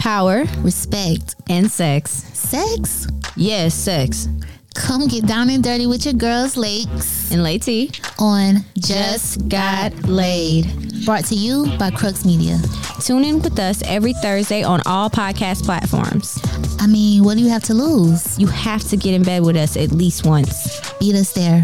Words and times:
power, 0.00 0.44
respect, 0.58 1.36
and 1.48 1.70
sex. 1.70 2.10
Sex? 2.32 3.06
Yes, 3.36 3.74
sex. 3.74 4.28
Come 4.74 5.06
get 5.08 5.26
down 5.26 5.50
and 5.50 5.62
dirty 5.62 5.86
with 5.86 6.04
your 6.04 6.14
girls, 6.14 6.56
Lakes. 6.56 7.30
And 7.30 7.42
Lady 7.42 7.90
on 8.18 8.64
Just 8.78 9.48
Got 9.48 9.94
Laid. 10.04 11.04
Brought 11.04 11.26
to 11.26 11.34
you 11.34 11.66
by 11.78 11.90
Crux 11.90 12.24
Media. 12.24 12.58
Tune 13.00 13.24
in 13.24 13.42
with 13.42 13.58
us 13.58 13.82
every 13.86 14.14
Thursday 14.14 14.62
on 14.62 14.80
all 14.86 15.10
podcast 15.10 15.64
platforms. 15.64 16.38
I 16.80 16.86
mean, 16.86 17.24
what 17.24 17.36
do 17.36 17.42
you 17.42 17.50
have 17.50 17.64
to 17.64 17.74
lose? 17.74 18.38
You 18.38 18.46
have 18.46 18.82
to 18.88 18.96
get 18.96 19.14
in 19.14 19.22
bed 19.22 19.42
with 19.42 19.56
us 19.56 19.76
at 19.76 19.92
least 19.92 20.26
once. 20.26 20.92
Beat 20.98 21.14
us 21.14 21.32
there. 21.32 21.62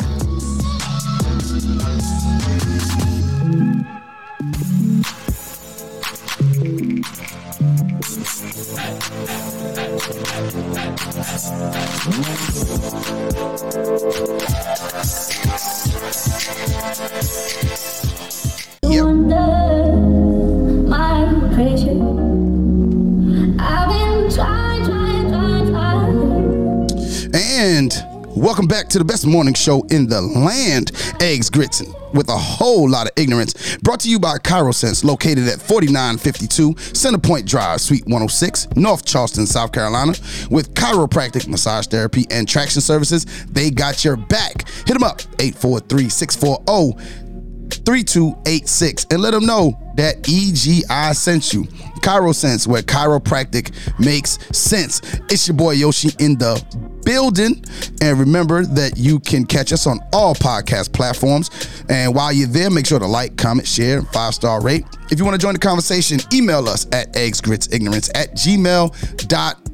Welcome 28.56 28.68
back 28.68 28.88
to 28.88 28.96
the 28.96 29.04
best 29.04 29.26
morning 29.26 29.52
show 29.52 29.82
in 29.90 30.08
the 30.08 30.18
land, 30.18 30.90
Eggs 31.20 31.50
Grits 31.50 31.82
with 32.14 32.30
a 32.30 32.36
whole 32.38 32.88
lot 32.88 33.06
of 33.06 33.12
ignorance. 33.16 33.76
Brought 33.82 34.00
to 34.00 34.08
you 34.08 34.18
by 34.18 34.38
ChiroSense, 34.38 35.04
located 35.04 35.46
at 35.46 35.60
4952 35.60 36.72
Centerpoint 36.94 37.44
Drive, 37.44 37.82
Suite 37.82 38.06
106, 38.06 38.68
North 38.74 39.04
Charleston, 39.04 39.44
South 39.44 39.72
Carolina. 39.72 40.12
With 40.50 40.72
chiropractic 40.72 41.46
massage 41.48 41.86
therapy 41.86 42.24
and 42.30 42.48
traction 42.48 42.80
services, 42.80 43.26
they 43.44 43.70
got 43.70 44.02
your 44.06 44.16
back. 44.16 44.66
Hit 44.86 44.94
them 44.94 45.02
up 45.02 45.20
843 45.38 46.08
640 46.08 47.25
3286 47.70 49.06
and 49.10 49.20
let 49.20 49.32
them 49.32 49.46
know 49.46 49.78
that 49.96 50.22
EGI 50.22 51.14
sent 51.14 51.52
you. 51.52 51.64
ChiroSense, 52.06 52.66
where 52.66 52.82
chiropractic 52.82 53.72
makes 53.98 54.38
sense. 54.56 55.00
It's 55.30 55.48
your 55.48 55.56
boy 55.56 55.72
Yoshi 55.72 56.10
in 56.18 56.38
the 56.38 56.62
building. 57.04 57.64
And 58.00 58.18
remember 58.20 58.64
that 58.64 58.96
you 58.96 59.18
can 59.20 59.44
catch 59.44 59.72
us 59.72 59.86
on 59.86 60.00
all 60.12 60.34
podcast 60.34 60.92
platforms. 60.92 61.50
And 61.88 62.14
while 62.14 62.32
you're 62.32 62.48
there, 62.48 62.70
make 62.70 62.86
sure 62.86 62.98
to 62.98 63.06
like, 63.06 63.36
comment, 63.36 63.66
share, 63.66 64.02
five 64.02 64.34
star 64.34 64.62
rate. 64.62 64.84
If 65.10 65.18
you 65.18 65.24
want 65.24 65.34
to 65.34 65.44
join 65.44 65.54
the 65.54 65.60
conversation, 65.60 66.20
email 66.32 66.68
us 66.68 66.86
at 66.92 67.12
eggsgritsignorance 67.14 68.10
at 68.14 68.32
gmail.com. 68.32 69.64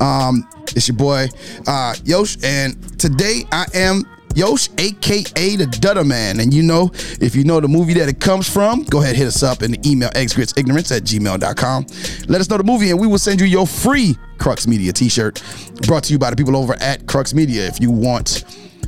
Um, 0.00 0.48
it's 0.74 0.88
your 0.88 0.96
boy 0.96 1.28
uh, 1.66 1.94
Yosh, 2.04 2.42
and 2.44 2.98
today 2.98 3.44
I 3.52 3.66
am 3.74 4.04
Yosh, 4.34 4.68
aka 4.78 5.56
the 5.56 5.66
Dutter 5.66 6.06
Man. 6.06 6.40
And 6.40 6.52
you 6.52 6.62
know, 6.62 6.90
if 7.20 7.34
you 7.34 7.44
know 7.44 7.60
the 7.60 7.68
movie 7.68 7.94
that 7.94 8.08
it 8.08 8.20
comes 8.20 8.48
from, 8.48 8.84
go 8.84 9.02
ahead 9.02 9.16
hit 9.16 9.26
us 9.26 9.42
up 9.42 9.62
in 9.62 9.72
the 9.72 9.88
email 9.88 10.10
eggsgritsignorance 10.10 10.96
at 10.96 11.02
gmail.com. 11.02 11.86
Let 12.28 12.40
us 12.40 12.48
know 12.48 12.56
the 12.58 12.64
movie 12.64 12.90
and 12.90 13.00
we 13.00 13.06
will 13.06 13.18
send 13.18 13.40
you 13.40 13.46
your 13.46 13.66
free 13.66 14.16
Crux 14.38 14.66
Media 14.66 14.92
t-shirt 14.92 15.42
brought 15.86 16.04
to 16.04 16.12
you 16.12 16.18
by 16.18 16.30
the 16.30 16.36
people 16.36 16.56
over 16.56 16.74
at 16.80 17.06
Crux 17.06 17.34
Media. 17.34 17.66
If 17.66 17.80
you 17.80 17.90
want 17.90 18.44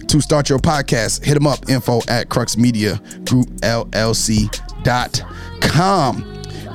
to 0.08 0.20
start 0.20 0.48
your 0.48 0.58
podcast, 0.58 1.24
hit 1.24 1.34
them 1.34 1.46
up 1.46 1.68
info 1.68 2.00
at 2.08 2.28
Crux 2.28 2.56
Media 2.56 3.00
Group 3.24 3.48
LLC.com. 3.60 4.64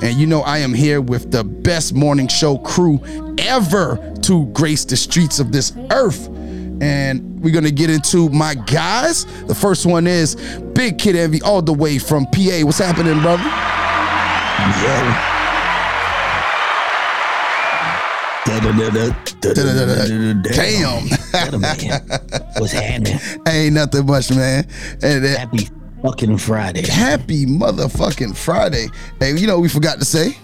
And 0.02 0.16
you 0.16 0.26
know, 0.26 0.40
I 0.42 0.58
am 0.58 0.72
here 0.72 1.00
with 1.02 1.30
the 1.30 1.44
best 1.44 1.94
morning 1.94 2.26
show 2.26 2.56
crew 2.58 3.02
ever 3.38 3.98
to 4.22 4.46
grace 4.46 4.84
the 4.84 4.96
streets 4.96 5.38
of 5.40 5.52
this 5.52 5.72
earth 5.90 6.28
and 6.80 7.40
we're 7.40 7.52
gonna 7.54 7.70
get 7.70 7.90
into 7.90 8.28
my 8.30 8.54
guys. 8.54 9.24
The 9.46 9.54
first 9.54 9.86
one 9.86 10.06
is 10.06 10.36
Big 10.74 10.98
Kid 10.98 11.16
Envy, 11.16 11.40
all 11.42 11.62
the 11.62 11.72
way 11.72 11.98
from 11.98 12.24
PA. 12.26 12.60
What's 12.62 12.78
happening, 12.78 13.20
brother? 13.20 13.42
Yeah. 13.44 15.26
Damn. 20.42 21.08
What's 22.58 22.72
happening? 22.72 23.18
Ain't 23.48 23.74
nothing 23.74 24.06
much, 24.06 24.30
man. 24.30 24.66
And, 25.02 25.24
Happy 25.24 25.68
fucking 26.02 26.38
Friday. 26.38 26.82
happy 26.86 27.46
motherfucking 27.46 28.36
Friday. 28.36 28.88
Hey, 29.18 29.36
you 29.36 29.46
know 29.46 29.56
what 29.56 29.62
we 29.62 29.68
forgot 29.68 29.98
to 29.98 30.04
say? 30.04 30.36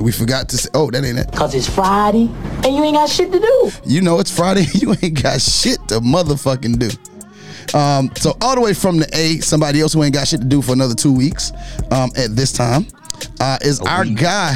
We 0.00 0.10
forgot 0.12 0.48
to 0.50 0.56
say, 0.56 0.68
oh, 0.74 0.90
that 0.90 1.04
ain't 1.04 1.18
it. 1.18 1.30
Cause 1.32 1.54
it's 1.54 1.68
Friday 1.68 2.30
and 2.64 2.74
you 2.74 2.82
ain't 2.82 2.94
got 2.96 3.08
shit 3.08 3.30
to 3.32 3.38
do. 3.38 3.70
You 3.84 4.00
know 4.00 4.18
it's 4.20 4.34
Friday. 4.34 4.64
You 4.74 4.94
ain't 5.02 5.22
got 5.22 5.40
shit 5.40 5.78
to 5.88 6.00
motherfucking 6.00 6.78
do. 6.78 7.78
Um, 7.78 8.10
so 8.16 8.36
all 8.40 8.54
the 8.54 8.60
way 8.60 8.74
from 8.74 8.98
the 8.98 9.08
A, 9.14 9.38
somebody 9.38 9.80
else 9.80 9.92
who 9.92 10.02
ain't 10.02 10.14
got 10.14 10.26
shit 10.28 10.40
to 10.40 10.46
do 10.46 10.62
for 10.62 10.72
another 10.72 10.94
two 10.94 11.12
weeks 11.12 11.52
um, 11.90 12.10
at 12.16 12.34
this 12.34 12.52
time 12.52 12.86
uh, 13.40 13.58
is 13.62 13.80
our 13.80 14.04
guy 14.04 14.50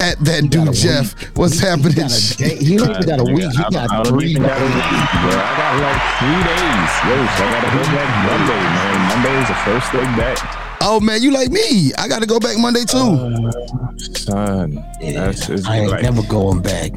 at 0.00 0.16
that 0.20 0.48
dude 0.50 0.72
Jeff. 0.72 1.14
What's 1.36 1.58
happening? 1.58 1.92
He, 1.92 2.00
got 2.00 2.12
a 2.12 2.36
day, 2.36 2.56
he 2.56 2.76
don't 2.76 2.90
even 2.90 3.06
got 3.06 3.20
a 3.20 3.24
week. 3.24 3.50
He 3.50 3.58
I, 3.64 3.70
got 3.70 3.90
I 3.90 4.02
don't 4.02 4.06
three 4.06 4.34
got 4.34 4.56
a 4.56 4.60
days. 4.60 4.74
week, 4.74 5.10
bro. 5.24 5.32
I 5.34 5.52
got 5.58 5.72
like 5.82 6.00
three 6.20 6.42
days. 6.46 6.90
Yo, 7.04 7.14
so 7.34 7.42
I 7.44 7.50
gotta 7.50 7.70
go 7.74 7.82
back 7.90 8.10
Monday, 8.24 8.62
man. 8.62 8.96
Monday 9.08 9.34
is 9.42 9.48
the 9.48 9.58
first 9.66 9.94
leg 9.94 10.08
back. 10.16 10.63
Oh 10.86 11.00
man, 11.00 11.22
you 11.22 11.30
like 11.30 11.50
me? 11.50 11.92
I 11.98 12.08
got 12.08 12.20
to 12.20 12.26
go 12.26 12.38
back 12.38 12.58
Monday 12.58 12.84
too. 12.84 12.98
Uh, 12.98 13.96
son, 13.96 14.74
that's 15.00 15.48
I 15.66 15.78
ain't 15.78 15.90
like, 15.90 16.02
never 16.02 16.22
going 16.24 16.60
back. 16.60 16.92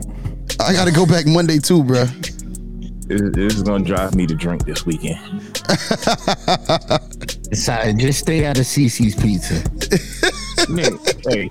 I 0.60 0.74
got 0.74 0.86
to 0.86 0.92
go 0.92 1.06
back 1.06 1.26
Monday 1.26 1.60
too, 1.60 1.84
bro. 1.84 2.02
it- 2.02 3.34
this 3.34 3.56
is 3.56 3.64
gonna 3.64 3.86
drive 3.86 4.14
me 4.16 4.28
to 4.28 4.36
drink 4.36 4.66
this 4.66 4.86
weekend. 4.86 5.18
Sorry, 7.56 7.94
just 7.94 8.20
stay 8.20 8.46
out 8.46 8.58
of 8.60 8.66
Cici's 8.66 9.16
Pizza. 9.16 9.64
Man, 10.70 11.00
hey, 11.30 11.50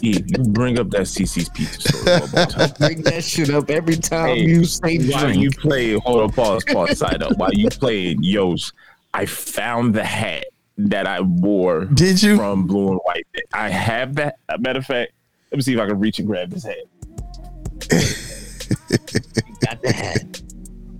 you 0.00 0.20
bring 0.50 0.78
up 0.78 0.90
that 0.90 1.02
Cici's 1.02 1.48
pizza 1.48 1.80
story 1.80 2.20
one 2.20 2.30
more 2.30 2.46
time. 2.46 2.70
Bring 2.78 3.02
that 3.02 3.24
shit 3.24 3.50
up 3.50 3.68
every 3.70 3.96
time 3.96 4.36
Hey, 4.36 4.42
you 4.42 4.64
say 4.64 4.98
While 4.98 5.20
drink. 5.24 5.42
you 5.42 5.50
play, 5.50 5.94
hold 5.94 6.20
on, 6.20 6.30
pause, 6.30 6.62
pause, 6.64 6.96
side 6.98 7.22
up. 7.24 7.36
While 7.38 7.52
you 7.54 7.68
played 7.70 8.22
Yo's, 8.24 8.72
I 9.14 9.26
found 9.26 9.94
the 9.94 10.04
hat 10.04 10.44
that 10.78 11.06
I 11.06 11.20
wore 11.20 11.84
Did 11.86 12.22
you? 12.22 12.36
from 12.36 12.66
Blue 12.66 12.88
and 12.90 13.00
White. 13.04 13.26
I 13.52 13.68
have 13.70 14.14
that. 14.16 14.38
A 14.48 14.58
matter 14.58 14.78
of 14.80 14.86
fact, 14.86 15.12
let 15.50 15.56
me 15.56 15.62
see 15.62 15.74
if 15.74 15.80
I 15.80 15.86
can 15.86 15.98
reach 15.98 16.18
and 16.18 16.28
grab 16.28 16.50
this 16.50 16.64
hat. 16.64 16.76
got 19.60 19.82
the 19.82 19.92
hat. 19.92 20.42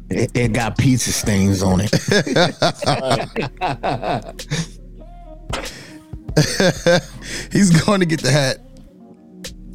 It, 0.08 0.30
it 0.36 0.52
got 0.52 0.78
pizza 0.78 1.12
stains 1.12 1.62
on 1.62 1.80
it. 1.82 1.90
He's 7.52 7.70
going 7.84 8.00
to 8.00 8.06
get 8.06 8.22
the 8.22 8.30
hat. 8.30 8.58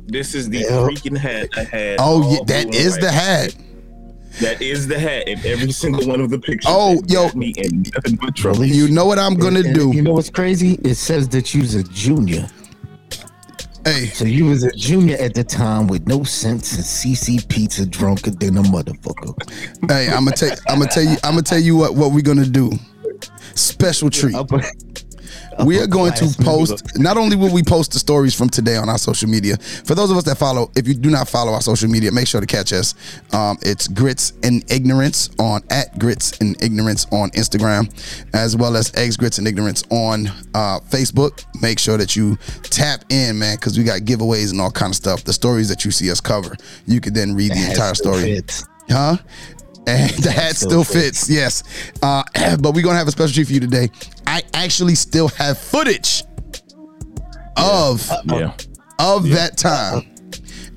This 0.07 0.35
is 0.35 0.49
the 0.49 0.59
Yeah. 0.59 0.67
freaking 0.87 1.17
hat 1.17 1.49
I 1.55 1.63
had. 1.63 1.97
Oh, 1.99 2.21
yeah, 2.31 2.37
blue 2.37 2.45
that 2.47 2.65
and 2.65 2.75
is 2.75 2.91
white. 2.93 3.01
the 3.01 3.11
hat. 3.11 3.55
That 4.39 4.61
is 4.61 4.87
the 4.87 4.97
hat 4.97 5.27
in 5.27 5.39
every 5.45 5.71
single 5.71 6.07
one 6.07 6.21
of 6.21 6.29
the 6.29 6.39
pictures. 6.39 6.65
Oh, 6.67 6.93
It 6.99 7.11
yo. 7.11 7.29
me 7.33 7.49
in 7.57 7.83
nothing 7.93 8.15
but 8.15 8.35
trouble. 8.35 8.65
You 8.65 8.87
know 8.87 9.05
what 9.05 9.19
I'm 9.19 9.35
gonna 9.35 9.59
And 9.59 9.75
do? 9.75 9.91
You 9.93 10.01
know 10.01 10.13
what's 10.13 10.29
crazy? 10.29 10.79
It 10.83 10.95
says 10.95 11.27
that 11.29 11.53
you 11.53 11.61
was 11.61 11.75
a 11.75 11.83
junior. 11.83 12.47
Hey, 13.83 14.05
So 14.07 14.25
you 14.25 14.45
was 14.45 14.63
a 14.63 14.71
junior 14.73 15.17
at 15.17 15.33
the 15.33 15.43
time 15.43 15.87
with 15.87 16.07
no 16.07 16.23
sense 16.23 16.73
and 16.75 16.83
Cici 16.83 17.45
Pizza 17.49 17.85
drunker 17.85 18.29
than 18.31 18.57
a 18.57 18.61
motherfucker. 18.61 19.33
hey, 19.89 20.07
I'm 20.07 20.23
gonna 20.25 20.35
tell. 20.35 20.55
I'm 20.69 20.79
gonna 20.79 20.89
tell 20.91 21.03
you. 21.03 21.17
I'm 21.23 21.31
gonna 21.31 21.41
tell 21.41 21.59
you 21.59 21.75
what 21.75 21.95
what 21.95 22.11
we're 22.11 22.21
gonna 22.21 22.45
do. 22.45 22.71
Special 23.55 24.09
treat. 24.09 24.35
We 25.65 25.79
are 25.79 25.87
going 25.87 26.13
to 26.13 26.35
post 26.41 26.97
not 26.97 27.17
only 27.17 27.35
will 27.35 27.53
we 27.53 27.63
post 27.63 27.93
the 27.93 27.99
stories 27.99 28.33
from 28.33 28.49
today 28.49 28.77
on 28.77 28.89
our 28.89 28.97
social 28.97 29.29
media 29.29 29.57
for 29.57 29.95
those 29.95 30.09
of 30.11 30.17
us 30.17 30.23
that 30.23 30.37
follow 30.37 30.71
if 30.75 30.87
you 30.87 30.93
do 30.93 31.09
not 31.09 31.29
follow 31.29 31.53
our 31.53 31.61
social 31.61 31.89
media 31.89 32.11
make 32.11 32.27
sure 32.27 32.41
to 32.41 32.47
catch 32.47 32.73
us. 32.73 32.95
Um, 33.33 33.57
it's 33.61 33.87
grits 33.87 34.33
and 34.43 34.69
ignorance 34.71 35.29
on 35.39 35.61
at 35.69 35.97
grits 35.99 36.37
and 36.39 36.61
ignorance 36.63 37.05
on 37.11 37.29
instagram 37.31 37.89
as 38.33 38.57
well 38.57 38.75
as 38.75 38.91
eggs 38.95 39.17
grits 39.17 39.37
and 39.37 39.47
ignorance 39.47 39.83
on 39.89 40.27
uh, 40.55 40.79
facebook. 40.89 41.45
Make 41.61 41.79
sure 41.79 41.97
that 41.97 42.15
you 42.15 42.37
tap 42.63 43.05
in 43.09 43.37
man 43.37 43.55
because 43.57 43.77
we 43.77 43.83
got 43.83 44.01
giveaways 44.01 44.51
and 44.51 44.59
all 44.59 44.71
kind 44.71 44.91
of 44.91 44.95
stuff. 44.95 45.23
The 45.23 45.33
stories 45.33 45.69
that 45.69 45.85
you 45.85 45.91
see 45.91 46.09
us 46.11 46.19
cover 46.19 46.55
you 46.87 46.99
could 46.99 47.13
then 47.13 47.35
read 47.35 47.51
the 47.51 47.55
That 47.55 47.71
entire 47.71 47.95
story. 47.95 48.41
Huh? 48.89 49.17
And 49.87 50.11
the 50.23 50.31
hat 50.31 50.55
still 50.55 50.83
fits, 50.83 51.29
yes. 51.29 51.63
Uh, 52.03 52.23
but 52.59 52.73
we're 52.73 52.83
gonna 52.83 52.97
have 52.97 53.07
a 53.07 53.11
special 53.11 53.33
treat 53.33 53.47
for 53.47 53.53
you 53.53 53.59
today. 53.59 53.89
I 54.27 54.43
actually 54.53 54.95
still 54.95 55.27
have 55.29 55.57
footage 55.57 56.23
of 57.57 58.09
Yeah. 58.25 58.53
of 58.99 59.29
that 59.29 59.57
time. 59.57 60.07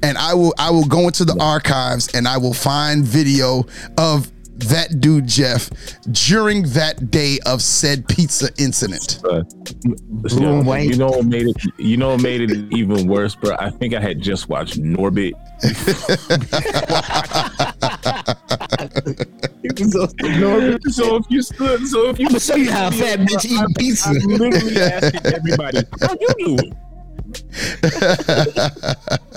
And 0.02 0.18
I 0.18 0.34
will 0.34 0.54
I 0.58 0.70
will 0.70 0.84
go 0.84 1.06
into 1.06 1.24
the 1.24 1.36
archives 1.40 2.08
and 2.14 2.26
I 2.28 2.36
will 2.38 2.52
find 2.54 3.04
video 3.04 3.64
of 3.96 4.30
that 4.58 5.00
dude 5.00 5.26
Jeff 5.26 5.70
during 6.10 6.64
that 6.70 7.10
day 7.10 7.38
of 7.46 7.62
said 7.62 8.06
pizza 8.08 8.50
incident? 8.58 9.20
Uh, 9.24 9.42
Blue 9.84 10.62
and. 10.62 10.90
You 10.90 10.96
know 10.96 11.08
what 11.08 11.26
made 11.26 11.48
it? 11.48 11.56
You 11.78 11.96
know 11.96 12.10
what 12.10 12.22
made 12.22 12.50
it 12.50 12.72
even 12.72 13.08
worse, 13.08 13.34
bro? 13.34 13.56
I 13.58 13.70
think 13.70 13.94
I 13.94 14.00
had 14.00 14.20
just 14.20 14.48
watched 14.48 14.80
Norbit. 14.80 15.32
so 20.92 21.16
if 21.16 21.24
you 21.28 21.42
stood, 21.42 21.86
so 21.86 22.10
if 22.10 22.18
you 22.18 22.26
I'ma 22.28 22.38
show 22.38 22.56
you 22.56 22.70
how 22.70 22.90
fat 22.90 23.20
bitch 23.20 23.46
eat 23.46 23.76
pizza. 23.76 24.10
I'm 24.10 24.18
literally 24.18 24.76
asking 24.76 25.26
everybody, 25.26 25.78
how 26.00 26.16
you 26.20 26.28
doing? 26.38 26.76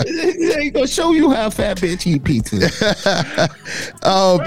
They 0.05 0.69
gonna 0.69 0.87
show 0.87 1.11
you 1.13 1.31
how 1.31 1.49
fat 1.49 1.77
bitch 1.77 2.05
eat 2.07 2.23
pizza. 2.23 2.69
Oh, 4.03 4.39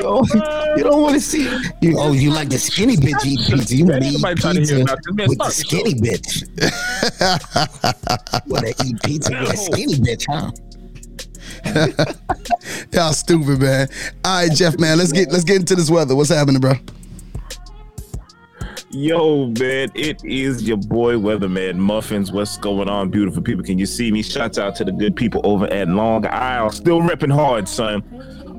You 0.76 0.82
don't, 0.84 1.02
want 1.02 1.14
to 1.14 1.20
see. 1.20 1.44
You, 1.80 1.98
oh, 1.98 2.12
you 2.12 2.30
like 2.30 2.48
the 2.48 2.58
skinny 2.58 2.96
bitch 2.96 3.24
eat 3.26 3.40
pizza? 3.46 3.76
You 3.76 3.84
want 3.86 4.02
to 4.02 4.08
eat 4.08 4.14
nobody 4.14 4.40
trying 4.40 4.54
to 4.56 4.60
hear 4.64 4.78
pizza 4.78 4.82
about 4.84 4.98
this, 5.04 5.14
man. 5.14 5.28
with 5.28 5.38
the 5.38 5.50
Start 5.50 5.54
the 5.54 5.62
show. 5.62 5.68
skinny 5.68 5.94
bitch? 6.00 6.32
want 8.46 8.66
to 8.66 8.74
eat 8.86 9.02
pizza 9.02 9.30
with 9.32 9.52
a 9.52 9.56
skinny 9.56 9.94
bitch, 9.94 10.26
huh? 10.28 10.50
y'all 12.92 13.12
stupid, 13.12 13.60
man. 13.60 13.88
All 14.24 14.42
right, 14.46 14.52
Jeff, 14.56 14.78
man, 14.78 14.96
let's 14.98 15.12
get 15.12 15.30
let's 15.30 15.44
get 15.44 15.56
into 15.56 15.74
this 15.76 15.90
weather. 15.90 16.14
What's 16.16 16.30
happening, 16.30 16.60
bro? 16.60 16.72
Yo, 18.92 19.46
man, 19.60 19.88
it 19.94 20.24
is 20.24 20.64
your 20.64 20.76
boy 20.76 21.14
Weatherman 21.14 21.76
Muffins. 21.76 22.32
What's 22.32 22.56
going 22.56 22.88
on, 22.88 23.08
beautiful 23.08 23.40
people? 23.40 23.64
Can 23.64 23.78
you 23.78 23.86
see 23.86 24.10
me? 24.10 24.20
Shouts 24.20 24.58
out 24.58 24.74
to 24.76 24.84
the 24.84 24.90
good 24.90 25.14
people 25.14 25.40
over 25.44 25.72
at 25.72 25.86
Long 25.86 26.26
Isle. 26.26 26.72
Still 26.72 27.00
ripping 27.00 27.30
hard, 27.30 27.68
son. 27.68 28.02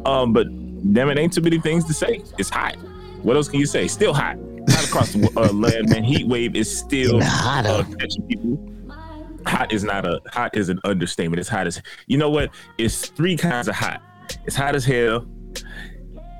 Um, 0.05 0.31
but 0.31 0.47
damn 0.93 1.09
it, 1.09 1.17
ain't 1.17 1.33
too 1.33 1.41
many 1.41 1.59
things 1.59 1.83
to 1.83 1.93
say. 1.93 2.23
It's 2.37 2.49
hot. 2.49 2.77
What 3.23 3.35
else 3.35 3.49
can 3.49 3.59
you 3.59 3.65
say? 3.65 3.89
Still 3.89 4.13
hot. 4.13 4.37
Hot 4.69 4.87
across 4.87 5.11
the 5.11 5.29
uh, 5.35 5.51
land, 5.53 5.89
man. 5.89 6.05
Heat 6.05 6.25
wave 6.25 6.55
is 6.55 6.79
still 6.79 7.21
uh, 7.21 7.83
catching 7.99 8.25
people. 8.25 8.71
Hot 9.45 9.73
is 9.73 9.83
not 9.83 10.05
a 10.05 10.21
hot 10.31 10.55
is 10.55 10.69
an 10.69 10.79
understatement. 10.85 11.41
It's 11.41 11.49
hot 11.49 11.67
as 11.67 11.81
you 12.07 12.17
know 12.17 12.29
what? 12.29 12.51
It's 12.77 13.07
three 13.09 13.35
kinds 13.35 13.67
of 13.67 13.75
hot. 13.75 14.01
It's 14.45 14.55
hot 14.55 14.75
as 14.75 14.85
hell. 14.85 15.25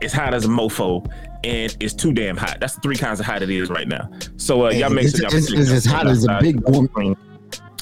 It's 0.02 0.14
hot 0.14 0.34
as 0.34 0.46
a 0.46 0.48
mofo, 0.48 1.06
and 1.44 1.76
it's 1.80 1.94
too 1.94 2.14
damn 2.14 2.38
hot. 2.38 2.60
That's 2.60 2.76
the 2.76 2.82
three 2.82 2.96
kinds 2.96 3.20
of 3.20 3.26
hot 3.26 3.42
it 3.42 3.50
is 3.50 3.70
right 3.70 3.88
now. 3.88 4.10
So 4.38 4.68
uh, 4.68 4.72
y'all 4.72 4.90
make 4.90 5.06
it's, 5.06 5.18
sure 5.18 5.30
y'all 5.30 5.38
it's, 5.38 5.52
it's 5.52 5.70
as 5.72 5.86
hot 5.86 6.08
as 6.08 6.26
a 6.26 6.40
big 6.42 6.60
woman. 6.70 7.16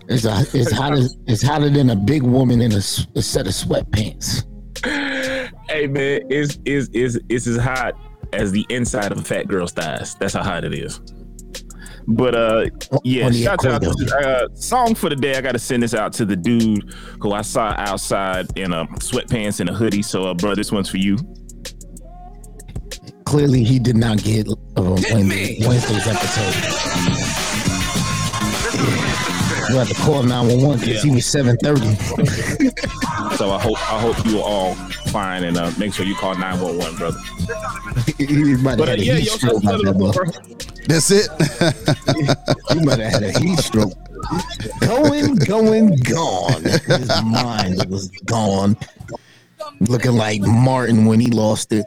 It's, 0.08 0.26
a, 0.26 0.42
it's 0.54 0.72
hot 0.72 0.94
as 0.94 1.18
it's 1.28 1.42
hotter 1.42 1.70
than 1.70 1.92
a 1.92 1.96
big 1.96 2.24
woman 2.24 2.62
in 2.62 2.72
a 2.72 2.82
set 2.82 3.48
of 3.48 3.54
sweatpants. 3.54 4.46
Hey 5.70 5.86
man, 5.86 6.22
it's 6.32 6.58
is 6.66 6.90
is 6.90 7.20
it's 7.30 7.46
as 7.46 7.58
hot 7.58 7.94
as 8.34 8.52
the 8.52 8.66
inside 8.70 9.12
of 9.12 9.20
a 9.20 9.24
fat 9.24 9.48
girl's 9.48 9.72
thighs. 9.72 10.16
That's 10.16 10.34
how 10.34 10.42
hot 10.42 10.64
it 10.64 10.74
is. 10.74 11.00
But 12.08 12.34
uh, 12.34 12.66
yeah, 13.04 13.30
shout 13.30 13.64
out 13.68 13.84
to 13.84 14.20
uh, 14.26 14.56
song 14.56 14.96
for 14.96 15.10
the 15.10 15.16
day. 15.16 15.36
I 15.36 15.42
got 15.42 15.52
to 15.52 15.60
send 15.60 15.84
this 15.84 15.94
out 15.94 16.12
to 16.14 16.26
the 16.26 16.36
dude 16.36 16.92
who 17.20 17.34
I 17.34 17.44
saw 17.44 17.76
outside 17.78 18.48
in 18.58 18.74
a 18.74 18.88
sweatpants 18.98 19.60
and 19.60 19.70
a 19.70 19.74
hoodie. 19.74 20.02
So, 20.02 20.24
uh, 20.24 20.34
bro, 20.34 20.56
this 20.56 20.72
one's 20.72 20.90
for 20.90 20.98
you. 20.98 21.18
Clearly, 23.30 23.64
he 23.64 23.78
did 23.78 23.96
not 23.96 24.18
get 24.24 24.48
uh, 24.48 24.54
Wednesday's 24.76 26.08
episode. 26.08 26.56
You 29.70 29.76
had 29.78 29.88
to 29.88 29.94
call 29.94 30.24
911 30.24 30.80
because 30.80 31.04
he 31.04 31.12
was 31.12 31.26
730. 31.28 32.70
So 33.38 33.52
I 33.52 33.60
hope 33.62 33.78
I 33.90 34.02
hope 34.02 34.26
you 34.26 34.40
are 34.40 34.44
all 34.44 34.74
fine 35.14 35.44
and 35.46 35.56
uh, 35.56 35.72
make 35.78 35.94
sure 35.94 36.06
you 36.06 36.16
call 36.16 36.36
nine 36.36 36.60
one 36.60 36.78
one, 36.78 36.94
brother. 36.96 37.20
he 38.18 38.56
might 38.58 38.72
have 38.72 38.78
But 38.80 38.90
uh, 38.90 38.94
a 38.94 38.96
yeah, 38.98 39.14
heat 39.16 39.28
yo, 39.28 39.36
stroke. 39.36 39.64
so 39.64 39.70
out 39.72 39.82
there, 39.84 39.94
bro. 39.94 40.12
That's 40.88 41.12
it. 41.12 41.30
He 42.74 42.84
might 42.84 43.00
have 43.00 43.14
had 43.14 43.24
a 43.24 43.40
heat 43.40 43.60
stroke. 43.60 43.94
Going, 44.82 45.36
going, 45.36 45.96
gone. 45.98 46.64
His 46.64 47.22
mind 47.24 47.86
was 47.90 48.10
gone. 48.26 48.76
Looking 49.80 50.14
like 50.14 50.42
Martin 50.42 51.06
when 51.06 51.20
he 51.22 51.28
lost 51.28 51.72
it. 51.72 51.86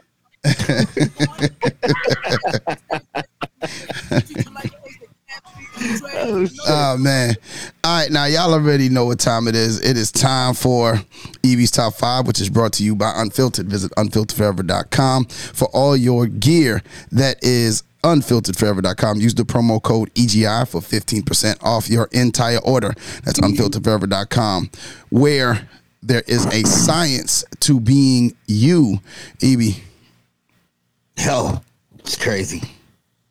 Oh 6.65 6.97
man. 6.97 7.35
All 7.83 7.99
right, 7.99 8.11
now 8.11 8.25
y'all 8.25 8.53
already 8.53 8.89
know 8.89 9.05
what 9.05 9.19
time 9.19 9.47
it 9.47 9.55
is. 9.55 9.81
It 9.81 9.97
is 9.97 10.11
time 10.11 10.53
for 10.53 10.95
Ibby's 11.43 11.71
Top 11.71 11.93
5, 11.95 12.27
which 12.27 12.39
is 12.39 12.49
brought 12.49 12.73
to 12.73 12.83
you 12.83 12.95
by 12.95 13.11
Unfiltered. 13.15 13.67
Visit 13.67 13.91
unfilteredforever.com 13.97 15.25
for 15.25 15.67
all 15.73 15.97
your 15.97 16.27
gear 16.27 16.81
that 17.11 17.43
is 17.43 17.83
unfilteredforever.com. 18.03 19.19
Use 19.19 19.35
the 19.35 19.43
promo 19.43 19.81
code 19.81 20.13
EGI 20.13 20.67
for 20.67 20.81
15% 20.81 21.63
off 21.63 21.89
your 21.89 22.07
entire 22.11 22.59
order. 22.59 22.93
That's 23.23 23.39
unfilteredforever.com, 23.39 24.69
where 25.09 25.67
there 26.01 26.23
is 26.27 26.45
a 26.47 26.63
science 26.63 27.45
to 27.61 27.79
being 27.79 28.35
you. 28.47 28.99
Ibby. 29.39 29.81
Yo, 31.17 31.61
it's 31.99 32.17
crazy. 32.17 32.61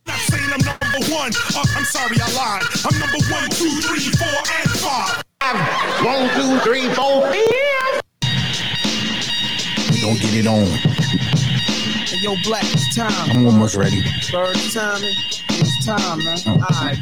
Not 0.06 0.18
saying 0.18 0.44
I'm 0.44 0.60
number 0.64 1.12
one. 1.12 1.32
Uh, 1.54 1.64
I'm 1.76 1.84
sorry, 1.84 2.16
I 2.20 2.32
lied. 2.34 2.62
I'm 2.84 2.98
number 2.98 3.18
one, 3.30 3.50
two, 3.50 3.70
three, 3.80 4.10
four, 4.16 4.28
and 4.28 4.70
five. 4.80 5.22
One, 6.04 6.28
two, 6.34 6.58
three, 6.60 6.88
four. 6.94 7.22
Don't 10.00 10.18
get 10.20 10.34
it 10.34 10.46
on. 10.46 10.66
Hey, 12.06 12.16
yo, 12.22 12.34
Black, 12.44 12.64
it's 12.64 12.96
time. 12.96 13.30
I'm 13.30 13.46
almost 13.46 13.76
ready. 13.76 14.02
Third 14.22 14.56
time, 14.72 15.00
it's 15.02 15.84
time, 15.84 16.24
man. 16.24 16.38
All 16.46 16.84
right, 16.84 16.98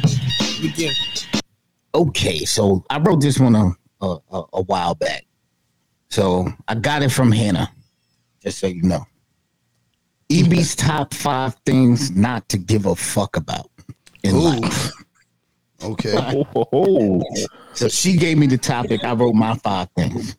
begin. 0.61 0.93
Okay, 1.93 2.45
so 2.45 2.83
I 2.89 2.99
wrote 2.99 3.21
this 3.21 3.39
one 3.39 3.55
a, 3.55 3.71
a, 4.01 4.17
a, 4.31 4.43
a 4.53 4.61
while 4.63 4.95
back. 4.95 5.25
So 6.09 6.47
I 6.67 6.75
got 6.75 7.03
it 7.03 7.09
from 7.09 7.31
Hannah, 7.31 7.71
just 8.41 8.59
so 8.59 8.67
you 8.67 8.83
know. 8.83 9.05
Ibby's 10.31 10.75
top 10.75 11.13
five 11.13 11.55
things 11.65 12.11
not 12.11 12.47
to 12.49 12.57
give 12.57 12.85
a 12.85 12.95
fuck 12.95 13.35
about 13.35 13.69
in 14.23 14.35
Ooh. 14.35 14.39
life. 14.39 14.91
Okay. 15.83 16.13
Oh, 16.71 17.21
So 17.73 17.87
she 17.87 18.17
gave 18.17 18.37
me 18.37 18.47
the 18.47 18.57
topic. 18.57 19.03
I 19.03 19.13
wrote 19.13 19.33
my 19.33 19.55
five 19.55 19.89
things. 19.95 20.35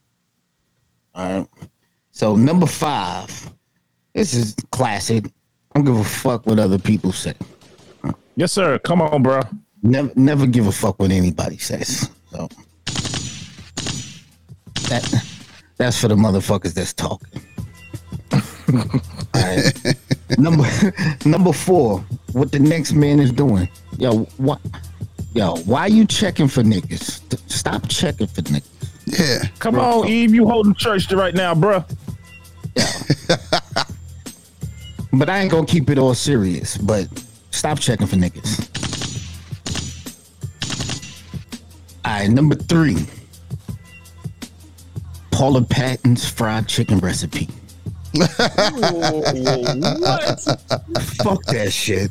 All 1.15 1.39
right. 1.41 1.49
So 2.11 2.37
number 2.37 2.67
five, 2.67 3.53
this 4.15 4.35
is 4.35 4.55
classic. 4.71 5.27
I 5.27 5.79
don't 5.79 5.85
give 5.85 5.97
a 5.97 6.05
fuck 6.05 6.47
what 6.47 6.59
other 6.59 6.79
people 6.79 7.13
say. 7.13 7.35
yes, 8.37 8.53
sir. 8.53 8.79
Come 8.81 9.01
on, 9.01 9.23
bro. 9.23 9.41
Never, 9.83 10.13
never 10.15 10.47
give 10.47 10.67
a 10.67 10.73
fuck 10.73 10.99
what 10.99 11.11
anybody 11.11 11.57
says. 11.59 12.11
So 12.31 12.49
that 14.89 15.25
that's 15.77 15.99
for 16.01 16.09
the 16.09 16.15
motherfuckers 16.15 16.75
that's 16.75 16.93
talking. 16.93 17.43
All 18.75 19.01
right. 19.35 19.97
number 20.39 20.65
number 21.25 21.53
four, 21.53 22.05
what 22.33 22.53
the 22.53 22.59
next 22.59 22.93
man 22.93 23.21
is 23.21 23.33
doing. 23.33 23.69
Yo, 23.99 24.25
what? 24.37 24.61
Yo, 25.35 25.57
why 25.65 25.87
you 25.87 26.07
checking 26.07 26.49
for 26.49 26.63
niggas? 26.63 27.21
Stop 27.51 27.89
checking 27.89 28.27
for 28.27 28.43
niggas. 28.43 28.69
Yeah. 29.07 29.49
Come 29.59 29.79
on, 29.79 30.09
Eve. 30.09 30.35
You 30.35 30.47
holding 30.47 30.75
church 30.75 31.11
right 31.13 31.35
now, 31.35 31.55
bro. 31.55 31.85
Yeah. 32.77 32.93
But 35.13 35.29
I 35.29 35.41
ain't 35.41 35.51
gonna 35.51 35.67
keep 35.67 35.91
it 35.91 35.99
all 35.99 36.15
serious. 36.15 36.79
But 36.79 37.07
stop 37.51 37.79
checking 37.79 38.07
for 38.07 38.17
niggas. 38.17 38.69
All 42.05 42.13
right, 42.13 42.31
number 42.31 42.55
three. 42.55 43.07
Paula 45.31 45.63
Patton's 45.63 46.29
fried 46.29 46.67
chicken 46.67 46.99
recipe. 46.99 47.49
What? 48.15 48.35
Fuck 51.23 51.43
that 51.47 51.71
shit. 51.73 52.11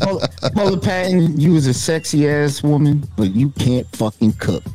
Paula, 0.00 0.28
Paula 0.54 0.78
Patton, 0.78 1.38
you 1.38 1.52
was 1.52 1.66
a 1.66 1.74
sexy 1.74 2.28
ass 2.28 2.62
woman, 2.62 3.06
but 3.16 3.34
you 3.34 3.50
can't 3.50 3.86
fucking 3.96 4.32
cook. 4.34 4.62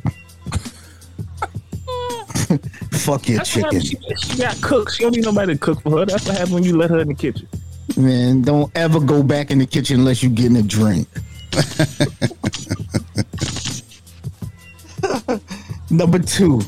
Fuck 2.92 3.28
your 3.28 3.38
That's 3.38 3.52
chicken. 3.52 3.80
She, 3.80 3.96
she 4.16 4.38
got 4.38 4.60
cooked. 4.62 4.94
She 4.94 5.02
don't 5.02 5.14
need 5.14 5.24
nobody 5.24 5.54
to 5.54 5.58
cook 5.58 5.82
for 5.82 5.98
her. 5.98 6.06
That's 6.06 6.26
what 6.26 6.36
happens 6.36 6.54
when 6.54 6.64
you 6.64 6.76
let 6.76 6.90
her 6.90 7.00
in 7.00 7.08
the 7.08 7.14
kitchen. 7.14 7.48
Man, 7.96 8.42
don't 8.42 8.70
ever 8.76 9.00
go 9.00 9.22
back 9.22 9.50
in 9.50 9.58
the 9.58 9.66
kitchen 9.66 10.00
unless 10.00 10.22
you're 10.22 10.32
getting 10.32 10.56
a 10.56 10.62
drink. 10.62 11.08
Number 15.90 16.18
two, 16.18 16.60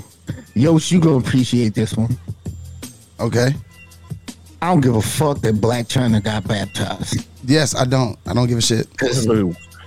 Yosh, 0.55 0.93
you 0.93 1.01
gonna 1.01 1.17
appreciate 1.17 1.75
this 1.75 1.97
one. 1.97 2.17
Okay. 3.21 3.49
I 4.63 4.69
don't 4.69 4.81
give 4.81 4.97
a 4.97 5.03
fuck 5.03 5.41
that 5.43 5.57
Blac 5.57 5.87
Chyna 5.89 6.23
got 6.23 6.47
baptized. 6.47 7.27
Yes, 7.45 7.75
I 7.75 7.85
don't. 7.85 8.19
I 8.27 8.35
don't 8.35 8.47
give 8.49 8.59
a 8.59 8.63
shit. 8.63 8.87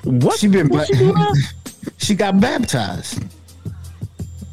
What? 0.04 0.40
She 0.40 0.48
been 0.48 0.70
What 0.70 0.88
bla- 0.90 1.36
she 1.36 1.42
she 1.98 2.16
got 2.16 2.40
baptized. 2.40 3.24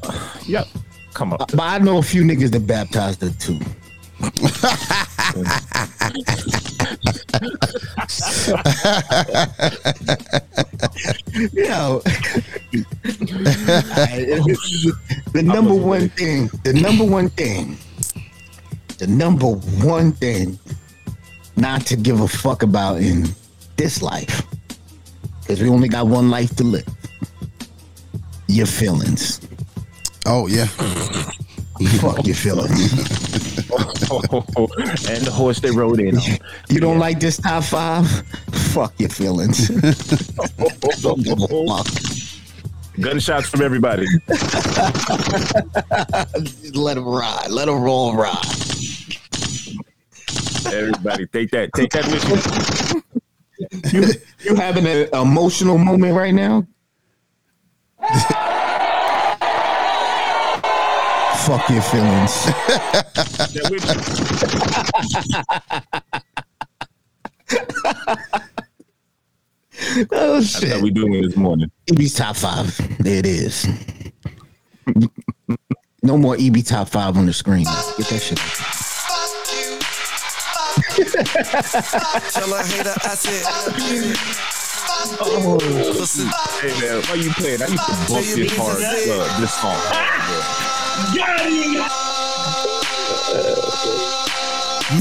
Yep. 0.46 0.68
Come 1.12 1.32
on. 1.32 1.38
But 1.38 1.60
I 1.60 1.78
know 1.78 1.98
a 1.98 2.02
few 2.02 2.22
niggas 2.22 2.52
that 2.52 2.68
baptized 2.68 3.20
her 3.20 3.30
too. 3.30 3.58
Yo, 11.52 12.00
the 15.32 15.42
number 15.42 15.74
one 15.74 16.08
thing, 16.10 16.48
the 16.64 16.72
number 16.72 17.04
one 17.04 17.28
thing, 17.30 17.76
the 18.98 19.06
number 19.06 19.46
one 19.46 20.12
thing 20.12 20.58
not 21.56 21.86
to 21.86 21.96
give 21.96 22.20
a 22.20 22.28
fuck 22.28 22.62
about 22.62 23.00
in 23.00 23.26
this 23.76 24.02
life, 24.02 24.42
because 25.40 25.60
we 25.62 25.68
only 25.68 25.88
got 25.88 26.06
one 26.06 26.30
life 26.30 26.54
to 26.56 26.64
live. 26.64 26.86
Your 28.48 28.66
feelings. 28.66 29.40
Oh 30.24 30.46
yeah. 30.46 30.66
Fuck 32.00 32.24
your 32.26 32.34
feelings. 32.34 32.92
and 35.10 35.26
the 35.26 35.30
horse 35.32 35.60
they 35.60 35.70
rode 35.70 36.00
in. 36.00 36.16
on. 36.16 36.22
You 36.70 36.80
don't 36.80 36.98
like 36.98 37.20
this 37.20 37.36
top 37.36 37.64
five? 37.64 38.08
Fuck 38.72 38.94
your 38.98 39.10
feelings. 39.10 39.68
Don't 41.02 41.22
give 41.22 41.38
a 41.38 41.46
fuck. 41.46 41.86
Gunshots 42.98 43.48
from 43.48 43.60
everybody. 43.60 44.06
Let 46.72 46.94
them 46.94 47.04
ride. 47.06 47.50
Let 47.50 47.66
them 47.66 47.82
roll 47.82 48.14
ride. 48.14 48.65
Everybody, 50.72 51.26
take 51.26 51.50
that. 51.50 51.70
Take 51.74 51.90
that 51.90 52.06
with 52.06 52.28
you. 52.28 53.02
You, 53.90 54.04
you 54.44 54.54
having 54.54 54.86
an 54.86 55.08
emotional 55.14 55.78
moment 55.78 56.14
right 56.14 56.34
now? 56.34 56.66
Fuck 61.46 61.70
your 61.70 61.80
feelings. 61.80 62.44
That 63.54 63.68
with. 63.70 63.84
Oh 70.12 70.34
That's 70.40 70.54
how 70.54 70.60
shit. 70.60 70.82
we 70.82 70.90
doing 70.90 71.22
this 71.22 71.36
morning. 71.36 71.70
Ibby's 71.86 72.14
top 72.14 72.36
five. 72.36 72.76
There 72.98 73.18
it 73.18 73.26
is. 73.26 73.66
No 76.02 76.18
more 76.18 76.36
Ibby 76.36 76.66
top 76.66 76.88
five 76.88 77.16
on 77.16 77.24
the 77.26 77.32
screen. 77.32 77.64
Get 77.96 78.06
that 78.08 78.20
shit. 78.22 78.38
Tell 80.96 82.52
a 82.54 82.62
hater 82.64 82.94
I 83.04 83.14
said, 83.14 83.42
Oh, 85.20 85.58
listen, 85.98 86.26
hey 86.60 86.72
man, 86.80 87.02
why 87.04 87.14
you 87.16 87.30
playing? 87.32 87.60
I 87.62 87.66
used 87.66 87.84
to 87.84 87.92
bump 88.08 88.24
this 88.24 88.56
hard, 88.56 88.82
uh, 88.82 89.40
this 89.40 89.52
song. 89.54 89.80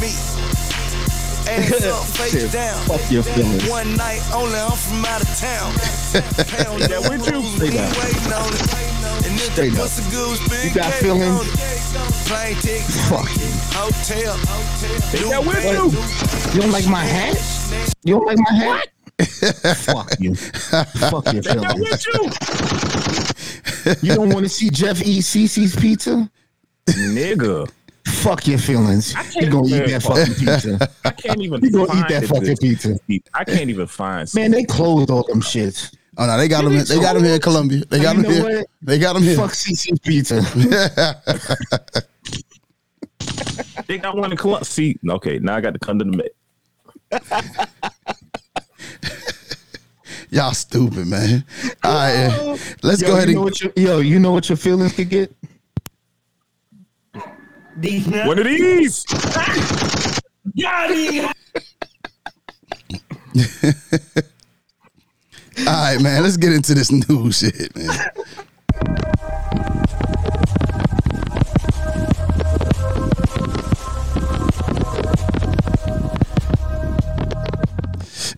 me. 0.01 0.11
And 1.47 1.63
it's 1.63 1.85
up, 1.85 2.03
face 2.17 2.51
down. 2.51 2.75
Fuck 2.87 3.11
your 3.11 3.23
feelings. 3.23 3.69
One 3.69 3.95
night 3.95 4.21
only, 4.33 4.57
I'm 4.59 4.71
from 4.71 5.05
out 5.05 5.21
of 5.21 5.37
town. 5.37 5.73
Yeah, 6.89 6.99
with 7.09 7.27
you. 7.27 7.33
rules, 7.33 7.55
Stay 7.55 7.71
we 9.49 9.53
down. 9.53 9.53
waiting 9.53 9.53
on 9.53 9.53
it. 9.53 9.53
And 9.53 9.53
if 9.53 9.53
Stay 9.53 9.69
the 9.69 9.75
down. 9.75 9.83
pussy 9.85 10.03
goose 10.11 10.41
been 10.49 10.67
You 10.67 10.73
got 10.75 10.93
feelings? 10.93 11.39
on 11.39 11.45
it. 11.45 11.51
Plane 12.25 12.55
ticket, 12.55 12.85
Fuck 13.09 13.29
you. 13.37 13.49
hotel, 13.71 14.35
Take 15.11 15.29
that 15.29 15.41
with 15.45 15.63
you. 15.63 16.53
You 16.55 16.61
don't 16.61 16.71
like 16.71 16.87
my 16.87 17.03
hat? 17.05 17.35
You 18.03 18.15
don't 18.15 18.25
like 18.25 18.37
my 18.39 18.53
hat? 18.53 18.87
Fuck 19.77 20.19
you. 20.19 20.35
Fuck 20.35 21.31
your 21.33 21.41
Take 21.43 21.59
that 21.61 21.75
feelings. 21.75 22.05
you. 24.01 24.07
You 24.09 24.15
don't 24.15 24.29
want 24.33 24.43
to 24.45 24.49
see 24.49 24.69
Jeff 24.69 25.01
eat 25.03 25.21
Cici's 25.21 25.75
pizza? 25.75 26.29
Nigga. 26.87 27.69
Fuck 28.07 28.47
your 28.47 28.57
feelings. 28.57 29.13
can't 29.13 29.35
You 29.35 29.49
gonna 29.51 29.67
eat 29.67 29.87
that 29.89 30.01
fucking 30.03 30.33
pizza. 30.35 30.89
I 31.05 31.11
can't 31.11 31.41
even 31.41 31.61
You 31.63 31.69
gonna 31.71 31.99
eat 31.99 32.07
that 32.09 32.25
fucking 32.27 32.43
this- 32.43 32.59
pizza. 32.59 32.97
I 33.33 33.43
can't 33.43 33.69
even 33.69 33.87
find 33.87 34.27
Man, 34.33 34.51
they 34.51 34.63
closed 34.63 35.09
all 35.11 35.23
them 35.23 35.41
shits. 35.41 35.93
Oh 36.17 36.25
no, 36.25 36.38
they 36.38 36.48
got 36.48 36.63
them. 36.63 36.74
They 36.74 37.00
got 37.00 37.13
them 37.13 37.24
here 37.24 37.36
in 37.36 37.41
Columbia. 37.41 37.84
They 37.86 38.01
got 38.01 38.15
oh, 38.15 38.19
You 38.19 38.24
them 38.24 38.31
know 38.31 38.48
here. 38.48 38.60
what? 38.60 38.67
They 38.81 39.00
got 39.00 39.13
them 39.13 39.24
here. 39.24 39.36
Fuck 39.36 39.51
Cici's 39.51 40.00
pizza. 40.03 40.41
They 43.88 43.98
got 43.98 44.15
one 44.15 44.31
in 44.31 44.38
Columbus. 44.38 44.69
See, 44.69 44.98
okay, 45.07 45.39
now 45.39 45.55
I 45.55 45.62
got 45.62 45.74
to 45.74 45.79
come 45.79 46.00
to 46.00 46.05
the 46.05 46.12
Met. 46.12 46.31
Y'all 50.31 50.53
stupid, 50.53 51.07
man. 51.07 51.45
All 51.84 51.93
right, 51.93 52.60
let's 52.81 53.01
Yo, 53.01 53.07
go 53.07 53.15
ahead 53.15 53.29
you 53.29 53.45
and 53.45 53.62
your, 53.62 53.72
yo, 53.75 54.00
you 54.00 54.19
know 54.19 54.31
what 54.31 54.50
your 54.50 54.57
feelings 54.57 54.93
could 54.93 55.10
get? 55.10 55.36
One 58.25 58.39
of 58.39 58.45
these. 58.45 59.05
all 65.59 65.65
right, 65.65 66.01
man. 66.01 66.24
Let's 66.24 66.38
get 66.38 66.53
into 66.53 66.74
this 66.74 66.91
new 66.91 67.31
shit, 67.31 67.75
man. 67.75 68.12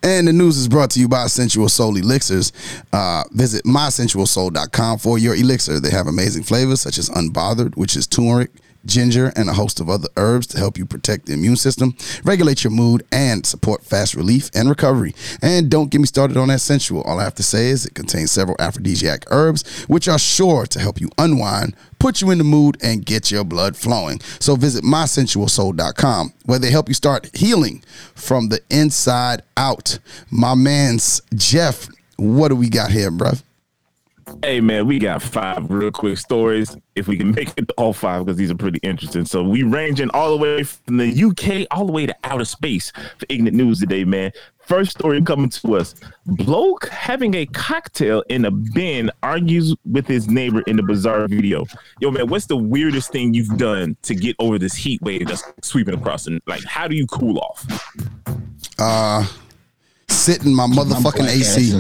And 0.04 0.26
the 0.28 0.32
news 0.34 0.58
is 0.58 0.70
brought 0.70 0.90
to 0.92 1.00
you 1.02 1.10
by 1.10 1.28
Sensual 1.28 1.68
Soul 1.68 1.98
Elixirs. 1.98 2.54
Uh, 2.94 3.24
visit 3.32 3.66
mysensualsoul.com 3.66 5.00
for 5.00 5.20
your 5.20 5.36
elixir. 5.36 5.82
They 5.82 5.90
have 5.92 6.08
amazing 6.08 6.44
flavors 6.44 6.80
such 6.80 6.98
as 6.98 7.10
Unbothered, 7.10 7.76
which 7.76 7.98
is 7.98 8.08
turmeric, 8.08 8.52
ginger, 8.86 9.32
and 9.36 9.50
a 9.50 9.54
host 9.54 9.80
of 9.80 9.90
other 9.90 10.08
herbs 10.18 10.48
to 10.48 10.58
help 10.58 10.78
you 10.78 10.86
protect 10.86 11.26
the 11.26 11.34
immune 11.34 11.56
system, 11.56 11.96
regulate 12.24 12.64
your 12.64 12.72
mood, 12.72 13.06
and 13.12 13.46
support 13.46 13.84
fast 13.84 14.16
relief 14.16 14.50
and 14.54 14.70
recovery. 14.70 15.14
And 15.42 15.70
don't 15.70 15.90
get 15.90 16.00
me 16.00 16.08
started 16.08 16.38
on 16.38 16.48
that 16.50 16.62
sensual. 16.62 17.02
All 17.04 17.20
I 17.20 17.24
have 17.24 17.36
to 17.36 17.44
say 17.44 17.70
is 17.70 17.86
it 17.86 17.94
contains 17.94 18.32
several 18.32 18.58
aphrodisiac 18.60 19.26
herbs, 19.28 19.84
which 19.86 20.08
are 20.08 20.20
sure 20.20 20.66
to 20.66 20.80
help 20.80 21.02
you 21.02 21.10
unwind, 21.18 21.76
put 22.00 22.22
you 22.22 22.32
in 22.32 22.38
the 22.38 22.44
mood, 22.44 22.78
and 22.82 23.06
get 23.06 23.32
your 23.32 23.44
blood 23.44 23.76
flowing. 23.76 24.20
So 24.40 24.56
visit 24.56 24.84
mysensualsoul.com 24.84 26.34
where 26.46 26.60
they 26.60 26.72
help 26.72 26.88
you 26.88 26.94
start 26.94 27.36
healing 27.36 27.84
from 28.16 28.50
the 28.50 28.62
inside 28.70 29.42
out. 29.56 30.00
My 30.30 30.56
man's 30.56 31.22
Jeff, 31.36 31.90
what 32.18 32.50
do 32.50 32.56
we 32.56 32.70
got 32.70 32.92
here, 32.92 33.12
bruv? 33.12 33.44
Hey 34.44 34.60
man, 34.60 34.88
we 34.88 35.00
got 35.00 35.22
five 35.22 35.70
real 35.70 35.92
quick 35.92 36.18
stories. 36.18 36.76
If 36.96 37.08
we 37.08 37.18
can 37.18 37.32
make 37.32 37.50
it 37.56 37.68
to 37.68 37.74
all 37.78 37.94
five, 37.94 38.26
because 38.26 38.38
these 38.38 38.52
are 38.52 38.56
pretty 38.56 38.80
interesting. 38.84 39.26
So 39.26 39.42
we 39.42 39.64
ranging 39.64 40.10
all 40.12 40.32
the 40.32 40.38
way 40.38 40.64
from 40.64 40.98
the 40.98 41.24
UK 41.24 41.68
all 41.72 41.86
the 41.86 41.92
way 41.92 42.06
to 42.06 42.16
outer 42.24 42.46
space 42.46 42.92
for 42.92 43.26
ignorant 43.30 43.56
news 43.56 43.80
today, 43.80 44.04
man. 44.04 44.32
First 44.60 44.92
story 44.92 45.22
coming 45.22 45.50
to 45.50 45.78
us: 45.78 45.96
bloke 46.26 46.90
having 46.90 47.36
a 47.36 47.46
cocktail 47.46 48.22
in 48.30 48.46
a 48.46 48.52
bin 48.52 49.12
argues 49.24 49.74
with 49.86 50.08
his 50.08 50.28
neighbor 50.28 50.62
in 50.68 50.76
the 50.76 50.84
bizarre 50.84 51.28
video. 51.28 51.66
Yo, 52.02 52.12
man, 52.12 52.28
what's 52.28 52.48
the 52.48 52.58
weirdest 52.58 53.12
thing 53.12 53.34
you've 53.34 53.58
done 53.58 53.96
to 54.02 54.14
get 54.14 54.36
over 54.40 54.60
this 54.60 54.76
heat 54.76 55.02
wave 55.02 55.28
that's 55.28 55.44
sweeping 55.62 55.94
across? 55.94 56.28
And 56.28 56.42
like, 56.48 56.64
how 56.66 56.88
do 56.88 56.96
you 56.96 57.08
cool 57.08 57.40
off? 57.40 57.66
Uh, 58.78 59.26
sit 60.12 60.46
in 60.46 60.56
my 60.56 60.66
motherfucking 60.66 61.18
black 61.18 61.30
AC. 61.30 61.72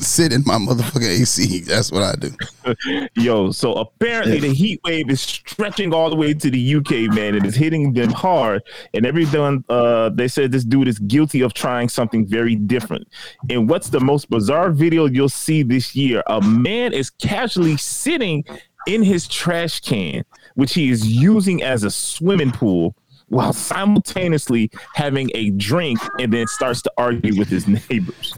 sit 0.00 0.32
in 0.32 0.42
my 0.46 0.54
motherfucking 0.56 1.20
AC. 1.20 1.60
That's 1.60 1.90
what 1.90 2.02
I 2.02 2.14
do. 2.14 3.08
Yo, 3.22 3.50
so 3.50 3.74
apparently 3.74 4.38
the 4.38 4.52
heat 4.52 4.80
wave 4.84 5.10
is 5.10 5.20
stretching 5.20 5.92
all 5.92 6.10
the 6.10 6.16
way 6.16 6.32
to 6.34 6.50
the 6.50 6.74
UK, 6.76 7.12
man, 7.14 7.34
and 7.34 7.44
it's 7.44 7.56
hitting 7.56 7.92
them 7.92 8.10
hard. 8.10 8.62
And 8.94 9.04
everyone, 9.04 9.64
uh, 9.68 10.10
they 10.10 10.28
said 10.28 10.52
this 10.52 10.64
dude 10.64 10.86
is 10.88 10.98
guilty 11.00 11.40
of 11.40 11.54
trying 11.54 11.88
something 11.88 12.26
very 12.26 12.54
different. 12.54 13.08
And 13.50 13.68
what's 13.68 13.88
the 13.88 14.00
most 14.00 14.30
bizarre 14.30 14.70
video 14.70 15.06
you'll 15.06 15.28
see 15.28 15.62
this 15.62 15.96
year? 15.96 16.22
A 16.28 16.40
man 16.40 16.92
is 16.92 17.10
casually 17.10 17.76
sitting 17.76 18.44
in 18.86 19.02
his 19.02 19.26
trash 19.26 19.80
can, 19.80 20.24
which 20.54 20.74
he 20.74 20.88
is 20.90 21.06
using 21.06 21.62
as 21.62 21.82
a 21.84 21.90
swimming 21.90 22.52
pool. 22.52 22.94
While 23.28 23.52
simultaneously 23.52 24.70
having 24.94 25.30
a 25.34 25.50
drink 25.50 25.98
and 26.18 26.32
then 26.32 26.46
starts 26.46 26.82
to 26.82 26.92
argue 26.96 27.38
with 27.38 27.48
his 27.48 27.68
neighbors. 27.90 28.34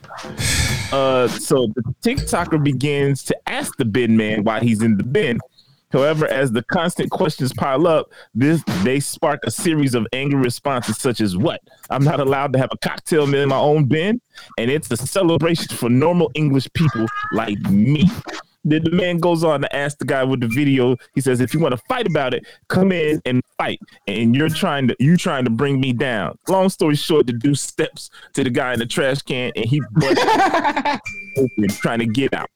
Uh, 0.92 1.28
so 1.28 1.72
the 1.76 1.82
TikToker 2.02 2.62
begins 2.62 3.24
to 3.24 3.36
ask 3.48 3.76
the 3.76 3.84
bin 3.84 4.16
man 4.16 4.44
why 4.44 4.60
he's 4.60 4.82
in 4.82 4.96
the 4.96 5.04
bin. 5.04 5.38
However, 5.92 6.26
as 6.26 6.52
the 6.52 6.62
constant 6.62 7.10
questions 7.10 7.52
pile 7.52 7.86
up, 7.86 8.12
this 8.32 8.62
they 8.84 9.00
spark 9.00 9.40
a 9.44 9.50
series 9.50 9.94
of 9.94 10.06
angry 10.12 10.40
responses, 10.40 10.98
such 10.98 11.20
as 11.20 11.36
"What? 11.36 11.60
I'm 11.90 12.04
not 12.04 12.20
allowed 12.20 12.52
to 12.52 12.60
have 12.60 12.70
a 12.72 12.78
cocktail 12.78 13.32
in 13.34 13.48
my 13.48 13.58
own 13.58 13.86
bin, 13.86 14.20
and 14.56 14.70
it's 14.70 14.90
a 14.90 14.96
celebration 14.96 15.76
for 15.76 15.90
normal 15.90 16.30
English 16.34 16.68
people 16.74 17.06
like 17.32 17.58
me." 17.68 18.08
Then 18.64 18.84
the 18.84 18.90
man 18.90 19.18
goes 19.18 19.42
on 19.42 19.62
to 19.62 19.76
ask 19.76 19.98
the 19.98 20.04
guy 20.04 20.22
with 20.24 20.40
the 20.40 20.48
video. 20.48 20.96
He 21.14 21.20
says, 21.20 21.40
"If 21.40 21.54
you 21.54 21.60
want 21.60 21.72
to 21.72 21.82
fight 21.88 22.06
about 22.06 22.34
it, 22.34 22.46
come 22.68 22.92
in 22.92 23.20
and 23.24 23.42
fight." 23.56 23.80
And 24.06 24.34
you're 24.34 24.48
trying 24.48 24.88
to 24.88 24.96
you 24.98 25.16
trying 25.16 25.44
to 25.44 25.50
bring 25.50 25.80
me 25.80 25.92
down. 25.92 26.38
Long 26.48 26.68
story 26.68 26.96
short, 26.96 27.26
the 27.26 27.32
dude 27.32 27.58
steps 27.58 28.10
to 28.34 28.44
the 28.44 28.50
guy 28.50 28.74
in 28.74 28.78
the 28.78 28.86
trash 28.86 29.22
can, 29.22 29.52
and 29.56 29.64
he 29.64 29.80
open 31.38 31.68
trying 31.68 32.00
to 32.00 32.06
get 32.06 32.34
out. 32.34 32.50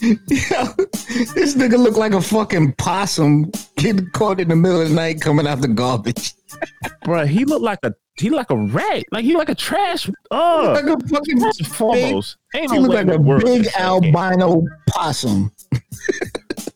this 0.00 1.54
nigga 1.54 1.78
look 1.78 1.96
like 1.96 2.12
a 2.12 2.20
fucking 2.20 2.72
possum 2.72 3.50
getting 3.76 4.10
caught 4.10 4.40
in 4.40 4.48
the 4.48 4.56
middle 4.56 4.80
of 4.80 4.88
the 4.88 4.94
night 4.94 5.20
coming 5.20 5.46
out 5.46 5.60
the 5.60 5.68
garbage. 5.68 6.34
Bruh, 7.04 7.26
he 7.26 7.44
looked 7.44 7.62
like 7.62 7.78
a 7.84 7.94
he 8.16 8.30
like 8.30 8.50
a 8.50 8.56
rat. 8.56 9.02
Like 9.12 9.24
he 9.24 9.36
like 9.36 9.48
a 9.48 9.54
trash. 9.54 10.08
Oh, 10.30 10.72
like 10.74 10.84
a 10.84 11.08
fucking 11.08 11.40
first 11.40 11.60
and 11.60 11.68
foremost. 11.68 12.36
Ain't 12.54 12.70
He 12.70 12.78
no 12.78 12.82
look 12.84 12.94
like 12.94 13.08
a 13.08 13.44
big 13.44 13.66
albino 13.78 14.64
possum. 14.88 15.50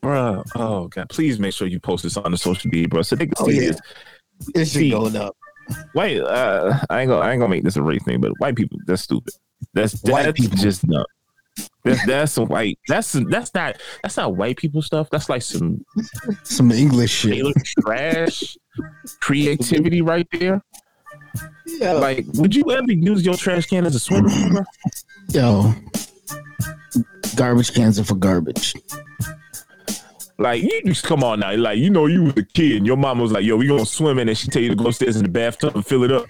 Bruh, 0.03 0.45
oh 0.57 0.89
god, 0.89 1.09
please 1.09 1.39
make 1.39 1.53
sure 1.53 1.67
you 1.67 1.81
post 1.81 2.03
this 2.05 2.17
on 2.17 2.31
the 2.31 2.39
social 2.39 2.71
media, 2.71 2.89
bro. 2.89 3.03
So 3.03 3.17
they 3.17 3.27
can 3.27 3.35
Oh, 3.39 3.47
see 3.49 3.55
yeah. 3.57 3.71
this. 3.73 3.81
This 4.55 4.73
shit 4.73 4.91
going 4.93 5.17
up. 5.17 5.37
White, 5.93 6.21
uh, 6.21 6.79
I 6.89 7.01
ain't 7.03 7.09
gonna, 7.09 7.21
I 7.25 7.33
ain't 7.33 7.41
gonna 7.41 7.51
make 7.51 7.65
this 7.65 7.77
a 7.77 7.83
race 7.83 8.03
thing, 8.05 8.21
but 8.21 8.33
white 8.39 8.57
people, 8.57 8.79
that's 8.87 9.03
stupid. 9.03 9.35
That's 9.75 10.01
White 10.03 10.25
that's 10.25 10.41
people. 10.41 10.57
just 10.57 10.87
dumb. 10.87 11.05
That's 11.85 12.07
that's 12.07 12.33
some 12.33 12.47
white. 12.47 12.79
That's 12.89 13.09
some, 13.09 13.25
that's 13.29 13.53
not 13.55 13.77
that's 14.03 14.17
not 14.17 14.37
white 14.37 14.57
people 14.57 14.81
stuff. 14.83 15.11
That's 15.11 15.29
like 15.29 15.43
some 15.43 15.85
Some 16.45 16.71
English 16.73 17.11
shit. 17.11 17.45
Trash 17.81 18.57
creativity 19.21 20.01
right 20.01 20.27
there. 20.33 20.63
Yo, 21.67 21.99
Like, 21.99 22.27
would 22.35 22.55
you 22.55 22.71
ever 22.73 22.91
use 22.93 23.25
your 23.25 23.35
trash 23.37 23.67
can 23.67 23.87
as 23.87 23.95
a 23.95 24.01
swimming 24.01 24.31
pool? 24.51 24.65
yo, 25.29 25.75
garbage 27.37 27.73
cans 27.75 27.99
are 28.01 28.05
for 28.05 28.15
garbage. 28.17 28.75
Like, 30.39 30.63
you 30.63 30.83
just 30.87 31.05
come 31.05 31.25
on 31.25 31.41
now. 31.41 31.55
Like, 31.57 31.79
you 31.79 31.91
know, 31.91 32.07
you 32.07 32.25
was 32.25 32.37
a 32.37 32.45
kid, 32.45 32.77
and 32.77 32.87
your 32.87 32.97
mom 32.97 33.19
was 33.19 33.33
like, 33.33 33.45
"Yo, 33.45 33.57
we 33.57 33.67
gonna 33.67 33.85
swim 33.85 34.19
in," 34.21 34.29
and 34.29 34.39
she 34.39 34.47
tell 34.49 34.63
you 34.63 34.69
to 34.71 34.77
go 34.77 34.87
upstairs 34.87 35.17
in 35.17 35.25
the 35.25 35.29
bathtub 35.29 35.75
and 35.75 35.85
fill 35.85 36.05
it 36.05 36.13
up. 36.13 36.27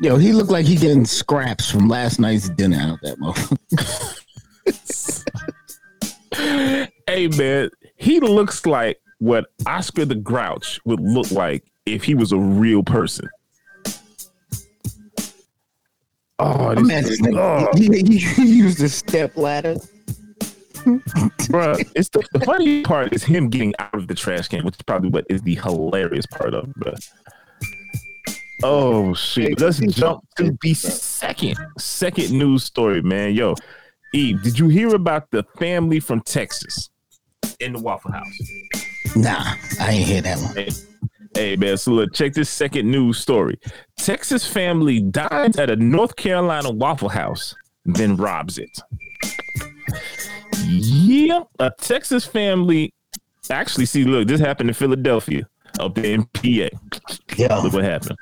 Yo, 0.00 0.16
he 0.16 0.32
looked 0.32 0.50
like 0.50 0.64
he 0.64 0.76
getting 0.76 1.04
scraps 1.04 1.70
from 1.70 1.88
last 1.88 2.18
night's 2.18 2.48
dinner 2.48 2.78
out 2.80 2.98
that 3.02 3.18
motherfucker. 3.18 4.20
Hey 7.06 7.28
man, 7.28 7.70
he 7.96 8.18
looks 8.18 8.66
like 8.66 8.98
what 9.18 9.44
Oscar 9.66 10.04
the 10.04 10.14
Grouch 10.16 10.80
would 10.84 11.00
look 11.00 11.30
like 11.30 11.64
if 11.86 12.02
he 12.02 12.14
was 12.14 12.32
a 12.32 12.38
real 12.38 12.82
person. 12.82 13.28
Oh, 16.38 16.74
this 16.74 17.20
oh, 17.22 17.70
he, 17.76 17.86
he, 17.86 18.18
he 18.18 18.56
used 18.56 18.82
a 18.82 18.88
step 18.88 19.36
ladder. 19.36 19.76
bro. 21.48 21.76
It's 21.94 22.08
the, 22.08 22.26
the 22.32 22.40
funny 22.40 22.82
part 22.82 23.12
is 23.12 23.22
him 23.22 23.48
getting 23.48 23.72
out 23.78 23.94
of 23.94 24.08
the 24.08 24.14
trash 24.14 24.48
can, 24.48 24.64
which 24.64 24.74
is 24.74 24.82
probably 24.82 25.10
what 25.10 25.26
is 25.30 25.42
the 25.42 25.54
hilarious 25.54 26.26
part 26.26 26.54
of 26.54 26.68
it. 26.68 26.74
Bro. 26.74 26.94
Oh 28.64 29.14
shit! 29.14 29.60
Let's 29.60 29.78
jump 29.78 30.24
to 30.36 30.56
the 30.60 30.74
second 30.74 31.56
second 31.78 32.32
news 32.32 32.64
story, 32.64 33.02
man. 33.02 33.34
Yo, 33.34 33.54
Eve, 34.12 34.42
did 34.42 34.58
you 34.58 34.68
hear 34.68 34.94
about 34.94 35.30
the 35.30 35.44
family 35.58 36.00
from 36.00 36.20
Texas 36.20 36.90
in 37.60 37.74
the 37.74 37.80
Waffle 37.80 38.12
House? 38.12 38.38
Nah, 39.14 39.54
I 39.80 39.92
ain't 39.92 40.08
hear 40.08 40.22
that 40.22 40.38
one. 40.38 40.66
Hey, 41.34 41.56
man, 41.56 41.76
so 41.76 41.90
look, 41.92 42.14
check 42.14 42.32
this 42.32 42.48
second 42.48 42.88
news 42.88 43.18
story. 43.18 43.58
Texas 43.96 44.46
family 44.46 45.00
dines 45.00 45.58
at 45.58 45.68
a 45.68 45.76
North 45.76 46.14
Carolina 46.14 46.70
Waffle 46.70 47.08
House, 47.08 47.54
then 47.84 48.16
robs 48.16 48.58
it. 48.58 48.78
Yeah, 50.64 51.42
a 51.58 51.72
Texas 51.78 52.24
family. 52.24 52.92
Actually, 53.50 53.86
see, 53.86 54.04
look, 54.04 54.28
this 54.28 54.40
happened 54.40 54.70
in 54.70 54.74
Philadelphia, 54.74 55.46
up 55.80 55.98
in 55.98 56.24
PA. 56.24 56.68
Yo, 57.36 57.62
Look 57.62 57.72
what 57.72 57.84
happened. 57.84 58.16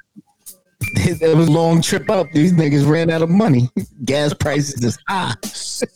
it 0.94 1.36
was 1.36 1.48
a 1.48 1.50
long 1.50 1.80
trip 1.80 2.10
up. 2.10 2.26
These 2.32 2.52
niggas 2.54 2.88
ran 2.88 3.10
out 3.10 3.22
of 3.22 3.30
money. 3.30 3.68
Gas 4.04 4.34
prices 4.34 4.82
is 4.82 4.98
high. 5.08 5.34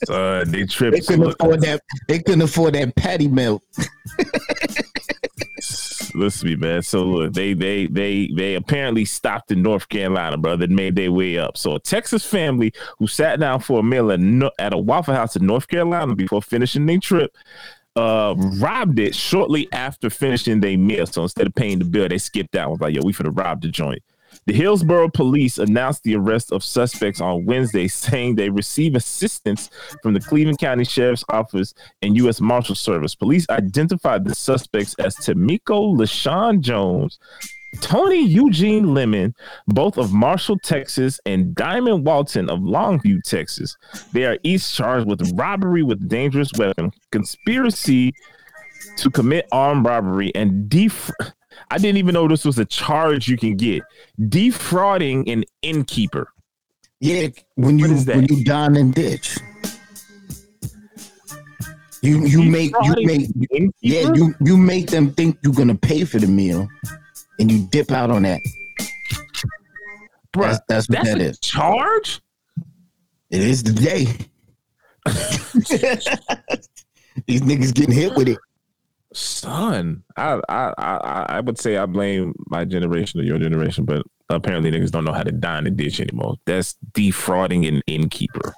Uh, 0.08 0.44
they 0.44 0.64
They 0.64 1.00
couldn't 1.00 1.20
Look, 1.20 1.42
afford 1.42 1.60
that. 1.62 1.80
They 2.08 2.20
couldn't 2.20 2.42
afford 2.42 2.74
that 2.74 2.94
patty 2.94 3.28
melt. 3.28 3.62
listen 6.16 6.48
to 6.48 6.56
me, 6.56 6.60
man. 6.60 6.82
So 6.82 7.04
look, 7.04 7.32
they 7.32 7.54
they 7.54 7.86
they 7.86 8.30
they 8.34 8.54
apparently 8.54 9.04
stopped 9.04 9.50
in 9.50 9.62
North 9.62 9.88
Carolina, 9.88 10.36
brother, 10.36 10.64
and 10.64 10.74
made 10.74 10.96
their 10.96 11.12
way 11.12 11.38
up. 11.38 11.56
So 11.56 11.76
a 11.76 11.80
Texas 11.80 12.24
family 12.24 12.72
who 12.98 13.06
sat 13.06 13.40
down 13.40 13.60
for 13.60 13.80
a 13.80 13.82
meal 13.82 14.10
at, 14.10 14.72
a 14.72 14.78
Waffle 14.78 15.14
House 15.14 15.36
in 15.36 15.46
North 15.46 15.68
Carolina 15.68 16.14
before 16.14 16.42
finishing 16.42 16.86
their 16.86 16.98
trip, 16.98 17.36
uh, 17.96 18.34
robbed 18.36 18.98
it 18.98 19.14
shortly 19.14 19.68
after 19.72 20.10
finishing 20.10 20.60
their 20.60 20.76
meal. 20.76 21.06
So 21.06 21.22
instead 21.22 21.46
of 21.46 21.54
paying 21.54 21.78
the 21.78 21.84
bill, 21.84 22.08
they 22.08 22.18
skipped 22.18 22.56
out. 22.56 22.70
Was 22.70 22.80
like, 22.80 22.94
yo, 22.94 23.02
we 23.04 23.12
finna 23.12 23.36
rob 23.36 23.62
the 23.62 23.68
joint. 23.68 24.02
The 24.46 24.52
Hillsborough 24.52 25.10
police 25.10 25.58
announced 25.58 26.04
the 26.04 26.14
arrest 26.14 26.52
of 26.52 26.62
suspects 26.62 27.20
on 27.20 27.46
Wednesday, 27.46 27.88
saying 27.88 28.36
they 28.36 28.48
receive 28.48 28.94
assistance 28.94 29.70
from 30.02 30.14
the 30.14 30.20
Cleveland 30.20 30.58
County 30.58 30.84
Sheriff's 30.84 31.24
Office 31.30 31.74
and 32.00 32.16
U.S. 32.18 32.40
Marshal 32.40 32.76
Service. 32.76 33.16
Police 33.16 33.48
identified 33.50 34.24
the 34.24 34.36
suspects 34.36 34.94
as 35.00 35.16
Tamiko 35.16 35.96
LaShawn 35.96 36.60
Jones, 36.60 37.18
Tony 37.80 38.22
Eugene 38.24 38.94
Lemon, 38.94 39.34
both 39.66 39.98
of 39.98 40.12
Marshall, 40.12 40.58
Texas, 40.62 41.18
and 41.26 41.54
Diamond 41.54 42.06
Walton 42.06 42.48
of 42.48 42.60
Longview, 42.60 43.22
Texas. 43.24 43.76
They 44.12 44.26
are 44.26 44.38
each 44.44 44.72
charged 44.72 45.08
with 45.08 45.32
robbery 45.34 45.82
with 45.82 46.08
dangerous 46.08 46.52
weapon, 46.56 46.92
conspiracy 47.10 48.14
to 48.98 49.10
commit 49.10 49.48
armed 49.50 49.86
robbery, 49.86 50.32
and 50.34 50.68
def. 50.68 51.10
I 51.70 51.78
didn't 51.78 51.98
even 51.98 52.14
know 52.14 52.28
this 52.28 52.44
was 52.44 52.58
a 52.58 52.64
charge 52.64 53.28
you 53.28 53.36
can 53.36 53.56
get. 53.56 53.82
Defrauding 54.28 55.28
an 55.28 55.44
innkeeper. 55.62 56.28
Yeah, 57.00 57.28
when 57.56 57.78
you 57.78 57.88
What 57.88 57.96
is 57.96 58.04
that? 58.06 58.16
when 58.16 58.24
you 58.26 58.44
dine 58.44 58.76
and 58.76 58.94
ditch. 58.94 59.36
You 62.02 62.24
you 62.26 62.42
make 62.44 62.72
you 62.82 62.94
make 63.06 63.28
yeah 63.80 64.12
you 64.14 64.34
you 64.40 64.56
make 64.56 64.88
them 64.90 65.12
think 65.12 65.38
you're 65.42 65.52
gonna 65.54 65.74
pay 65.74 66.04
for 66.04 66.18
the 66.18 66.26
meal, 66.26 66.68
and 67.40 67.50
you 67.50 67.66
dip 67.70 67.90
out 67.90 68.10
on 68.10 68.22
that. 68.22 68.40
Bruh, 70.32 70.42
That's, 70.42 70.60
that's 70.68 70.88
what 70.88 70.98
that's 70.98 71.08
that 71.08 71.18
a 71.20 71.24
is. 71.24 71.38
charge. 71.40 72.20
It 73.30 73.40
is 73.42 73.62
the 73.64 73.72
day. 73.72 74.06
These 77.26 77.40
niggas 77.42 77.74
getting 77.74 77.94
hit 77.94 78.14
with 78.14 78.28
it. 78.28 78.38
Son, 79.16 80.02
I, 80.18 80.38
I 80.46 80.74
I 80.76 81.26
I 81.36 81.40
would 81.40 81.58
say 81.58 81.78
I 81.78 81.86
blame 81.86 82.34
my 82.48 82.66
generation 82.66 83.18
or 83.18 83.22
your 83.22 83.38
generation, 83.38 83.86
but 83.86 84.02
apparently 84.28 84.70
niggas 84.70 84.90
don't 84.90 85.06
know 85.06 85.14
how 85.14 85.22
to 85.22 85.32
dine 85.32 85.66
and 85.66 85.74
ditch 85.74 86.00
anymore. 86.00 86.36
That's 86.44 86.74
defrauding 86.92 87.64
an 87.64 87.80
innkeeper. 87.86 88.52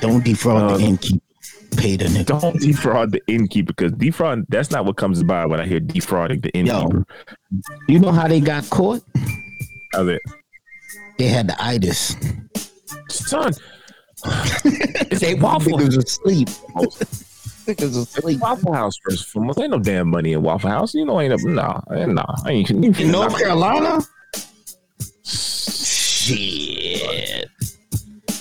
Don't 0.00 0.24
defraud 0.24 0.70
the 0.70 0.74
um, 0.76 0.80
innkeeper. 0.80 1.20
Pay 1.76 1.96
the 1.96 2.06
nigga. 2.06 2.40
Don't 2.40 2.58
defraud 2.58 3.12
the 3.12 3.20
innkeeper 3.26 3.74
because 3.74 3.92
defraud 3.92 4.46
that's 4.48 4.70
not 4.70 4.86
what 4.86 4.96
comes 4.96 5.22
by 5.22 5.44
when 5.44 5.60
I 5.60 5.66
hear 5.66 5.80
defrauding 5.80 6.40
the 6.40 6.50
innkeeper. 6.52 7.04
You 7.88 7.98
know 7.98 8.10
how 8.10 8.26
they 8.26 8.40
got 8.40 8.70
caught? 8.70 9.02
How's 9.92 10.08
it? 10.08 10.22
They 11.18 11.28
had 11.28 11.48
the 11.48 11.62
itis. 11.62 12.16
Son, 13.10 13.52
it's 14.24 15.20
They 15.20 15.32
a 15.32 15.36
Waffle 15.36 15.76
niggas 15.76 15.98
asleep. 15.98 16.48
Oh. 16.74 16.88
Niggas 17.68 17.96
asleep. 17.96 18.40
Waffle 18.40 18.72
House 18.72 18.96
first 19.04 19.24
and 19.24 19.32
foremost. 19.32 19.60
Ain't 19.60 19.70
no 19.70 19.78
damn 19.78 20.08
money 20.08 20.32
in 20.32 20.42
Waffle 20.42 20.70
House. 20.70 20.94
You 20.94 21.04
know, 21.04 21.20
ain't 21.20 21.32
a 21.32 21.50
nah, 21.50 21.80
nah. 21.90 22.34
I 22.44 22.50
ain't 22.50 22.70
In 22.70 23.12
North 23.12 23.38
Carolina? 23.38 24.00
Shit. 25.24 26.48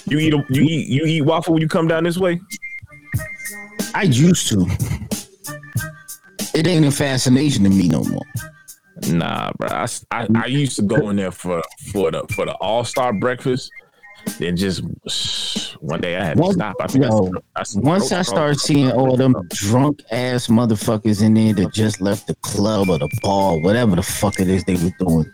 You 0.10 0.20
eat 0.20 0.34
a, 0.34 0.46
you 0.50 0.62
eat 0.63 0.88
you 0.88 1.06
eat 1.06 1.22
waffle 1.24 1.54
when 1.54 1.62
you 1.62 1.68
come 1.68 1.88
down 1.88 2.06
this 2.06 2.18
way. 2.18 2.40
I 3.94 4.04
used 4.04 4.48
to. 4.50 4.66
It 6.54 6.66
ain't 6.66 6.86
a 6.86 6.92
fascination 6.92 7.66
to 7.66 7.70
me 7.70 7.90
no 7.90 8.04
more. 8.04 8.26
Nah, 9.10 9.52
bro. 9.58 9.68
I 10.12 10.46
used 10.48 10.78
to 10.78 10.82
go 10.82 11.10
in 11.10 11.18
there 11.18 11.32
for 11.32 11.62
for 11.92 12.10
the 12.12 12.26
for 12.34 12.46
the 12.46 12.54
All 12.54 12.86
Star 12.86 13.12
breakfast. 13.13 13.70
Then 14.40 14.56
just 14.58 14.82
one 15.82 16.02
day 16.02 16.16
I 16.18 16.24
had 16.26 16.38
to 16.38 16.42
Once- 16.44 16.56
stop. 16.56 16.76
I 16.82 16.88
think 16.88 17.06
I- 17.06 17.08
yo, 17.10 17.32
I, 17.56 17.62
s- 17.62 17.76
Once 17.76 18.12
I 18.12 18.22
started 18.22 18.60
seeing 18.60 18.92
all 18.92 19.16
them 19.18 19.36
drunk 19.50 20.02
ass 20.12 20.48
motherfuckers 20.48 21.22
in 21.24 21.34
there 21.34 21.54
that 21.54 21.74
just 21.74 22.02
left 22.02 22.28
the 22.28 22.36
club 22.36 22.90
or 22.90 23.00
the 23.00 23.10
bar, 23.22 23.58
whatever 23.60 23.96
the 23.96 24.04
fuck 24.04 24.40
it 24.40 24.48
is 24.50 24.63
they 24.66 24.76
were 24.76 24.92
doing, 25.00 25.26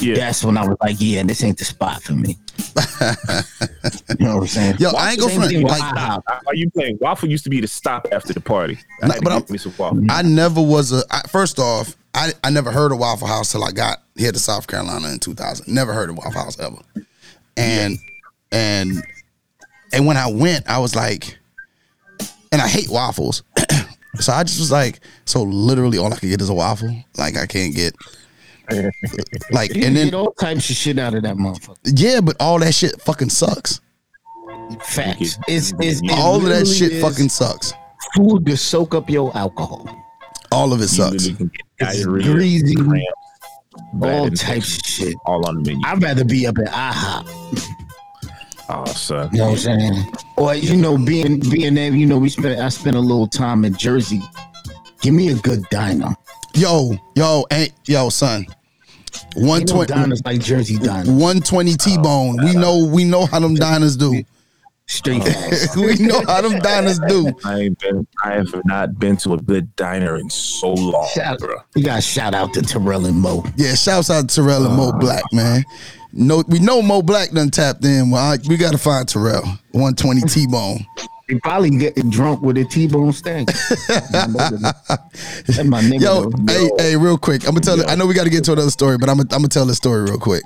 yeah, 0.00 0.14
that's 0.16 0.44
when 0.44 0.56
I 0.56 0.66
was 0.66 0.76
like, 0.80 0.96
yeah, 0.98 1.22
this 1.22 1.42
ain't 1.42 1.58
the 1.58 1.64
spot 1.64 2.02
for 2.02 2.12
me. 2.12 2.36
you 4.18 4.26
know 4.26 4.34
what 4.36 4.42
I'm 4.42 4.46
saying? 4.46 4.76
Yo, 4.78 4.90
I 4.90 5.12
ain't 5.12 5.20
gonna 5.20 5.30
Same 5.30 5.40
front. 5.40 5.52
thing 5.52 5.62
with 5.62 5.72
Like, 5.72 5.82
IHOP. 5.96 6.22
Are 6.46 6.54
you 6.54 6.70
playing 6.70 6.98
waffle? 7.00 7.28
Used 7.28 7.44
to 7.44 7.50
be 7.50 7.60
the 7.60 7.68
stop 7.68 8.06
after 8.12 8.32
the 8.32 8.40
party. 8.40 8.78
I 9.02 9.06
Nah, 9.08 9.14
but 9.22 9.32
I'm- 9.32 9.44
me 9.48 9.58
some 9.58 9.72
waffle. 9.78 10.04
I 10.10 10.22
never 10.22 10.60
was 10.60 10.92
a. 10.92 11.02
I, 11.10 11.22
first 11.28 11.58
off, 11.58 11.96
I 12.14 12.32
I 12.44 12.50
never 12.50 12.70
heard 12.72 12.90
of 12.92 12.98
Waffle 12.98 13.26
House 13.28 13.52
till 13.52 13.62
I 13.64 13.70
got 13.70 13.98
here 14.16 14.32
to 14.32 14.38
South 14.38 14.66
Carolina 14.66 15.08
in 15.08 15.18
2000. 15.18 15.72
Never 15.72 15.92
heard 15.92 16.10
of 16.10 16.16
Waffle 16.16 16.32
House 16.42 16.58
ever. 16.58 16.76
And 17.58 17.98
and 18.52 19.02
and 19.92 20.06
when 20.06 20.16
I 20.16 20.30
went, 20.30 20.68
I 20.68 20.78
was 20.78 20.94
like, 20.94 21.38
and 22.52 22.62
I 22.62 22.68
hate 22.68 22.88
waffles. 22.88 23.42
so 24.20 24.32
I 24.32 24.44
just 24.44 24.60
was 24.60 24.70
like, 24.70 25.00
so 25.24 25.42
literally 25.42 25.98
all 25.98 26.12
I 26.12 26.16
could 26.16 26.28
get 26.30 26.40
is 26.40 26.48
a 26.48 26.54
waffle. 26.54 26.94
Like 27.16 27.36
I 27.36 27.46
can't 27.46 27.74
get 27.74 27.94
like 29.50 29.74
You 29.74 29.86
and 29.86 29.96
then 29.96 30.06
get 30.08 30.14
all 30.14 30.32
types 30.32 30.68
of 30.70 30.76
shit 30.76 30.98
out 30.98 31.14
of 31.14 31.22
that 31.22 31.36
motherfucker. 31.36 31.76
yeah, 31.84 32.20
but 32.20 32.36
all 32.40 32.58
that 32.60 32.74
shit 32.74 33.00
fucking 33.00 33.30
sucks. 33.30 33.80
Facts. 34.82 35.38
It's, 35.48 35.72
it's, 35.78 36.02
it 36.02 36.12
All 36.12 36.36
of 36.36 36.42
that 36.44 36.66
shit 36.66 37.00
fucking 37.00 37.30
sucks. 37.30 37.72
food 38.14 38.44
to 38.46 38.56
soak 38.56 38.94
up 38.94 39.08
your 39.08 39.34
alcohol. 39.36 39.88
All 40.52 40.72
of 40.72 40.80
it 40.82 40.88
sucks. 40.88 41.26
literally 41.26 41.34
can 41.36 41.50
get 41.78 41.94
It's 41.94 42.04
greasy, 42.04 42.74
cramps, 42.74 43.06
all 44.02 44.30
types 44.30 44.76
of 44.76 44.86
shit. 44.86 45.14
all 45.26 45.46
on 45.46 45.62
the 45.62 45.70
menu. 45.70 45.86
I'd 45.86 46.02
rather 46.02 46.24
be 46.24 46.46
up 46.46 46.58
at 46.58 46.68
IHOP. 46.68 47.64
Oh, 48.70 48.84
son. 48.84 49.30
You 49.32 49.38
know 49.38 49.44
what 49.44 49.50
I'm 49.52 49.56
saying? 49.56 50.12
Or 50.36 50.54
you 50.54 50.76
know, 50.76 50.98
being 50.98 51.40
being 51.40 51.74
there, 51.74 51.90
you 51.90 52.04
know, 52.04 52.18
we 52.18 52.28
spent 52.28 52.60
I 52.60 52.68
spent 52.68 52.96
a 52.96 53.00
little 53.00 53.26
time 53.26 53.64
in 53.64 53.74
Jersey. 53.74 54.20
Give 55.00 55.14
me 55.14 55.30
a 55.30 55.36
good 55.36 55.64
diner. 55.70 56.14
Yo, 56.54 56.94
yo, 57.14 57.46
ain't 57.50 57.72
yo, 57.86 58.10
son. 58.10 58.46
One 59.36 59.60
Ain't 59.60 59.72
no 59.72 59.84
diners 59.84 60.22
like 60.24 60.40
Jersey 60.40 60.76
diners. 60.78 61.08
120 61.08 61.74
T-bone. 61.76 62.44
We 62.44 62.56
oh, 62.56 62.60
know 62.60 62.84
we 62.84 63.04
know 63.04 63.24
how 63.24 63.40
them 63.40 63.54
diners 63.54 63.96
do. 63.96 64.22
Straight 64.88 65.22
facts. 65.22 65.76
we 65.76 65.96
know 65.96 66.22
how 66.26 66.40
them 66.40 66.58
diners 66.60 66.98
do. 67.08 67.30
I 67.44 67.58
ain't 67.60 67.78
been. 67.78 68.06
I 68.24 68.32
have 68.32 68.48
not 68.64 68.98
been 68.98 69.16
to 69.18 69.34
a 69.34 69.36
good 69.36 69.74
diner 69.76 70.16
in 70.16 70.30
so 70.30 70.72
long, 70.72 71.06
Shout, 71.14 71.38
bro. 71.38 71.56
we 71.74 71.82
got 71.82 71.96
to 71.96 72.00
shout 72.00 72.34
out 72.34 72.54
to 72.54 72.62
Terrell 72.62 73.04
and 73.06 73.16
Mo. 73.20 73.44
Yeah, 73.56 73.74
shouts 73.74 74.10
out 74.10 74.28
to 74.30 74.34
Terrell 74.36 74.64
and 74.64 74.72
Uh. 74.72 74.76
Mo 74.76 74.92
Black, 74.92 75.22
man. 75.32 75.62
No, 76.14 76.42
we 76.48 76.58
know 76.58 76.80
Mo 76.80 77.02
Black 77.02 77.30
done 77.32 77.50
tapped 77.50 77.84
in. 77.84 78.10
Well, 78.10 78.32
I, 78.32 78.38
we 78.48 78.56
got 78.56 78.72
to 78.72 78.78
find 78.78 79.06
Terrell. 79.06 79.42
120 79.72 80.22
T-bone. 80.22 80.78
He 81.28 81.38
probably 81.40 81.68
getting 81.70 82.08
drunk 82.08 82.40
with 82.40 82.56
a 82.56 82.64
T-bone 82.64 83.12
steak. 83.12 83.48
My 85.68 85.82
nigga. 85.82 86.00
Yo, 86.00 86.30
hey, 86.46 86.70
hey, 86.78 86.96
real 86.96 87.18
quick. 87.18 87.46
I'm 87.46 87.54
gonna 87.54 87.60
tell. 87.60 87.90
I 87.90 87.96
know 87.96 88.06
we 88.06 88.14
got 88.14 88.24
to 88.24 88.30
get 88.30 88.44
to 88.44 88.52
another 88.54 88.70
story, 88.70 88.96
but 88.96 89.10
I'm 89.10 89.18
gonna, 89.18 89.28
I'm 89.32 89.40
gonna 89.40 89.48
tell 89.48 89.66
the 89.66 89.74
story 89.74 90.04
real 90.04 90.18
quick. 90.18 90.42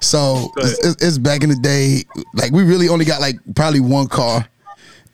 So 0.00 0.52
it's, 0.58 0.86
it's, 0.86 1.04
it's 1.04 1.18
back 1.18 1.42
in 1.42 1.48
the 1.48 1.56
day. 1.56 2.04
Like 2.32 2.52
we 2.52 2.62
really 2.62 2.88
only 2.88 3.04
got 3.04 3.20
like 3.20 3.40
probably 3.56 3.80
one 3.80 4.06
car, 4.06 4.46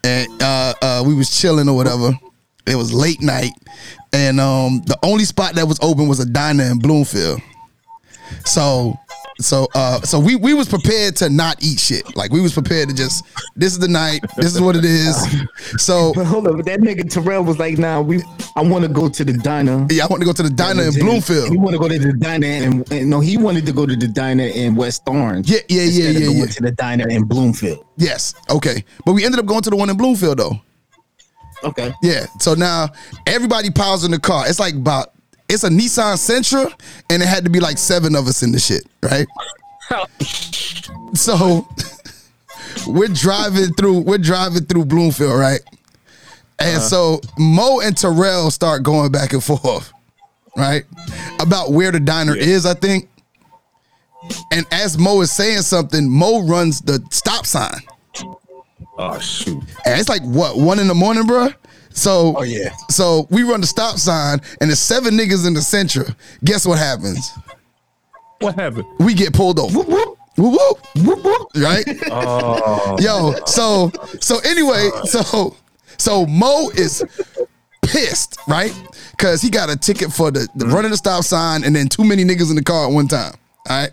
and 0.04 0.28
uh, 0.42 0.74
uh, 0.82 1.02
we 1.06 1.14
was 1.14 1.30
chilling 1.30 1.66
or 1.66 1.76
whatever. 1.76 2.12
It 2.66 2.76
was 2.76 2.92
late 2.92 3.22
night, 3.22 3.52
and 4.12 4.38
um, 4.38 4.82
the 4.84 4.98
only 5.02 5.24
spot 5.24 5.54
that 5.54 5.66
was 5.66 5.78
open 5.80 6.08
was 6.08 6.20
a 6.20 6.26
diner 6.26 6.64
in 6.64 6.78
Bloomfield. 6.78 7.40
So. 8.44 8.98
So 9.38 9.68
uh 9.74 10.00
so 10.00 10.18
we 10.18 10.36
we 10.36 10.54
was 10.54 10.68
prepared 10.68 11.16
to 11.16 11.28
not 11.28 11.62
eat 11.62 11.78
shit. 11.78 12.16
Like 12.16 12.32
we 12.32 12.40
was 12.40 12.54
prepared 12.54 12.88
to 12.88 12.94
just 12.94 13.24
this 13.54 13.72
is 13.72 13.78
the 13.78 13.88
night, 13.88 14.20
this 14.36 14.54
is 14.54 14.60
what 14.60 14.76
it 14.76 14.84
is. 14.84 15.16
So 15.76 16.12
But 16.14 16.26
hold 16.26 16.48
up, 16.48 16.64
that 16.64 16.80
nigga 16.80 17.08
Terrell 17.08 17.44
was 17.44 17.58
like, 17.58 17.78
"Nah, 17.78 18.00
we. 18.00 18.22
I 18.56 18.62
want 18.62 18.84
to 18.84 18.90
go 18.90 19.08
to 19.08 19.24
the 19.24 19.34
diner." 19.34 19.86
yeah, 19.90 20.04
I 20.04 20.06
want 20.06 20.20
to 20.22 20.26
go 20.26 20.32
to 20.32 20.42
the 20.42 20.50
diner 20.50 20.84
in 20.84 20.92
Bloomfield. 20.94 21.50
He 21.50 21.56
want 21.56 21.72
to 21.72 21.78
go 21.78 21.88
to 21.88 21.98
the 21.98 22.12
diner, 22.14 22.46
and, 22.46 22.90
and 22.90 23.10
no, 23.10 23.20
he 23.20 23.36
wanted 23.36 23.66
to 23.66 23.72
go 23.72 23.86
to 23.86 23.94
the 23.96 24.08
diner 24.08 24.44
in 24.44 24.74
West 24.74 25.02
Orange. 25.06 25.50
Yeah, 25.50 25.58
yeah, 25.68 25.82
yeah, 25.82 26.10
yeah, 26.10 26.28
yeah. 26.30 26.46
To 26.46 26.62
the 26.62 26.72
diner 26.72 27.08
in 27.08 27.24
Bloomfield. 27.24 27.84
Yes. 27.96 28.34
Okay. 28.50 28.84
But 29.04 29.12
we 29.12 29.24
ended 29.24 29.40
up 29.40 29.46
going 29.46 29.62
to 29.62 29.70
the 29.70 29.76
one 29.76 29.90
in 29.90 29.96
Bloomfield 29.96 30.38
though. 30.38 30.60
Okay. 31.64 31.92
Yeah. 32.02 32.26
So 32.38 32.54
now 32.54 32.88
everybody 33.26 33.70
piles 33.70 34.04
in 34.04 34.10
the 34.10 34.18
car. 34.18 34.44
It's 34.48 34.60
like 34.60 34.74
about 34.74 35.12
it's 35.48 35.64
a 35.64 35.68
Nissan 35.68 36.16
Sentra, 36.16 36.72
and 37.10 37.22
it 37.22 37.28
had 37.28 37.44
to 37.44 37.50
be 37.50 37.60
like 37.60 37.78
seven 37.78 38.14
of 38.16 38.26
us 38.26 38.42
in 38.42 38.52
the 38.52 38.58
shit, 38.58 38.84
right? 39.02 39.26
so 41.14 41.66
we're 42.86 43.08
driving 43.08 43.72
through, 43.74 44.00
we're 44.00 44.18
driving 44.18 44.64
through 44.64 44.86
Bloomfield, 44.86 45.38
right? 45.38 45.60
And 46.58 46.78
uh-huh. 46.78 46.80
so 46.80 47.20
Mo 47.38 47.80
and 47.80 47.96
Terrell 47.96 48.50
start 48.50 48.82
going 48.82 49.12
back 49.12 49.32
and 49.32 49.42
forth, 49.42 49.92
right? 50.56 50.84
About 51.38 51.72
where 51.72 51.92
the 51.92 52.00
diner 52.00 52.34
is, 52.34 52.66
I 52.66 52.74
think. 52.74 53.08
And 54.52 54.66
as 54.72 54.98
Mo 54.98 55.20
is 55.20 55.30
saying 55.30 55.62
something, 55.62 56.10
Mo 56.10 56.42
runs 56.46 56.80
the 56.80 57.04
stop 57.10 57.46
sign. 57.46 57.80
Oh 58.98 59.18
shoot. 59.18 59.62
And 59.84 60.00
it's 60.00 60.08
like 60.08 60.22
what 60.22 60.56
one 60.56 60.78
in 60.78 60.88
the 60.88 60.94
morning, 60.94 61.26
bro. 61.26 61.48
So 61.96 62.34
Oh, 62.36 62.42
yeah. 62.42 62.70
So 62.90 63.26
we 63.30 63.42
run 63.42 63.60
the 63.62 63.66
stop 63.66 63.96
sign, 63.96 64.40
and 64.60 64.68
there's 64.70 64.78
seven 64.78 65.14
niggas 65.14 65.46
in 65.46 65.54
the 65.54 65.60
Sentra. 65.60 66.14
Guess 66.44 66.66
what 66.66 66.78
happens? 66.78 67.32
What 68.40 68.54
happened? 68.54 68.84
We 69.00 69.14
get 69.14 69.32
pulled 69.32 69.58
over. 69.58 69.78
Whoop 69.78 69.88
whoop 69.88 70.18
whoop 70.36 70.78
whoop 71.04 71.24
whoop. 71.24 71.48
Right? 71.56 71.84
Oh, 72.10 72.96
Yo. 73.00 73.34
So 73.46 73.90
so 74.20 74.38
anyway, 74.44 74.90
so 75.04 75.56
so 75.96 76.26
Mo 76.26 76.68
is 76.74 77.02
pissed, 77.82 78.38
right? 78.46 78.72
Because 79.12 79.40
he 79.40 79.48
got 79.48 79.70
a 79.70 79.76
ticket 79.76 80.12
for 80.12 80.30
the, 80.30 80.46
the 80.54 80.66
running 80.66 80.90
the 80.90 80.96
stop 80.98 81.24
sign, 81.24 81.64
and 81.64 81.74
then 81.74 81.88
too 81.88 82.04
many 82.04 82.24
niggas 82.24 82.50
in 82.50 82.56
the 82.56 82.62
car 82.62 82.86
at 82.86 82.92
one 82.92 83.08
time. 83.08 83.32
All 83.70 83.80
right. 83.80 83.90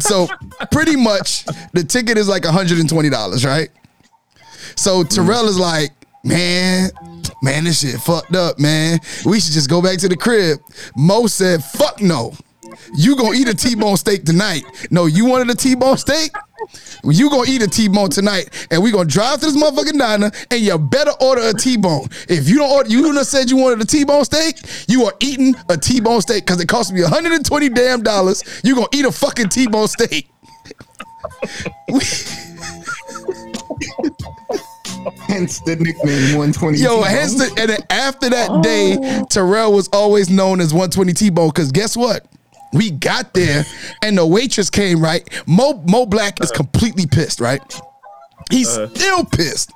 So 0.00 0.28
pretty 0.70 0.96
much 0.96 1.46
the 1.72 1.82
ticket 1.82 2.18
is 2.18 2.28
like 2.28 2.42
$120, 2.42 3.46
right? 3.46 3.70
So 4.76 5.02
Terrell 5.02 5.48
is 5.48 5.58
like, 5.58 5.90
man, 6.24 6.90
man, 7.42 7.64
this 7.64 7.80
shit 7.80 8.00
fucked 8.00 8.34
up, 8.34 8.58
man. 8.58 8.98
We 9.24 9.40
should 9.40 9.52
just 9.52 9.70
go 9.70 9.82
back 9.82 9.98
to 9.98 10.08
the 10.08 10.16
crib. 10.16 10.60
Mo 10.96 11.26
said, 11.26 11.62
fuck 11.62 12.00
no. 12.00 12.32
You 12.94 13.16
gonna 13.16 13.36
eat 13.36 13.48
a 13.48 13.54
T-bone 13.54 13.96
steak 13.96 14.24
tonight. 14.24 14.62
No, 14.90 15.06
you 15.06 15.24
wanted 15.24 15.50
a 15.50 15.54
T-bone 15.54 15.96
steak? 15.96 16.30
You 17.04 17.30
gonna 17.30 17.48
eat 17.48 17.62
a 17.62 17.68
T-bone 17.68 18.10
tonight, 18.10 18.66
and 18.70 18.82
we 18.82 18.90
gonna 18.90 19.08
drive 19.08 19.40
to 19.40 19.46
this 19.46 19.56
motherfucking 19.56 19.98
diner, 19.98 20.30
and 20.50 20.60
you 20.60 20.78
better 20.78 21.12
order 21.20 21.48
a 21.48 21.54
T-bone. 21.54 22.08
If 22.28 22.48
you 22.48 22.58
don't 22.58 22.70
order, 22.70 22.90
you 22.90 23.12
done 23.12 23.24
said 23.24 23.50
you 23.50 23.56
wanted 23.56 23.80
a 23.80 23.86
T-bone 23.86 24.24
steak, 24.24 24.56
you 24.86 25.04
are 25.04 25.14
eating 25.20 25.54
a 25.68 25.76
T-bone 25.76 26.20
steak 26.20 26.44
because 26.44 26.60
it 26.60 26.68
cost 26.68 26.92
me 26.92 27.02
120 27.02 27.68
damn 27.70 28.02
dollars. 28.02 28.42
You 28.64 28.74
gonna 28.74 28.88
eat 28.92 29.04
a 29.04 29.12
fucking 29.12 29.48
T-bone 29.48 29.88
steak. 29.88 30.30
Hence 35.26 35.60
the 35.60 35.76
nickname 35.76 36.36
120. 36.36 36.78
Yo, 36.78 36.96
T-Bone. 36.96 37.04
hence 37.10 37.34
the, 37.34 37.54
and 37.60 37.70
then 37.70 37.80
after 37.90 38.30
that 38.30 38.62
day, 38.62 39.22
Terrell 39.30 39.72
was 39.72 39.88
always 39.92 40.30
known 40.30 40.60
as 40.60 40.72
120 40.72 41.12
T-Bone. 41.12 41.50
Cause 41.50 41.70
guess 41.72 41.96
what? 41.96 42.26
We 42.72 42.90
got 42.90 43.32
there 43.34 43.64
and 44.02 44.18
the 44.18 44.26
waitress 44.26 44.70
came, 44.70 45.00
right? 45.00 45.26
Mo 45.46 45.82
Mo 45.88 46.04
Black 46.04 46.42
is 46.42 46.50
completely 46.50 47.06
pissed, 47.06 47.40
right? 47.40 47.60
He's 48.50 48.68
still 48.68 49.24
pissed. 49.24 49.72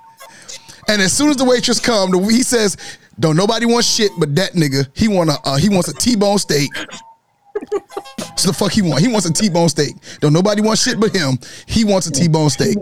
And 0.88 1.00
as 1.00 1.12
soon 1.12 1.30
as 1.30 1.37
the 1.37 1.44
waitress 1.44 1.80
come, 1.80 2.12
he 2.28 2.42
says, 2.42 2.76
"Don't 3.18 3.37
nobody 3.37 3.66
want 3.66 3.85
shit 3.85 4.11
but 4.18 4.35
that 4.37 4.52
nigga. 4.52 4.88
He 4.94 5.08
want 5.08 5.30
a 5.30 5.38
uh, 5.44 5.56
he 5.56 5.68
wants 5.68 5.88
a 5.88 5.94
T-bone 5.94 6.38
steak." 6.38 6.70
So 8.37 8.48
the 8.48 8.52
fuck 8.54 8.72
he 8.72 8.82
want? 8.82 9.00
He 9.00 9.08
wants 9.08 9.26
a 9.26 9.32
T-bone 9.32 9.68
steak. 9.68 9.94
Don't 10.20 10.32
nobody 10.32 10.61
want 10.61 10.78
shit 10.78 10.98
but 10.98 11.14
him. 11.14 11.38
He 11.66 11.85
wants 11.85 12.06
a 12.08 12.11
T-bone 12.11 12.50
steak. 12.50 12.76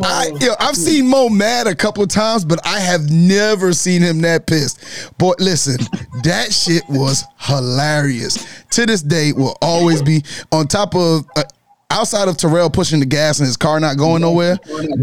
I, 0.00 0.30
yo, 0.40 0.54
I've 0.60 0.76
seen 0.76 1.08
Mo 1.08 1.28
mad 1.28 1.66
a 1.66 1.74
couple 1.74 2.02
of 2.02 2.08
times, 2.08 2.44
but 2.44 2.64
I 2.64 2.78
have 2.78 3.10
never 3.10 3.72
seen 3.72 4.02
him 4.02 4.20
that 4.22 4.46
pissed. 4.46 4.80
Boy, 5.18 5.34
listen, 5.38 5.78
that 6.22 6.52
shit 6.52 6.82
was 6.88 7.24
hilarious. 7.38 8.46
To 8.70 8.86
this 8.86 9.02
day, 9.02 9.32
will 9.32 9.56
always 9.60 10.02
be 10.02 10.22
on 10.52 10.68
top 10.68 10.94
of. 10.94 11.26
Uh, 11.36 11.42
Outside 11.90 12.28
of 12.28 12.36
Terrell 12.36 12.68
pushing 12.68 13.00
the 13.00 13.06
gas 13.06 13.38
and 13.38 13.46
his 13.46 13.56
car 13.56 13.80
not 13.80 13.96
going 13.96 14.20
nowhere, 14.20 14.56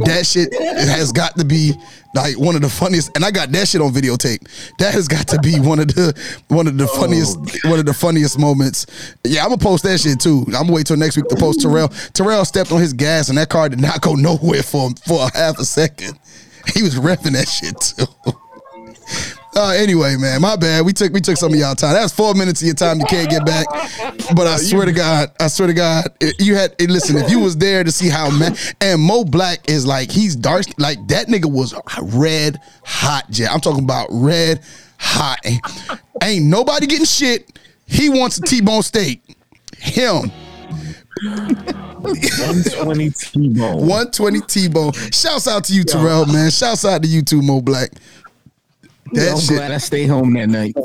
that 0.06 0.24
shit 0.24 0.54
has 0.54 1.12
got 1.12 1.36
to 1.36 1.43
be 1.43 1.74
like 2.13 2.38
one 2.38 2.56
of 2.56 2.62
the 2.62 2.69
funniest. 2.69 3.15
And 3.15 3.26
I 3.26 3.32
got 3.32 3.52
that 3.54 3.67
shit 3.67 3.82
on 3.82 3.91
videotape. 3.91 4.48
That 4.78 4.93
has 4.93 5.08
got 5.08 5.28
to 5.30 5.39
be 5.39 5.60
one 5.60 5.80
of 5.80 5.88
the 5.88 6.13
one 6.48 6.67
of 6.67 6.78
the 6.78 6.86
funniest 6.88 7.39
oh, 7.39 7.69
one 7.71 7.80
of 7.80 7.88
the 7.88 7.93
funniest 7.93 8.38
moments. 8.38 8.86
Yeah, 9.24 9.41
I'm 9.41 9.50
gonna 9.50 9.58
post 9.58 9.84
that 9.86 10.00
shit 10.00 10.19
too. 10.19 10.43
I'm 10.48 10.52
gonna 10.52 10.74
wait 10.74 10.86
till 10.86 10.95
next 10.95 11.17
week 11.17 11.28
to 11.30 11.36
post 11.36 11.62
Terrell. 11.62 11.88
Terrell 12.13 12.45
stepped 12.45 12.71
on 12.71 12.80
his 12.80 12.93
gas 12.93 13.30
and 13.30 13.38
that 13.39 13.50
car 13.50 13.67
did 13.67 13.82
not 13.82 14.02
go 14.02 14.13
nowhere 14.13 14.62
for 14.62 14.91
for 15.08 15.24
a 15.24 15.36
half 15.36 15.58
a 15.58 15.65
second. 15.65 16.19
He 16.76 16.84
was 16.84 16.95
repping 16.95 17.34
that 17.34 17.48
shit 17.48 17.82
too. 17.82 18.06
Uh, 19.58 19.70
anyway, 19.70 20.18
man, 20.18 20.41
my 20.41 20.56
bad. 20.58 20.86
We 20.86 20.91
took 20.91 21.13
we 21.13 21.22
took 21.22 21.38
some 21.38 21.54
of 21.54 21.58
y'all 21.60 21.76
time. 21.76 21.94
That's 21.94 22.12
four 22.13 22.34
minutes 22.34 22.62
of 22.62 22.65
your 22.65 22.76
time 22.76 23.00
you 23.00 23.06
can't 23.06 23.30
get 23.30 23.46
back. 23.46 23.65
But 24.36 24.48
I 24.48 24.58
swear 24.58 24.86
to 24.86 24.91
God, 24.91 25.32
I 25.39 25.48
swear 25.48 25.68
to 25.68 25.74
God, 25.74 26.08
it- 26.20 26.36
you 26.41 26.56
had. 26.56 26.76
it- 26.78 26.89
listen, 26.89 27.15
if 27.18 27.30
you 27.30 27.39
was 27.39 27.56
there 27.56 27.84
to 27.84 27.91
see 27.91 28.10
how 28.10 28.30
man 28.30 28.58
and 28.82 29.02
Mo 29.02 29.24
Black 29.24 29.70
is 29.70 29.86
like, 29.86 30.12
he's 30.12 30.36
dark. 30.36 30.65
Like 30.78 30.98
that 31.08 31.28
nigga 31.28 31.46
was 31.50 31.74
red 32.02 32.60
hot. 32.84 33.30
Jet. 33.32 33.50
I'm 33.52 33.62
talking 33.62 33.84
about 33.86 34.08
red 34.12 34.60
hot. 34.98 35.39
Ain't, 35.46 35.62
ain't 36.22 36.46
nobody 36.46 36.86
getting 36.86 37.06
shit. 37.06 37.58
He 37.88 38.10
wants 38.10 38.38
a 38.38 38.41
T-bone 38.41 38.82
steak. 38.84 39.22
Him. 39.78 40.32
120 41.22 43.10
T-bone. 43.12 43.78
120 43.88 44.41
T-bone. 44.41 44.91
Shouts 45.12 45.48
out 45.48 45.63
to 45.65 45.74
you, 45.74 45.84
Terrell, 45.84 46.26
man. 46.26 46.52
Shouts 46.52 46.84
out 46.86 47.02
to 47.04 47.08
you 47.08 47.22
too, 47.22 47.41
Mo 47.41 47.62
Black. 47.62 47.91
That 49.13 49.34
I'm 49.34 49.39
shit. 49.39 49.50
glad 49.58 49.72
I 49.72 49.78
stayed 49.78 50.08
home 50.08 50.34
that 50.34 50.48
night. 50.50 50.76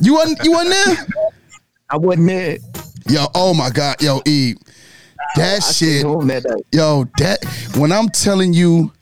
You 0.00 0.14
wasn't 0.14 0.42
you 0.44 0.52
wasn't 0.52 0.74
there? 0.84 1.06
I 1.90 1.96
wasn't 1.96 2.26
there. 2.28 2.58
Yo, 3.08 3.26
oh 3.34 3.52
my 3.54 3.68
God, 3.70 4.00
yo, 4.00 4.20
E, 4.26 4.54
that 5.36 5.56
I 5.62 5.72
shit, 5.72 6.02
that 6.02 6.62
yo, 6.72 7.04
that 7.18 7.44
when 7.76 7.92
I'm 7.92 8.08
telling 8.08 8.52
you, 8.52 8.92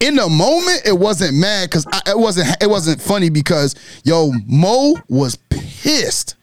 in 0.00 0.16
the 0.16 0.28
moment 0.28 0.82
it 0.84 0.98
wasn't 0.98 1.34
mad 1.34 1.70
because 1.70 1.86
it 2.06 2.18
wasn't 2.18 2.48
it 2.62 2.68
wasn't 2.68 3.00
funny 3.00 3.30
because 3.30 3.74
yo 4.04 4.32
Mo 4.46 4.96
was 5.08 5.36
pissed, 5.48 6.36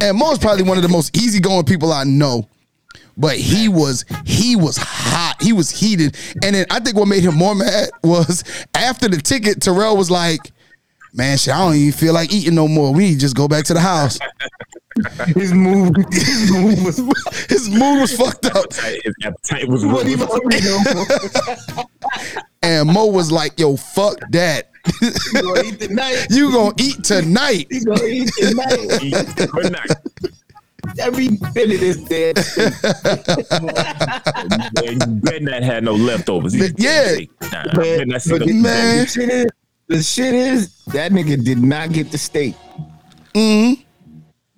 and 0.00 0.16
Mo 0.16 0.32
is 0.32 0.38
probably 0.38 0.62
one 0.64 0.78
of 0.78 0.82
the 0.82 0.88
most 0.88 1.16
easygoing 1.16 1.64
people 1.64 1.92
I 1.92 2.04
know. 2.04 2.48
but 3.16 3.36
he 3.36 3.68
was 3.68 4.04
he 4.24 4.56
was 4.56 4.76
hot. 4.78 5.36
He 5.40 5.52
was 5.52 5.70
heated. 5.70 6.16
And 6.42 6.54
then 6.54 6.66
I 6.70 6.80
think 6.80 6.96
what 6.96 7.06
made 7.08 7.22
him 7.24 7.34
more 7.34 7.54
mad 7.54 7.90
was 8.02 8.42
after 8.74 9.08
the 9.08 9.18
ticket, 9.18 9.60
Terrell 9.60 9.96
was 9.96 10.10
like, 10.10 10.40
"Man, 11.14 11.36
shit, 11.38 11.54
I 11.54 11.58
don't 11.58 11.74
even 11.76 11.92
feel 11.92 12.12
like 12.14 12.32
eating 12.32 12.54
no 12.54 12.66
more. 12.68 12.92
We 12.92 13.14
just 13.16 13.36
go 13.36 13.48
back 13.48 13.64
to 13.66 13.74
the 13.74 13.80
house." 13.80 14.18
His 15.34 15.54
move, 15.54 15.94
his 16.12 16.50
move 16.52 16.84
was 16.84 16.98
His 17.48 17.70
mood 17.70 18.02
was 18.02 18.14
fucked 18.14 18.44
up. 18.44 18.70
His 18.74 19.14
appetite 19.24 19.66
was 19.66 19.86
what 19.86 20.06
he 20.06 20.14
And 22.62 22.88
Mo 22.92 23.06
was 23.06 23.32
like, 23.32 23.58
"Yo, 23.58 23.76
fuck 23.76 24.18
that. 24.32 24.68
gonna 25.32 25.62
eat 25.64 25.80
tonight. 25.80 26.26
you 26.28 26.52
gonna 26.52 26.74
eat 26.78 27.02
tonight." 27.04 27.66
He 27.70 27.80
gonna 27.80 28.04
eat 28.04 28.28
tonight. 28.36 29.50
Good 29.50 29.72
night. 29.72 29.90
Every 30.98 31.28
bit 31.54 31.70
of 31.72 31.80
this 31.80 31.96
dead. 32.04 32.36
And 34.84 35.00
you 35.00 35.20
better 35.22 35.40
not 35.40 35.62
have 35.62 35.84
no 35.84 35.94
leftovers. 35.94 36.52
He- 36.52 36.68
Yeah. 36.76 37.16
Nah, 37.50 37.60
I 37.60 37.74
better 37.74 38.18
see 38.18 38.38
the, 38.38 38.52
Man. 38.52 39.06
The 39.88 40.02
shit 40.02 40.34
is, 40.34 40.84
the 40.86 40.92
shit 40.92 40.94
is 40.94 40.94
that 40.94 41.12
nigga 41.12 41.44
did 41.44 41.58
not 41.58 41.92
get 41.92 42.10
the 42.10 42.18
steak. 42.18 42.54
Mm-hmm. 43.34 43.82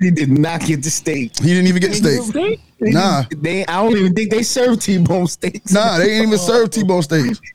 He 0.01 0.11
did 0.11 0.29
not 0.31 0.61
get 0.61 0.83
the 0.83 0.91
steak. 0.91 1.39
He 1.39 1.49
didn't 1.49 1.67
even 1.69 1.81
get 1.81 1.91
the 1.93 2.23
steak. 2.23 2.61
Nah. 2.81 3.25
they. 3.37 3.65
I 3.67 3.83
don't 3.83 3.97
even 3.97 4.15
think 4.15 4.31
they 4.31 4.43
serve 4.43 4.81
T-bone 4.81 5.27
steaks. 5.27 5.73
Nah, 5.73 5.99
they 5.99 6.17
ain't 6.17 6.27
even 6.27 6.39
serve 6.39 6.71
T-bone 6.71 7.03
steaks. 7.03 7.41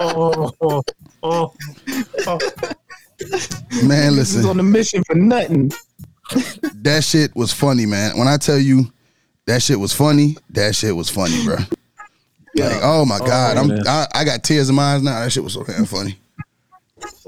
Oh, 0.00 0.50
oh, 0.62 0.82
oh. 1.22 1.52
Man, 3.84 4.16
This 4.16 4.30
is 4.30 4.36
listen, 4.36 4.46
on 4.46 4.58
a 4.58 4.62
mission 4.62 5.04
for 5.04 5.14
nothing. 5.14 5.70
that 6.76 7.04
shit 7.04 7.36
was 7.36 7.52
funny, 7.52 7.84
man. 7.84 8.18
When 8.18 8.26
I 8.26 8.38
tell 8.38 8.58
you 8.58 8.90
that 9.46 9.62
shit 9.62 9.78
was 9.78 9.92
funny, 9.92 10.38
that 10.50 10.74
shit 10.74 10.96
was 10.96 11.10
funny, 11.10 11.44
bro. 11.44 11.56
Like, 12.56 12.80
oh 12.82 13.04
my 13.04 13.18
god, 13.18 13.58
I'm. 13.58 13.70
I, 13.86 14.06
I 14.14 14.24
got 14.24 14.42
tears 14.42 14.70
in 14.70 14.76
my 14.76 14.94
eyes 14.94 15.02
now. 15.02 15.20
That 15.20 15.30
shit 15.30 15.44
was 15.44 15.52
so 15.52 15.62
damn 15.64 15.84
funny. 15.84 16.18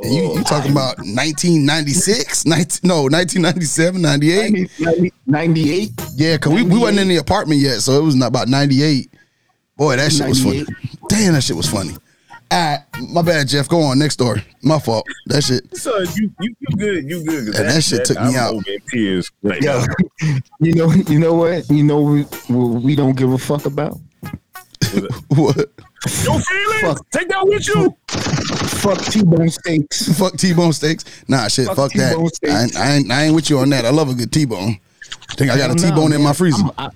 And 0.02 0.14
you 0.14 0.22
you 0.22 0.30
oh, 0.40 0.42
talking 0.42 0.72
about 0.72 0.98
1996? 0.98 2.46
19, 2.46 2.80
no, 2.88 3.02
1997, 3.04 4.00
98? 4.02 4.70
90 4.80 5.12
98. 5.26 5.90
Yeah, 6.14 6.36
cause 6.38 6.52
we, 6.52 6.62
we 6.62 6.78
wasn't 6.78 7.00
in 7.00 7.08
the 7.08 7.16
apartment 7.16 7.60
yet, 7.60 7.80
so 7.80 7.92
it 7.98 8.02
was 8.02 8.14
not 8.14 8.26
about 8.28 8.48
98. 8.48 9.10
Boy, 9.76 9.96
that 9.96 10.12
shit 10.12 10.28
was 10.28 10.42
funny. 10.42 10.64
Damn, 11.08 11.34
that 11.34 11.42
shit 11.42 11.56
was 11.56 11.68
funny. 11.68 11.94
All 12.50 12.58
right, 12.58 12.80
my 13.10 13.22
bad, 13.22 13.48
Jeff. 13.48 13.68
Go 13.68 13.80
on, 13.82 13.98
next 13.98 14.16
door. 14.16 14.36
My 14.62 14.78
fault. 14.78 15.04
That 15.26 15.42
shit. 15.42 15.76
So 15.76 15.98
you, 15.98 16.30
you 16.40 16.54
you 16.60 16.76
good, 16.76 17.04
you 17.10 17.24
good. 17.24 17.46
'cause 17.46 17.58
And 17.60 17.68
that 17.70 17.82
shit 17.82 18.04
took 18.04 18.18
me 18.18 18.24
I'm 18.28 18.36
out. 18.36 18.54
over 18.54 18.70
in 18.70 18.78
Tears 18.88 19.32
right 19.42 19.60
Yo, 19.60 19.82
you 20.60 20.72
know, 20.74 20.92
you 20.92 21.18
know 21.18 21.34
what? 21.34 21.68
You 21.68 21.82
know 21.82 22.00
we, 22.00 22.22
what 22.22 22.82
we 22.82 22.94
don't 22.94 23.16
give 23.16 23.32
a 23.32 23.38
fuck 23.38 23.66
about. 23.66 23.98
What? 25.28 25.56
Your 26.22 26.38
feelings? 26.40 26.80
Fuck. 26.82 27.10
Take 27.10 27.28
that 27.28 27.44
with 27.44 27.66
you. 27.66 27.96
Fuck 28.86 29.04
T-bone 29.06 29.48
steaks. 29.48 30.18
Fuck 30.18 30.36
T-bone 30.36 30.72
steaks. 30.72 31.04
Nah, 31.28 31.48
shit. 31.48 31.66
Fuck, 31.66 31.76
Fuck 31.76 31.92
that. 31.94 32.16
I 32.48 32.62
ain't, 32.62 32.76
I, 32.76 32.94
ain't, 32.94 33.10
I 33.10 33.24
ain't 33.24 33.34
with 33.34 33.50
you 33.50 33.58
on 33.58 33.70
that. 33.70 33.84
I 33.84 33.90
love 33.90 34.08
a 34.10 34.14
good 34.14 34.32
T-bone. 34.32 34.78
I 35.28 35.34
think 35.34 35.50
I 35.50 35.56
got 35.56 35.70
a 35.70 35.80
Hell 35.80 35.90
no, 35.90 35.96
T-bone 35.96 36.12
in 36.12 36.22
my 36.22 36.32
freezer. 36.32 36.62
I'm- 36.62 36.72
I- 36.78 36.90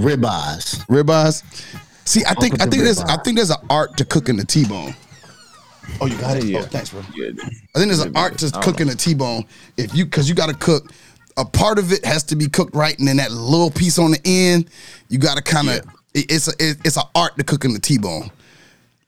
Ribeyes. 0.00 0.84
Ribeyes. 0.86 1.42
See, 2.04 2.22
I 2.26 2.34
think 2.34 2.60
I 2.60 2.66
think 2.66 2.82
there's 2.82 3.00
ribeye. 3.00 3.18
I 3.18 3.22
think 3.22 3.36
there's 3.36 3.50
an 3.50 3.64
art 3.70 3.96
to 3.96 4.04
cooking 4.04 4.36
the 4.36 4.44
T-bone. 4.44 4.94
Oh, 6.00 6.06
you 6.06 6.18
got 6.18 6.36
it. 6.36 6.44
Yeah. 6.44 6.60
Oh, 6.60 6.62
thanks, 6.62 6.90
bro. 6.90 7.00
Yeah. 7.14 7.30
I 7.74 7.78
think 7.78 7.88
there's 7.88 8.00
an 8.00 8.16
art 8.16 8.36
to 8.38 8.50
cooking 8.60 8.88
a 8.88 8.94
T-bone. 8.94 9.44
If 9.76 9.94
you 9.94 10.04
because 10.04 10.28
you 10.28 10.34
got 10.34 10.48
to 10.48 10.54
cook. 10.56 10.92
A 11.36 11.44
part 11.44 11.80
of 11.80 11.90
it 11.92 12.04
has 12.04 12.22
to 12.24 12.36
be 12.36 12.48
cooked 12.48 12.76
right, 12.76 12.96
and 12.96 13.08
then 13.08 13.16
that 13.16 13.32
little 13.32 13.68
piece 13.70 13.98
on 13.98 14.12
the 14.12 14.20
end, 14.24 14.70
you 15.08 15.18
got 15.18 15.36
to 15.36 15.42
kind 15.42 15.68
of. 15.68 15.80
It's 16.14 16.46
a 16.46 16.52
it, 16.60 16.76
it's 16.84 16.96
an 16.96 17.02
art 17.14 17.36
to 17.38 17.44
cooking 17.44 17.72
the 17.72 17.80
T-bone. 17.80 18.30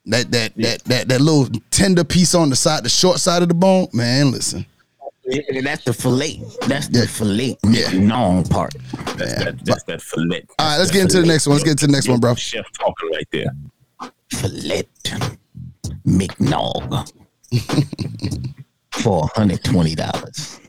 That 0.06 0.30
that 0.30 0.54
that 0.56 0.84
that 0.84 1.08
that 1.08 1.20
little 1.20 1.48
tender 1.70 2.04
piece 2.04 2.34
on 2.34 2.48
the 2.50 2.56
side, 2.56 2.84
the 2.84 2.88
short 2.88 3.18
side 3.18 3.42
of 3.42 3.48
the 3.48 3.54
bone, 3.54 3.88
man. 3.92 4.30
Listen, 4.30 4.64
And 5.26 5.66
that's 5.66 5.82
the 5.84 5.92
fillet. 5.92 6.40
That's 6.68 6.86
the 6.88 7.00
Yeah. 7.00 7.06
fillet. 7.06 7.58
Yeah. 7.68 7.90
Non 7.92 8.44
part. 8.44 8.74
That's 9.16 9.34
that 9.44 9.64
that's 9.64 9.82
that 9.84 10.00
fillet. 10.02 10.44
all 10.58 10.66
right, 10.68 10.78
let's 10.78 10.90
get 10.92 11.02
into 11.02 11.20
the 11.20 11.26
next 11.26 11.46
one. 11.48 11.54
Let's 11.56 11.64
get 11.64 11.72
into 11.72 11.86
the 11.86 11.92
next 11.92 12.08
one, 12.08 12.20
bro. 12.20 12.34
Chef 12.36 12.64
talking 12.72 13.10
right 13.12 13.28
there. 13.32 13.50
Fillet. 14.30 14.84
McNog. 16.06 17.10
For 18.92 19.28
$120. 19.30 20.60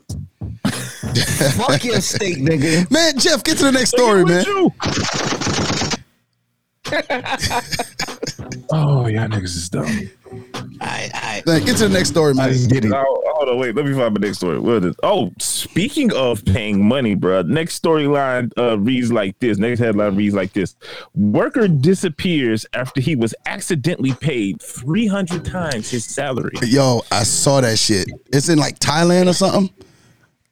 Fuck 1.56 1.84
your 1.84 2.00
steak, 2.00 2.38
nigga. 2.38 2.90
Man, 2.90 3.18
Jeff, 3.18 3.42
get 3.44 3.56
to 3.58 3.64
the 3.64 3.72
next 3.72 3.90
story, 3.90 4.24
man. 4.24 4.44
oh, 8.70 9.06
y'all 9.06 9.28
niggas 9.28 9.56
is 9.56 9.68
dumb. 9.68 10.10
I, 10.80 11.10
I, 11.14 11.42
Man, 11.46 11.64
get 11.64 11.76
to 11.78 11.88
the 11.88 11.94
next 11.94 12.10
story, 12.10 12.34
man. 12.34 12.52
get 12.68 12.84
it. 12.84 12.92
Hold 12.92 13.48
on, 13.48 13.58
wait. 13.58 13.74
Let 13.74 13.86
me 13.86 13.94
find 13.94 14.12
my 14.14 14.26
next 14.26 14.38
story. 14.38 14.58
What 14.58 14.84
is? 14.84 14.94
Oh, 15.02 15.32
speaking 15.38 16.12
of 16.12 16.44
paying 16.44 16.86
money, 16.86 17.14
bro. 17.14 17.42
Next 17.42 17.82
storyline 17.82 18.52
uh, 18.58 18.78
reads 18.78 19.12
like 19.12 19.38
this. 19.38 19.58
Next 19.58 19.80
headline 19.80 20.16
reads 20.16 20.34
like 20.34 20.52
this: 20.52 20.76
Worker 21.14 21.68
disappears 21.68 22.66
after 22.74 23.00
he 23.00 23.16
was 23.16 23.34
accidentally 23.46 24.12
paid 24.14 24.60
three 24.60 25.06
hundred 25.06 25.44
times 25.44 25.90
his 25.90 26.04
salary. 26.04 26.52
Yo, 26.62 27.02
I 27.10 27.22
saw 27.22 27.60
that 27.60 27.78
shit. 27.78 28.08
It's 28.32 28.48
in 28.48 28.58
like 28.58 28.78
Thailand 28.78 29.28
or 29.28 29.34
something. 29.34 29.72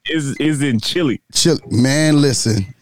Is 0.09 0.35
is 0.37 0.61
in 0.61 0.79
Chile. 0.79 1.21
Chill, 1.33 1.59
man. 1.69 2.21
Listen, 2.21 2.73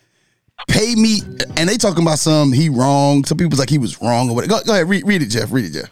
pay 0.67 0.95
me, 0.95 1.19
and 1.57 1.69
they 1.69 1.77
talking 1.77 2.03
about 2.03 2.19
some 2.19 2.51
he 2.51 2.69
wrong. 2.69 3.25
Some 3.25 3.37
people's 3.37 3.59
like 3.59 3.69
he 3.69 3.77
was 3.77 4.01
wrong 4.01 4.29
or 4.29 4.35
whatever. 4.35 4.59
Go, 4.59 4.63
go 4.65 4.73
ahead, 4.73 4.89
read, 4.89 5.05
read 5.05 5.21
it, 5.21 5.27
Jeff. 5.27 5.51
Read 5.51 5.65
it, 5.65 5.73
Jeff. 5.73 5.91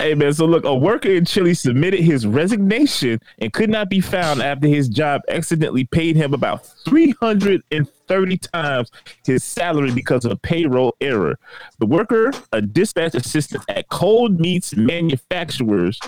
Hey 0.00 0.14
man, 0.16 0.32
so 0.32 0.46
look, 0.46 0.64
a 0.64 0.74
worker 0.74 1.10
in 1.10 1.24
Chile 1.24 1.54
submitted 1.54 2.00
his 2.00 2.26
resignation 2.26 3.20
and 3.38 3.52
could 3.52 3.70
not 3.70 3.88
be 3.88 4.00
found 4.00 4.42
after 4.42 4.66
his 4.66 4.88
job 4.88 5.22
accidentally 5.28 5.84
paid 5.84 6.16
him 6.16 6.34
about 6.34 6.66
330 6.88 8.38
times 8.38 8.90
his 9.24 9.44
salary 9.44 9.92
because 9.92 10.24
of 10.24 10.32
a 10.32 10.36
payroll 10.36 10.96
error. 11.00 11.38
The 11.78 11.86
worker, 11.86 12.32
a 12.52 12.60
dispatch 12.60 13.14
assistant 13.14 13.62
at 13.68 13.88
Cold 13.90 14.40
Meats 14.40 14.74
Manufacturers, 14.74 16.00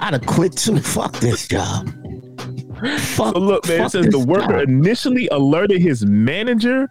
I'd 0.00 0.12
have 0.12 0.26
quit 0.26 0.56
too. 0.56 0.78
Fuck 0.78 1.14
this 1.14 1.48
job. 1.48 1.88
Fuck, 2.80 3.34
So 3.34 3.38
look, 3.38 3.68
man, 3.68 3.86
it 3.86 3.90
says 3.90 4.06
the 4.06 4.18
worker 4.18 4.60
job. 4.60 4.68
initially 4.68 5.28
alerted 5.28 5.80
his 5.80 6.04
manager, 6.04 6.88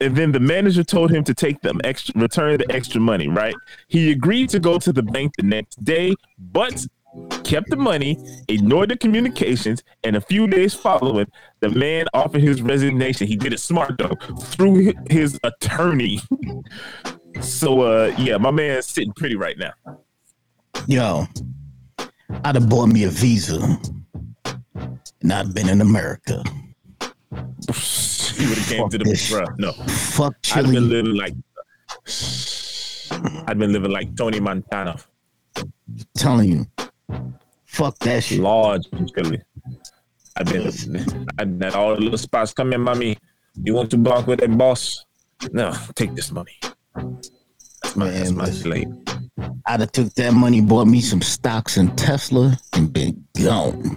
and 0.00 0.16
then 0.16 0.32
the 0.32 0.40
manager 0.40 0.82
told 0.82 1.10
him 1.10 1.24
to 1.24 1.34
take 1.34 1.60
them 1.60 1.80
extra, 1.84 2.20
return 2.20 2.58
the 2.58 2.70
extra 2.72 3.00
money. 3.00 3.28
Right? 3.28 3.54
He 3.88 4.10
agreed 4.10 4.48
to 4.50 4.58
go 4.58 4.78
to 4.78 4.92
the 4.92 5.02
bank 5.02 5.32
the 5.36 5.44
next 5.44 5.82
day, 5.84 6.14
but 6.38 6.86
kept 7.44 7.68
the 7.70 7.76
money, 7.76 8.18
ignored 8.48 8.88
the 8.88 8.96
communications, 8.96 9.82
and 10.02 10.16
a 10.16 10.20
few 10.20 10.46
days 10.46 10.74
following, 10.74 11.26
the 11.60 11.68
man 11.68 12.06
offered 12.14 12.40
his 12.40 12.62
resignation. 12.62 13.26
He 13.26 13.36
did 13.36 13.52
it 13.52 13.60
smart 13.60 13.98
though, 13.98 14.16
through 14.40 14.94
his 15.10 15.38
attorney. 15.44 16.20
so, 17.40 17.82
uh, 17.82 18.14
yeah, 18.18 18.38
my 18.38 18.50
man's 18.50 18.86
sitting 18.86 19.12
pretty 19.12 19.36
right 19.36 19.58
now. 19.58 19.72
Yo, 20.86 21.26
I'd 22.44 22.54
have 22.54 22.68
bought 22.68 22.86
me 22.88 23.04
a 23.04 23.08
visa. 23.08 23.78
And 25.22 25.32
I'd 25.32 25.54
been 25.54 25.68
in 25.68 25.80
America. 25.80 26.42
He 27.30 28.46
would 28.48 28.58
have 28.58 28.68
came 28.68 28.80
Fuck 28.82 28.90
to 28.90 28.98
the 28.98 29.04
bruh. 29.04 29.58
No, 29.58 29.72
Fuck 29.72 30.34
Chile. 30.42 30.68
I'd 30.68 30.72
been 30.72 30.88
living 30.88 31.14
like 31.14 31.34
I'd 33.46 33.58
been 33.58 33.72
living 33.72 33.90
like 33.92 34.16
Tony 34.16 34.40
Montana, 34.40 34.96
telling 36.16 36.50
you. 36.50 36.66
Fuck 37.66 37.98
that 38.00 38.24
shit. 38.24 38.40
large 38.40 38.86
in 38.92 39.06
Chile. 39.08 39.40
I've 40.36 40.46
been 40.46 40.66
I'd 41.38 41.62
had 41.62 41.74
all 41.74 41.94
the 41.94 42.00
little 42.00 42.18
spots. 42.18 42.52
Come 42.52 42.72
in, 42.72 42.80
mommy. 42.80 43.16
You 43.62 43.74
want 43.74 43.90
to 43.90 43.98
bank 43.98 44.26
with 44.26 44.40
that 44.40 44.56
boss? 44.58 45.04
No, 45.52 45.74
take 45.94 46.14
this 46.14 46.32
money. 46.32 46.58
That's 47.82 47.96
my 47.96 48.10
that's 48.10 48.30
my 48.32 48.50
slave. 48.50 48.88
I'd 49.66 49.80
have 49.80 49.92
took 49.92 50.12
that 50.14 50.32
money, 50.32 50.60
bought 50.60 50.86
me 50.86 51.00
some 51.00 51.22
stocks 51.22 51.76
in 51.76 51.94
Tesla, 51.96 52.58
and 52.72 52.92
been 52.92 53.24
gone. 53.40 53.94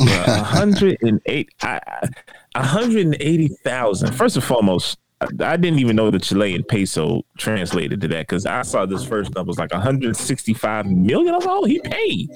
A 0.00 0.42
hundred 0.42 0.96
and 1.02 1.20
eight, 1.26 1.50
I- 1.62 1.80
I- 1.86 2.08
a 2.54 2.62
hundred 2.64 3.06
and 3.06 3.16
eighty 3.20 3.48
thousand. 3.48 4.12
First 4.12 4.36
and 4.36 4.44
foremost, 4.44 4.98
I 5.40 5.56
didn't 5.56 5.80
even 5.80 5.96
know 5.96 6.10
the 6.12 6.20
Chilean 6.20 6.62
peso 6.62 7.22
translated 7.38 8.00
to 8.02 8.08
that 8.08 8.28
because 8.28 8.46
I 8.46 8.62
saw 8.62 8.86
this 8.86 9.04
first 9.04 9.34
number 9.34 9.48
was 9.48 9.58
like 9.58 9.72
165 9.72 10.86
million. 10.86 11.34
I 11.34 11.38
was 11.38 11.44
like, 11.46 11.54
oh, 11.56 11.64
he 11.64 11.80
paid, 11.80 12.30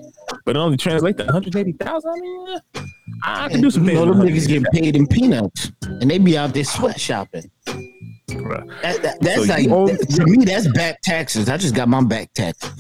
but 0.45 0.57
it 0.57 0.59
only 0.59 0.77
translate 0.77 1.17
to 1.19 1.25
180,000. 1.25 2.11
I 2.11 2.15
mean, 2.21 2.59
I 3.25 3.49
can 3.49 3.61
do 3.61 3.71
some 3.71 3.85
You 3.89 3.95
know, 3.95 4.07
them 4.07 4.21
niggas 4.27 4.49
get 4.49 4.65
paid 4.73 4.97
in 4.97 5.07
peanuts, 5.07 5.71
and 5.83 6.11
they 6.11 6.19
be 6.19 6.37
out 6.37 6.55
there 6.55 6.65
sweat 6.65 6.99
shopping. 7.01 7.49
That, 8.27 8.99
that- 9.03 9.21
that's 9.21 9.43
So 9.47 9.53
like 9.53 9.69
own- 9.69 9.97
to 9.97 10.27
me. 10.27 10.45
That's 10.45 10.67
back 10.73 11.01
taxes. 11.03 11.49
I 11.49 11.57
just 11.59 11.75
got 11.77 11.89
my 11.89 12.03
back 12.03 12.33
taxes. 12.35 12.71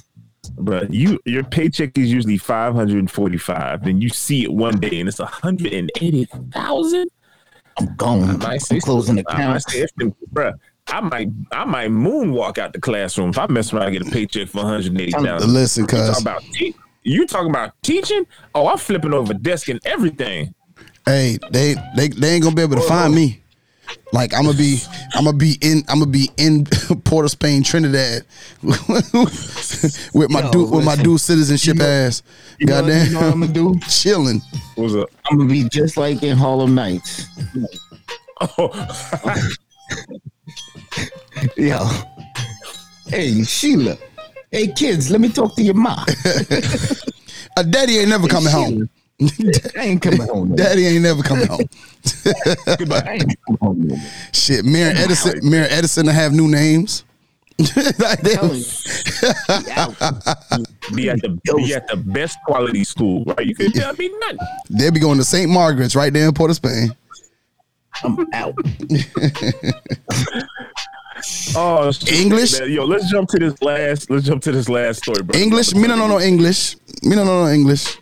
Bruh, 0.56 0.86
you 0.92 1.18
your 1.24 1.44
paycheck 1.44 1.96
is 1.96 2.10
usually 2.12 2.36
545, 2.36 3.84
then 3.84 4.00
you 4.00 4.08
see 4.08 4.42
it 4.44 4.52
one 4.52 4.78
day 4.80 4.98
and 5.00 5.08
it's 5.08 5.20
180,000. 5.20 7.08
I'm 7.78 7.94
gone. 7.96 8.22
I 8.24 8.32
I'm 8.32 8.38
might 8.38 8.60
say 8.62 8.80
closing 8.80 9.18
I 9.18 9.22
might 9.22 9.34
accounts. 9.34 9.72
say 9.72 9.80
it's 9.80 9.92
them- 9.96 10.14
bruh, 10.32 10.52
I 10.88 11.00
might 11.00 11.28
I 11.52 11.64
might 11.64 11.90
moonwalk 11.90 12.58
out 12.58 12.72
the 12.72 12.80
classroom 12.80 13.30
if 13.30 13.38
I 13.38 13.46
mess 13.46 13.72
around 13.72 13.84
and 13.94 13.98
get 13.98 14.06
a 14.08 14.10
paycheck 14.10 14.48
for 14.48 14.58
180,000. 14.58 15.52
Listen, 15.52 15.84
You 15.84 15.88
talking 15.88 16.22
about 16.22 16.42
te- 16.52 16.74
you 17.04 17.26
talking 17.26 17.50
about 17.50 17.72
teaching? 17.82 18.26
Oh, 18.54 18.66
I'm 18.68 18.78
flipping 18.78 19.14
over 19.14 19.34
desk 19.34 19.68
and 19.68 19.80
everything. 19.84 20.54
hey, 21.06 21.38
they 21.50 21.76
they 21.96 22.08
they 22.08 22.30
ain't 22.34 22.42
gonna 22.44 22.56
be 22.56 22.62
able 22.62 22.76
to 22.76 22.82
find 22.82 23.14
me. 23.14 23.41
Like 24.12 24.32
I'm 24.34 24.44
gonna 24.44 24.56
be, 24.56 24.78
I'm 25.14 25.24
gonna 25.24 25.36
be 25.36 25.56
in, 25.60 25.82
I'm 25.88 25.98
gonna 25.98 26.10
be 26.10 26.30
in 26.36 26.64
Port 27.04 27.24
of 27.24 27.30
Spain, 27.30 27.62
Trinidad, 27.62 28.24
with 28.62 30.30
my 30.30 30.40
Yo, 30.42 30.50
du- 30.50 30.66
with 30.66 30.84
my 30.84 30.96
dual 30.96 31.18
citizenship 31.18 31.74
You 31.76 31.80
know- 31.80 31.86
ass. 31.86 32.22
You 32.58 32.66
know, 32.66 32.80
Goddamn, 32.80 33.06
you 33.06 33.12
know 33.14 33.20
what 33.20 33.32
I'm 33.32 33.40
gonna 33.40 33.52
do? 33.52 33.74
chilling. 33.88 34.40
What's 34.76 34.94
up? 34.94 35.08
I'm 35.30 35.38
gonna 35.38 35.50
be 35.50 35.68
just 35.68 35.96
like 35.96 36.22
in 36.22 36.36
Harlem 36.36 36.74
Nights. 36.74 37.26
Oh, 38.58 38.70
Yo, 41.56 41.88
hey 43.06 43.42
Sheila. 43.44 43.96
Hey 44.50 44.68
kids, 44.68 45.10
let 45.10 45.20
me 45.20 45.28
talk 45.30 45.54
to 45.56 45.62
your 45.62 45.74
mom. 45.74 46.04
A 47.56 47.64
Daddy 47.64 47.98
ain't 47.98 48.08
never 48.10 48.28
coming 48.28 48.52
home. 48.52 48.88
I 49.78 49.82
ain't 49.84 50.02
coming 50.02 50.20
home. 50.28 50.50
no. 50.50 50.56
Daddy 50.56 50.86
ain't 50.86 51.02
never 51.02 51.22
coming 51.22 51.46
home. 51.46 51.60
I 52.24 53.18
ain't 53.20 53.36
coming 53.46 53.58
home. 53.60 53.90
Shit, 54.32 54.64
Mir 54.64 54.88
and 54.90 54.98
Edison, 54.98 55.38
Mir 55.42 55.62
and 55.64 55.72
Edison 55.72 56.06
to 56.06 56.12
have 56.12 56.32
new 56.32 56.48
names. 56.48 57.04
Like 57.98 58.20
they- 58.22 58.34
Telling 58.34 58.58
you. 58.58 58.64
Out. 59.72 59.94
be 60.96 61.10
at 61.10 61.20
the 61.20 61.38
be 61.56 61.74
at 61.74 61.86
the 61.86 61.96
best 61.96 62.38
quality 62.46 62.82
school, 62.82 63.24
right? 63.24 63.46
You 63.46 63.54
could 63.54 63.72
tell 63.74 63.92
me 63.94 64.10
nothing. 64.20 64.38
They'll 64.70 64.90
be 64.90 64.98
going 65.00 65.18
to 65.18 65.24
St. 65.24 65.48
Margaret's 65.50 65.94
right 65.94 66.12
there 66.12 66.26
in 66.26 66.34
Port 66.34 66.50
of 66.50 66.56
Spain. 66.56 66.96
I'm 68.02 68.26
out. 68.32 68.54
Oh, 71.54 71.92
shit, 71.92 72.12
English? 72.20 72.58
man. 72.58 72.70
Yo, 72.72 72.84
let's 72.84 73.08
jump 73.10 73.28
to 73.30 73.38
this 73.38 73.60
last. 73.62 74.10
Let's 74.10 74.24
jump 74.24 74.42
to 74.42 74.52
this 74.52 74.68
last 74.68 75.02
story, 75.02 75.22
bro. 75.22 75.38
English? 75.38 75.72
Me 75.74 75.86
no 75.86 75.94
no 75.94 76.08
no 76.08 76.18
English. 76.20 76.76
Me 77.02 77.14
no 77.14 77.22
no 77.24 77.44
no 77.44 77.50
English. 77.52 77.98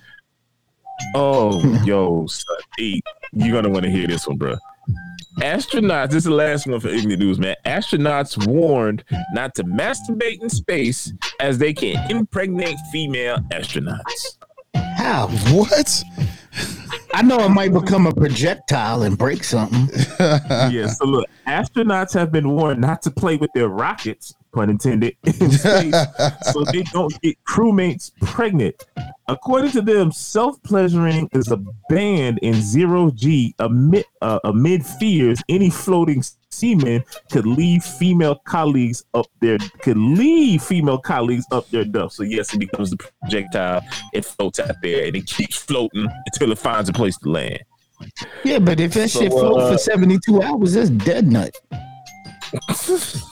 Oh, 1.14 1.82
yo, 1.84 2.26
son, 2.26 2.56
you're 2.78 3.52
gonna 3.52 3.68
want 3.68 3.84
to 3.84 3.90
hear 3.90 4.06
this 4.06 4.26
one, 4.26 4.36
bro. 4.36 4.56
Astronauts. 5.38 6.08
This 6.08 6.18
is 6.18 6.24
the 6.24 6.32
last 6.32 6.66
one 6.66 6.80
for 6.80 6.88
Ignorant 6.88 7.20
News, 7.20 7.38
man. 7.38 7.56
Astronauts 7.64 8.46
warned 8.46 9.04
not 9.32 9.54
to 9.54 9.64
masturbate 9.64 10.42
in 10.42 10.50
space 10.50 11.12
as 11.38 11.56
they 11.58 11.72
can 11.72 12.10
impregnate 12.10 12.76
female 12.92 13.38
astronauts. 13.50 14.38
How? 14.74 15.28
What? 15.52 16.02
I 17.14 17.22
know 17.22 17.40
it 17.40 17.50
might 17.50 17.72
become 17.72 18.06
a 18.06 18.14
projectile 18.14 19.02
and 19.02 19.16
break 19.16 19.42
something. 19.42 19.88
yeah, 20.20 20.86
so 20.86 21.06
look, 21.06 21.26
astronauts 21.46 22.12
have 22.14 22.30
been 22.30 22.50
warned 22.50 22.80
not 22.80 23.02
to 23.02 23.10
play 23.10 23.36
with 23.36 23.50
their 23.54 23.68
rockets, 23.68 24.34
pun 24.52 24.70
intended, 24.70 25.16
in 25.24 25.50
space, 25.50 25.94
so 26.52 26.64
they 26.72 26.82
don't 26.84 27.20
get 27.22 27.36
crewmates 27.48 28.10
pregnant. 28.22 28.84
According 29.28 29.72
to 29.72 29.82
them, 29.82 30.12
self-pleasuring 30.12 31.28
is 31.32 31.50
abandoned 31.50 32.38
in 32.40 32.54
zero 32.54 33.10
G 33.10 33.54
amid 33.58 34.04
uh, 34.20 34.40
amid 34.44 34.84
fears 34.84 35.42
any 35.48 35.70
floating 35.70 36.22
seaman 36.50 37.04
could 37.30 37.46
leave 37.46 37.82
female 37.82 38.36
colleagues 38.44 39.04
up 39.14 39.26
their 39.40 39.58
could 39.82 39.96
leave 39.96 40.62
female 40.62 40.98
colleagues 40.98 41.46
up 41.52 41.68
their 41.70 41.84
duff. 41.84 42.12
So 42.12 42.22
yes, 42.22 42.52
it 42.54 42.58
becomes 42.58 42.90
the 42.90 42.96
projectile. 42.96 43.82
It 44.12 44.24
floats 44.24 44.58
out 44.60 44.76
there 44.82 45.06
and 45.06 45.16
it 45.16 45.26
keeps 45.26 45.56
floating 45.56 46.08
until 46.26 46.52
it 46.52 46.58
finds 46.58 46.88
a 46.88 46.92
place 46.92 47.16
to 47.18 47.30
land. 47.30 47.60
Yeah, 48.44 48.58
but 48.58 48.80
if 48.80 48.94
that 48.94 49.10
So, 49.10 49.20
shit 49.20 49.30
floats 49.30 49.62
uh, 49.62 49.72
for 49.72 49.78
72 49.78 50.42
hours, 50.42 50.72
that's 50.72 50.90
dead 50.90 51.26
nut. 51.26 51.54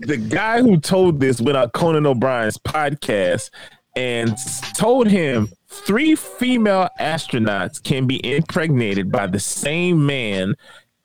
The 0.00 0.26
guy 0.30 0.62
who 0.62 0.78
told 0.78 1.20
this 1.20 1.40
went 1.40 1.56
on 1.56 1.70
Conan 1.70 2.06
O'Brien's 2.06 2.58
podcast 2.58 3.50
and 3.96 4.34
told 4.76 5.08
him 5.08 5.48
three 5.68 6.14
female 6.14 6.88
astronauts 7.00 7.82
can 7.82 8.06
be 8.06 8.24
impregnated 8.34 9.10
by 9.12 9.26
the 9.26 9.40
same 9.40 10.06
man 10.06 10.54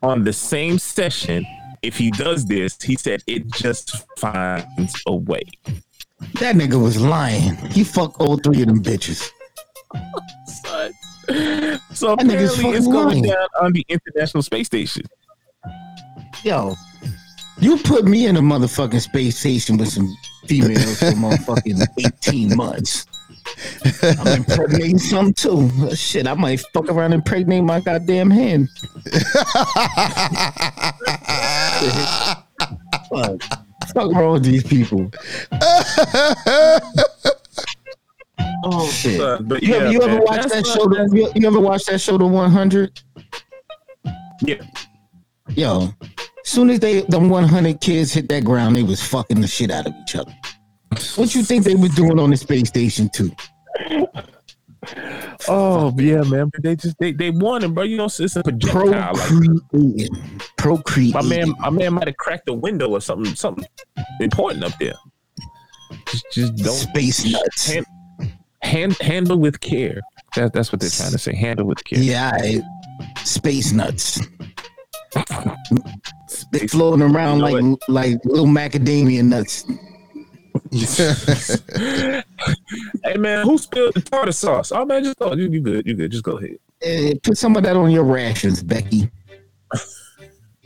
on 0.01 0.23
the 0.23 0.33
same 0.33 0.79
session. 0.79 1.45
If 1.81 1.97
he 1.97 2.11
does 2.11 2.45
this, 2.45 2.81
he 2.81 2.95
said 2.95 3.21
it 3.27 3.47
just 3.47 4.05
finds 4.17 5.01
a 5.07 5.15
way. 5.15 5.43
That 6.39 6.55
nigga 6.55 6.81
was 6.81 6.99
lying. 6.99 7.55
He 7.71 7.83
fucked 7.83 8.21
all 8.21 8.37
three 8.37 8.61
of 8.61 8.67
them 8.67 8.81
bitches. 8.81 9.29
So 11.91 12.13
apparently 12.13 12.69
it's 12.69 12.85
going 12.85 13.07
lying. 13.07 13.23
down 13.23 13.47
on 13.59 13.73
the 13.73 13.83
International 13.89 14.43
Space 14.43 14.67
Station. 14.67 15.03
Yo, 16.45 16.75
you 17.59 17.75
put 17.79 18.05
me 18.05 18.27
in 18.27 18.37
a 18.37 18.39
motherfucking 18.39 19.01
space 19.01 19.35
station 19.39 19.77
with 19.77 19.87
some 19.87 20.15
females 20.45 20.99
for 20.99 21.05
motherfucking 21.13 21.83
18 22.27 22.55
months. 22.55 23.07
I'm 24.19 24.27
impregnating 24.41 24.99
some 24.99 25.33
too. 25.33 25.71
Uh, 25.81 25.95
Shit, 25.95 26.27
I 26.27 26.35
might 26.35 26.59
fuck 26.71 26.87
around 26.87 27.13
and 27.13 27.15
impregnate 27.15 27.63
my 27.63 27.79
goddamn 27.79 28.29
hand. 28.29 28.69
Fuck. 33.09 33.41
Fuck 33.95 34.11
wrong 34.13 34.33
with 34.33 34.43
these 34.43 34.63
people. 34.63 35.11
Oh 38.67 38.87
Shit. 38.89 39.17
son, 39.19 39.45
but 39.47 39.61
You, 39.61 39.69
yeah, 39.69 39.75
ever, 39.81 39.91
you 39.91 40.01
ever 40.01 40.15
man, 40.15 40.23
watch 40.23 40.45
that 40.47 40.65
show? 40.65 40.85
The, 40.87 41.09
you, 41.13 41.31
you 41.35 41.47
ever 41.47 41.59
watch 41.59 41.85
that 41.85 42.01
show, 42.01 42.17
The 42.17 42.25
100? 42.25 43.01
Yeah. 44.41 44.55
Yo, 45.49 45.93
soon 46.49 46.69
as 46.69 46.79
they 46.79 47.01
them 47.01 47.29
100 47.29 47.81
kids 47.81 48.13
hit 48.13 48.29
that 48.29 48.45
ground, 48.45 48.75
they 48.75 48.83
was 48.83 49.01
fucking 49.05 49.41
the 49.41 49.47
shit 49.47 49.71
out 49.71 49.87
of 49.87 49.93
each 50.03 50.15
other. 50.15 50.33
What 51.15 51.35
you 51.35 51.43
think 51.43 51.65
they 51.65 51.75
was 51.75 51.93
doing 51.95 52.19
on 52.19 52.29
the 52.29 52.37
space 52.37 52.69
station 52.69 53.09
too? 53.09 53.31
Oh 55.47 55.93
yeah, 55.97 56.21
man. 56.21 56.49
But 56.49 56.63
they 56.63 56.75
just 56.75 56.97
they 56.99 57.11
they 57.11 57.29
won 57.29 57.63
him, 57.63 57.73
bro. 57.73 57.83
You 57.83 57.97
know, 57.97 58.05
it's 58.05 58.35
a 58.35 58.43
projectile. 58.43 59.13
Like 59.13 59.27
Procreating, 59.27 60.41
procreating. 60.57 61.13
my 61.13 61.21
man, 61.21 61.53
my 61.59 61.69
man 61.69 61.93
might 61.93 62.07
have 62.07 62.17
cracked 62.17 62.49
a 62.49 62.53
window 62.53 62.89
or 62.89 63.01
something, 63.01 63.33
something 63.35 63.65
important 64.19 64.63
up 64.63 64.73
there. 64.79 64.93
Just, 66.07 66.25
just 66.31 66.55
don't 66.57 66.73
space 66.73 67.25
nuts. 67.25 67.67
hand, 67.71 67.85
hand 68.61 68.97
handle 69.01 69.37
with 69.37 69.59
care. 69.59 70.01
That, 70.35 70.53
that's 70.53 70.71
what 70.71 70.81
they're 70.81 70.89
trying 70.89 71.11
to 71.11 71.17
say. 71.17 71.35
Handle 71.35 71.65
with 71.65 71.83
care. 71.83 71.99
Yeah, 71.99 72.31
I, 72.33 72.61
space 73.23 73.71
nuts. 73.71 74.19
They 76.51 76.67
floating 76.67 77.01
around 77.01 77.39
You 77.39 77.61
know 77.61 77.69
like 77.69 77.79
like 77.87 78.25
little 78.25 78.45
macadamia 78.45 79.23
nuts. 79.23 79.65
Hey 83.03 83.17
man, 83.17 83.45
who 83.45 83.57
spilled 83.57 83.93
the 83.93 84.01
tartar 84.01 84.31
sauce? 84.31 84.71
Oh 84.71 84.85
man, 84.85 85.03
just 85.03 85.17
go. 85.17 85.33
You, 85.33 85.49
you 85.49 85.59
good? 85.61 85.85
You 85.85 85.93
good? 85.95 86.11
Just 86.11 86.23
go 86.23 86.37
ahead. 86.37 86.57
Eh, 86.81 87.13
put 87.23 87.37
some 87.37 87.55
of 87.55 87.63
that 87.63 87.75
on 87.75 87.91
your 87.91 88.03
rations, 88.03 88.63
Becky. 88.63 89.09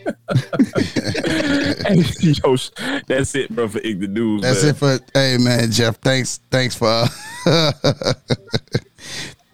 Hey, 0.06 2.04
yo, 2.22 2.56
that's 3.08 3.36
it, 3.36 3.50
bro. 3.50 3.68
For 3.68 3.80
Ignorant 3.80 4.14
News. 4.14 4.42
That's 4.42 4.64
man. 4.64 4.72
it 4.72 4.78
for 4.78 5.00
hey 5.14 5.38
man, 5.40 5.72
Jeff. 5.72 5.98
Thanks, 5.98 6.40
thanks 6.50 6.76
for 6.76 7.06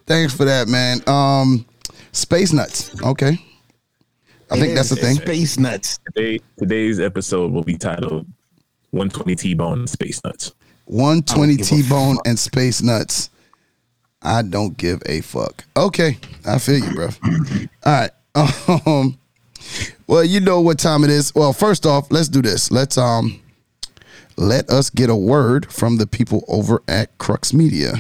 thanks 0.05 0.33
for 0.35 0.45
that, 0.45 0.67
man. 0.67 1.01
Um, 1.07 1.65
space 2.11 2.53
nuts. 2.53 3.01
Okay, 3.01 3.37
I 4.51 4.59
think 4.59 4.75
that's 4.75 4.89
the 4.89 4.95
thing. 4.95 5.15
Space 5.15 5.57
nuts. 5.57 5.99
Today, 6.13 6.39
today's 6.57 6.99
episode 6.99 7.51
will 7.51 7.63
be 7.63 7.77
titled 7.77 8.27
"120 8.91 9.35
T-Bone 9.35 9.79
and 9.79 9.89
Space 9.89 10.23
Nuts." 10.23 10.53
One 10.85 11.23
twenty 11.23 11.57
T 11.57 11.81
Bone 11.87 12.17
and 12.25 12.37
space 12.37 12.81
nuts. 12.81 13.31
I 14.21 14.43
don't 14.43 14.77
give 14.77 15.01
a 15.07 15.21
fuck. 15.21 15.65
Okay, 15.75 16.17
I 16.45 16.59
feel 16.59 16.77
you, 16.77 16.93
bro. 16.93 17.09
All 17.85 17.91
right. 18.01 18.11
Um. 18.85 19.17
Well, 20.07 20.23
you 20.23 20.39
know 20.39 20.61
what 20.61 20.77
time 20.77 21.03
it 21.03 21.09
is. 21.09 21.33
Well, 21.33 21.53
first 21.53 21.85
off, 21.85 22.11
let's 22.11 22.27
do 22.27 22.41
this. 22.41 22.69
Let's 22.69 22.97
um, 22.97 23.41
let 24.37 24.69
us 24.69 24.89
get 24.89 25.09
a 25.09 25.15
word 25.15 25.71
from 25.71 25.97
the 25.97 26.05
people 26.05 26.43
over 26.47 26.83
at 26.87 27.17
Crux 27.17 27.53
Media. 27.53 27.93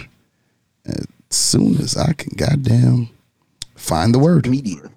As 0.85 1.07
soon 1.31 1.77
as 1.77 1.97
I 1.97 2.13
can, 2.13 2.33
goddamn, 2.35 3.09
find 3.75 4.13
the 4.13 4.19
word. 4.19 4.47
Media. 4.47 4.91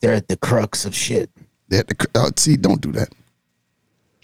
They're 0.00 0.14
at 0.14 0.28
the 0.28 0.36
crux 0.36 0.84
of 0.84 0.94
shit. 0.94 1.30
They're 1.68 1.80
at 1.80 1.88
the, 1.88 1.94
cr- 1.94 2.06
uh, 2.14 2.30
see, 2.36 2.56
don't 2.56 2.80
do 2.80 2.92
that. 2.92 3.08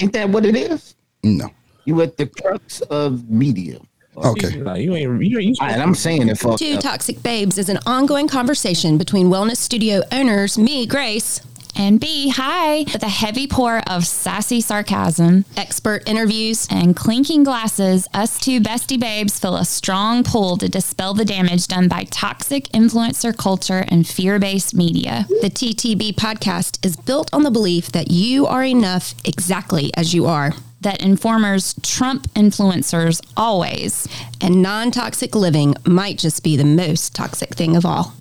Ain't 0.00 0.12
that 0.12 0.28
what 0.28 0.44
it 0.44 0.56
is? 0.56 0.94
No. 1.22 1.50
You 1.84 2.00
at 2.02 2.16
the 2.16 2.26
crux 2.26 2.80
of 2.82 3.28
media. 3.30 3.78
Okay. 4.16 4.56
Nah, 4.56 4.74
you 4.74 4.94
ain't. 4.94 5.22
You 5.22 5.38
ain't. 5.38 5.58
You 5.60 5.66
And 5.66 5.82
I'm 5.82 5.94
saying 5.94 6.28
it 6.28 6.38
for 6.38 6.56
Two 6.56 6.78
Toxic 6.78 7.22
Babes 7.22 7.58
is 7.58 7.68
an 7.68 7.78
ongoing 7.86 8.28
conversation 8.28 8.96
between 8.96 9.26
wellness 9.26 9.58
studio 9.58 10.02
owners, 10.10 10.56
me, 10.56 10.86
Grace, 10.86 11.40
And 11.78 12.00
B, 12.00 12.30
hi, 12.30 12.78
with 12.92 13.02
a 13.02 13.08
heavy 13.08 13.46
pour 13.46 13.78
of 13.88 14.06
sassy 14.06 14.60
sarcasm 14.62 15.44
expert 15.56 16.08
interviews, 16.08 16.66
and 16.70 16.96
clinking 16.96 17.44
glasses, 17.44 18.08
us 18.14 18.38
two 18.38 18.60
bestie 18.60 18.98
babes 18.98 19.38
feel 19.38 19.56
a 19.56 19.64
strong 19.64 20.24
pull 20.24 20.56
to 20.56 20.68
dispel 20.68 21.12
the 21.12 21.24
damage 21.24 21.66
done 21.68 21.86
by 21.88 22.04
toxic 22.04 22.64
influencer 22.68 23.36
culture 23.36 23.84
and 23.88 24.06
fear 24.08 24.38
based 24.38 24.74
media. 24.74 25.26
The 25.42 25.50
TTB 25.50 26.14
podcast 26.14 26.84
is 26.84 26.96
built 26.96 27.28
on 27.32 27.42
the 27.42 27.50
belief 27.50 27.92
that 27.92 28.10
you 28.10 28.46
are 28.46 28.64
enough 28.64 29.14
exactly 29.24 29.90
as 29.94 30.14
you 30.14 30.26
are, 30.26 30.52
That 30.80 31.02
informers 31.02 31.74
trump 31.82 32.26
influencers 32.34 33.20
always. 33.36 34.08
and 34.40 34.62
non 34.62 34.90
toxic 34.90 35.34
living 35.34 35.74
might 35.84 36.18
just 36.18 36.42
be 36.42 36.56
the 36.56 36.64
most 36.64 37.14
toxic 37.14 37.54
thing 37.54 37.76
of 37.76 37.84
all. 37.84 38.14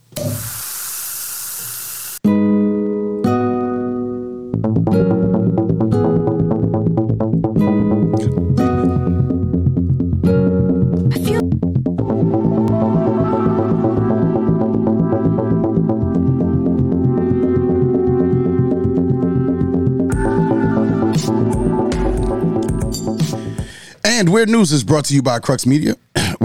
And 24.04 24.34
Weird 24.34 24.50
News 24.50 24.72
is 24.72 24.84
brought 24.84 25.06
to 25.06 25.14
you 25.14 25.22
by 25.22 25.38
Crux 25.38 25.68
Media, 25.68 25.96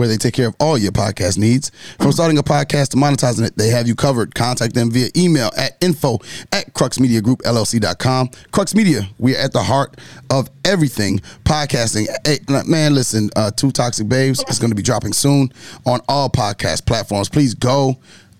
where 0.01 0.09
they 0.09 0.17
take 0.17 0.33
care 0.33 0.49
of 0.49 0.57
all 0.59 0.79
your 0.79 0.93
podcast 0.93 1.37
needs. 1.37 1.71
From 2.01 2.11
starting 2.11 2.39
a 2.39 2.43
podcast 2.43 2.89
to 2.89 2.97
monetizing 2.97 3.47
it, 3.47 3.57
they 3.57 3.69
have 3.69 3.87
you 3.87 3.95
covered. 3.95 4.35
Contact 4.35 4.75
them 4.75 4.91
via 4.91 5.11
email 5.15 5.51
at 5.59 5.77
info 5.83 6.15
at 6.53 6.73
cruxmediagroupllc.com. 6.73 8.31
Crux 8.51 8.75
Media, 8.75 9.03
we 9.19 9.37
are 9.37 9.41
at 9.41 9.53
the 9.53 9.63
heart 9.63 9.99
of 10.31 10.49
everything 10.65 11.19
podcasting. 11.45 12.07
Hey, 12.27 12.39
man, 12.67 12.95
listen, 12.95 13.29
uh, 13.37 13.51
Two 13.51 13.71
Toxic 13.71 14.09
Babes 14.09 14.43
is 14.49 14.59
going 14.59 14.71
to 14.71 14.75
be 14.75 14.83
dropping 14.83 15.13
soon 15.13 15.53
on 15.85 16.01
all 16.09 16.31
podcast 16.31 16.87
platforms. 16.87 17.29
Please 17.29 17.53
go. 17.53 17.99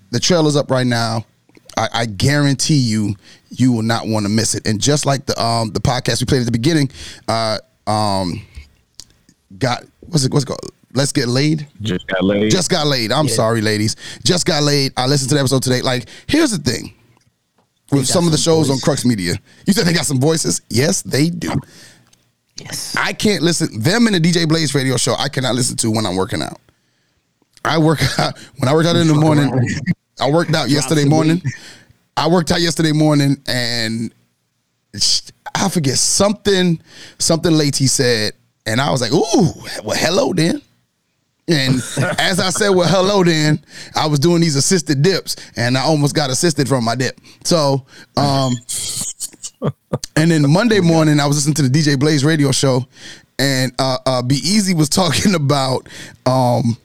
The 0.09 0.19
trailer's 0.19 0.55
up 0.55 0.71
right 0.71 0.87
now. 0.87 1.25
I, 1.77 1.89
I 1.93 2.05
guarantee 2.07 2.75
you, 2.79 3.15
you 3.49 3.71
will 3.71 3.83
not 3.83 4.07
want 4.07 4.25
to 4.25 4.29
miss 4.31 4.55
it. 4.55 4.65
And 4.67 4.81
just 4.81 5.05
like 5.05 5.27
the 5.27 5.41
um 5.41 5.71
the 5.71 5.79
podcast 5.79 6.21
we 6.21 6.25
played 6.25 6.39
at 6.39 6.45
the 6.45 6.51
beginning, 6.51 6.89
uh 7.27 7.59
um 7.85 8.41
got 9.57 9.83
what's 10.01 10.25
it 10.25 10.33
what's 10.33 10.43
it 10.43 10.47
called? 10.47 10.71
Let's 10.93 11.11
get 11.11 11.27
laid. 11.27 11.67
Just 11.81 12.07
got 12.07 12.23
laid. 12.23 12.51
Just 12.51 12.69
got 12.69 12.87
laid. 12.87 13.11
I'm 13.11 13.27
sorry, 13.27 13.61
ladies. 13.61 13.95
Just 14.23 14.45
got 14.45 14.63
laid. 14.63 14.93
I 14.97 15.07
listened 15.07 15.29
to 15.29 15.35
the 15.35 15.39
episode 15.41 15.63
today. 15.63 15.81
Like, 15.81 16.07
here's 16.27 16.51
the 16.51 16.57
thing. 16.57 16.93
With 17.91 18.07
some 18.07 18.25
of 18.25 18.31
the 18.31 18.37
shows 18.37 18.69
on 18.69 18.79
Crux 18.79 19.03
Media, 19.05 19.35
you 19.65 19.73
said 19.73 19.85
they 19.85 19.91
got 19.93 20.05
some 20.05 20.19
voices. 20.19 20.61
Yes, 20.69 21.01
they 21.01 21.29
do. 21.29 21.51
yes. 22.55 22.95
I 22.97 23.11
can't 23.11 23.43
listen 23.43 23.81
them 23.81 24.07
in 24.07 24.13
the 24.13 24.19
DJ 24.19 24.47
Blaze 24.47 24.73
radio 24.73 24.95
show. 24.95 25.13
I 25.17 25.27
cannot 25.27 25.55
listen 25.55 25.75
to 25.77 25.91
when 25.91 26.05
I'm 26.05 26.15
working 26.15 26.41
out. 26.41 26.59
I 27.65 27.77
work 27.77 27.99
out 28.19 28.37
when 28.57 28.69
I 28.69 28.73
work 28.73 28.85
out 28.85 28.95
in 28.95 29.07
the 29.07 29.13
morning. 29.13 29.51
I 30.19 30.29
worked 30.29 30.53
out 30.55 30.69
yesterday 30.69 31.03
morning. 31.03 31.41
I 32.15 32.27
worked 32.27 32.51
out 32.51 32.61
yesterday 32.61 32.91
morning, 32.93 33.37
and 33.47 34.13
I 35.55 35.69
forget 35.69 35.97
something. 35.97 36.81
Something 37.19 37.53
late 37.53 37.75
he 37.75 37.87
said, 37.87 38.33
and 38.65 38.79
I 38.79 38.91
was 38.91 39.01
like, 39.01 39.11
"Ooh, 39.11 39.51
well, 39.83 39.97
hello 39.97 40.33
then." 40.33 40.61
And 41.51 41.75
as 42.19 42.39
I 42.39 42.49
said, 42.49 42.69
"Well, 42.69 42.87
hello 42.87 43.23
then," 43.23 43.63
I 43.95 44.07
was 44.07 44.19
doing 44.19 44.41
these 44.41 44.55
assisted 44.55 45.01
dips, 45.01 45.35
and 45.55 45.77
I 45.77 45.81
almost 45.81 46.15
got 46.15 46.29
assisted 46.29 46.67
from 46.67 46.83
my 46.85 46.95
dip. 46.95 47.19
So, 47.43 47.85
um, 48.15 48.53
and 50.15 50.31
then 50.31 50.49
Monday 50.49 50.79
morning, 50.79 51.19
I 51.19 51.25
was 51.25 51.37
listening 51.37 51.55
to 51.55 51.63
the 51.63 51.69
DJ 51.69 51.99
Blaze 51.99 52.23
radio 52.23 52.51
show, 52.51 52.85
and 53.37 53.73
uh, 53.79 53.97
uh, 54.05 54.21
Be 54.21 54.35
Easy 54.35 54.73
was 54.73 54.89
talking 55.01 55.35
about 55.35 55.89
um, 56.25 56.77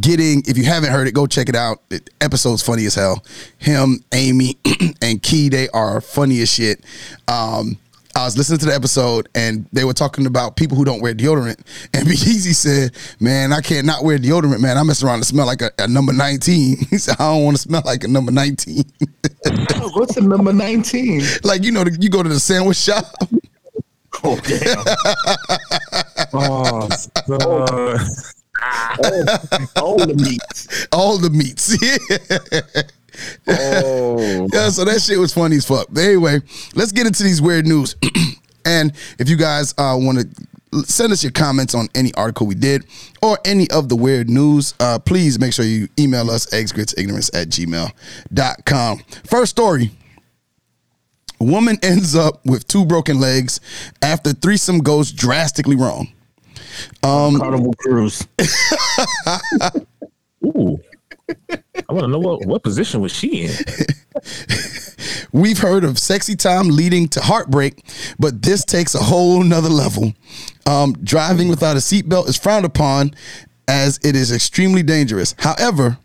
getting. 0.00 0.42
If 0.46 0.56
you 0.56 0.64
haven't 0.64 0.90
heard 0.90 1.06
it, 1.06 1.12
go 1.12 1.26
check 1.26 1.48
it 1.48 1.56
out. 1.56 1.82
Episode's 2.20 2.62
funny 2.62 2.86
as 2.86 2.94
hell. 2.94 3.22
Him, 3.58 4.02
Amy, 4.12 4.56
and 5.02 5.22
Key, 5.22 5.48
they 5.48 5.68
are 5.70 6.00
funny 6.00 6.40
as 6.40 6.50
shit. 6.50 6.82
Um, 7.28 7.78
I 8.16 8.24
was 8.24 8.38
listening 8.38 8.60
to 8.60 8.66
the 8.66 8.74
episode 8.74 9.28
and 9.34 9.66
they 9.72 9.84
were 9.84 9.92
talking 9.92 10.26
about 10.26 10.56
people 10.56 10.76
who 10.76 10.84
don't 10.84 11.00
wear 11.00 11.14
deodorant. 11.14 11.60
And 11.94 12.06
Be 12.06 12.12
Easy 12.12 12.52
said, 12.52 12.96
Man, 13.20 13.52
I 13.52 13.60
can't 13.60 13.86
not 13.86 14.04
wear 14.04 14.18
deodorant, 14.18 14.60
man. 14.60 14.78
I 14.78 14.82
mess 14.82 15.02
around 15.02 15.16
and 15.16 15.26
smell 15.26 15.46
like 15.46 15.62
a, 15.62 15.70
a 15.78 15.88
number 15.88 16.12
19. 16.12 16.76
He 16.90 16.98
said, 16.98 17.16
I 17.18 17.34
don't 17.34 17.44
want 17.44 17.56
to 17.56 17.62
smell 17.62 17.82
like 17.84 18.04
a 18.04 18.08
number 18.08 18.30
19. 18.30 18.84
What's 19.94 20.14
the 20.14 20.22
number 20.22 20.52
19? 20.52 21.22
like, 21.44 21.64
you 21.64 21.72
know, 21.72 21.84
you 21.98 22.08
go 22.08 22.22
to 22.22 22.28
the 22.28 22.38
sandwich 22.38 22.76
shop. 22.76 23.04
Oh, 24.22 24.38
damn. 24.44 24.84
Oh, 26.32 26.88
oh 27.28 27.98
son. 27.98 28.48
All 29.76 29.98
the 29.98 30.14
meats. 30.14 30.86
all 30.92 31.18
the 31.18 31.30
meats. 31.30 31.76
Oh. 33.46 34.48
yeah, 34.52 34.68
so 34.68 34.84
that 34.84 35.00
shit 35.00 35.18
was 35.18 35.32
funny 35.32 35.56
as 35.56 35.66
fuck. 35.66 35.86
But 35.90 36.04
anyway, 36.04 36.40
let's 36.74 36.92
get 36.92 37.06
into 37.06 37.22
these 37.22 37.40
weird 37.40 37.66
news. 37.66 37.96
and 38.64 38.92
if 39.18 39.28
you 39.28 39.36
guys 39.36 39.74
uh, 39.78 39.96
want 39.98 40.18
to 40.18 40.82
send 40.82 41.12
us 41.12 41.22
your 41.22 41.32
comments 41.32 41.74
on 41.74 41.88
any 41.94 42.12
article 42.14 42.46
we 42.46 42.54
did 42.54 42.84
or 43.22 43.38
any 43.44 43.70
of 43.70 43.88
the 43.88 43.96
weird 43.96 44.28
news, 44.28 44.74
uh, 44.80 44.98
please 44.98 45.38
make 45.38 45.52
sure 45.52 45.64
you 45.64 45.88
email 45.98 46.30
us 46.30 46.46
eggsgritsignorance 46.46 47.30
at 47.34 47.48
gmail.com. 47.48 48.98
First 49.24 49.50
story. 49.50 49.90
Woman 51.40 51.78
ends 51.82 52.14
up 52.14 52.44
with 52.46 52.66
two 52.66 52.84
broken 52.86 53.20
legs 53.20 53.60
after 54.02 54.32
threesome 54.32 54.78
goes 54.78 55.12
drastically 55.12 55.76
wrong. 55.76 56.08
Carnival 57.02 57.74
Cruise. 57.74 58.26
Ooh. 60.44 60.80
I 61.28 61.92
want 61.92 62.04
to 62.04 62.08
know 62.08 62.18
what, 62.18 62.46
what 62.46 62.62
position 62.62 63.00
was 63.00 63.12
she 63.12 63.46
in. 63.46 63.52
We've 65.32 65.58
heard 65.58 65.84
of 65.84 65.98
sexy 65.98 66.36
time 66.36 66.68
leading 66.68 67.08
to 67.08 67.20
heartbreak, 67.20 67.84
but 68.18 68.42
this 68.42 68.64
takes 68.64 68.94
a 68.94 69.02
whole 69.02 69.42
nother 69.42 69.68
level. 69.68 70.12
Um, 70.66 70.94
driving 71.02 71.48
without 71.48 71.76
a 71.76 71.80
seatbelt 71.80 72.28
is 72.28 72.36
frowned 72.36 72.64
upon 72.64 73.14
as 73.66 73.98
it 74.04 74.14
is 74.16 74.32
extremely 74.32 74.82
dangerous. 74.82 75.34
However, 75.38 75.98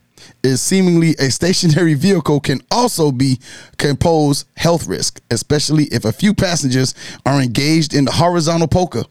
is 0.43 0.61
seemingly 0.61 1.15
a 1.19 1.29
stationary 1.29 1.93
vehicle 1.93 2.39
can 2.39 2.61
also 2.71 3.11
be 3.11 3.39
can 3.77 3.97
pose 3.97 4.45
health 4.55 4.87
risk, 4.87 5.21
especially 5.31 5.85
if 5.85 6.05
a 6.05 6.13
few 6.13 6.33
passengers 6.33 6.95
are 7.25 7.41
engaged 7.41 7.93
in 7.93 8.05
the 8.05 8.11
horizontal 8.11 8.67
polka 8.67 9.05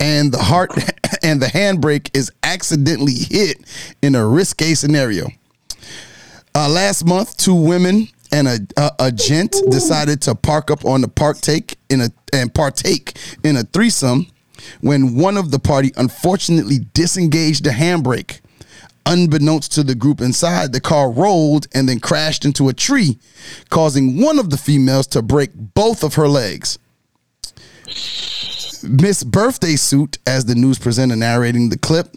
and 0.00 0.32
the 0.32 0.38
heart 0.38 0.72
and 1.22 1.40
the 1.40 1.46
handbrake 1.46 2.10
is 2.16 2.32
accidentally 2.42 3.14
hit 3.14 3.58
in 4.02 4.14
a 4.14 4.26
risque 4.26 4.74
scenario. 4.74 5.28
Uh, 6.54 6.68
last 6.68 7.04
month, 7.04 7.36
two 7.36 7.54
women 7.54 8.08
and 8.32 8.48
a, 8.48 8.58
a 8.76 8.90
a 8.98 9.12
gent 9.12 9.54
decided 9.70 10.20
to 10.22 10.34
park 10.34 10.70
up 10.70 10.84
on 10.84 11.00
the 11.00 11.08
park 11.08 11.40
take 11.40 11.78
in 11.88 12.00
a 12.00 12.10
and 12.32 12.54
partake 12.54 13.16
in 13.44 13.56
a 13.56 13.62
threesome 13.62 14.26
when 14.80 15.16
one 15.16 15.36
of 15.36 15.50
the 15.50 15.58
party 15.58 15.92
unfortunately 15.96 16.78
disengaged 16.94 17.64
the 17.64 17.70
handbrake. 17.70 18.40
Unbeknownst 19.08 19.72
to 19.72 19.84
the 19.84 19.94
group 19.94 20.20
inside, 20.20 20.72
the 20.72 20.80
car 20.80 21.12
rolled 21.12 21.68
and 21.72 21.88
then 21.88 22.00
crashed 22.00 22.44
into 22.44 22.68
a 22.68 22.72
tree, 22.72 23.18
causing 23.70 24.20
one 24.20 24.38
of 24.38 24.50
the 24.50 24.56
females 24.56 25.06
to 25.06 25.22
break 25.22 25.50
both 25.54 26.02
of 26.02 26.14
her 26.14 26.26
legs. 26.26 26.78
Miss 28.88 29.22
Birthday 29.24 29.76
Suit, 29.76 30.18
as 30.26 30.44
the 30.44 30.54
news 30.54 30.78
presenter 30.78 31.16
narrating 31.16 31.68
the 31.70 31.78
clip 31.78 32.16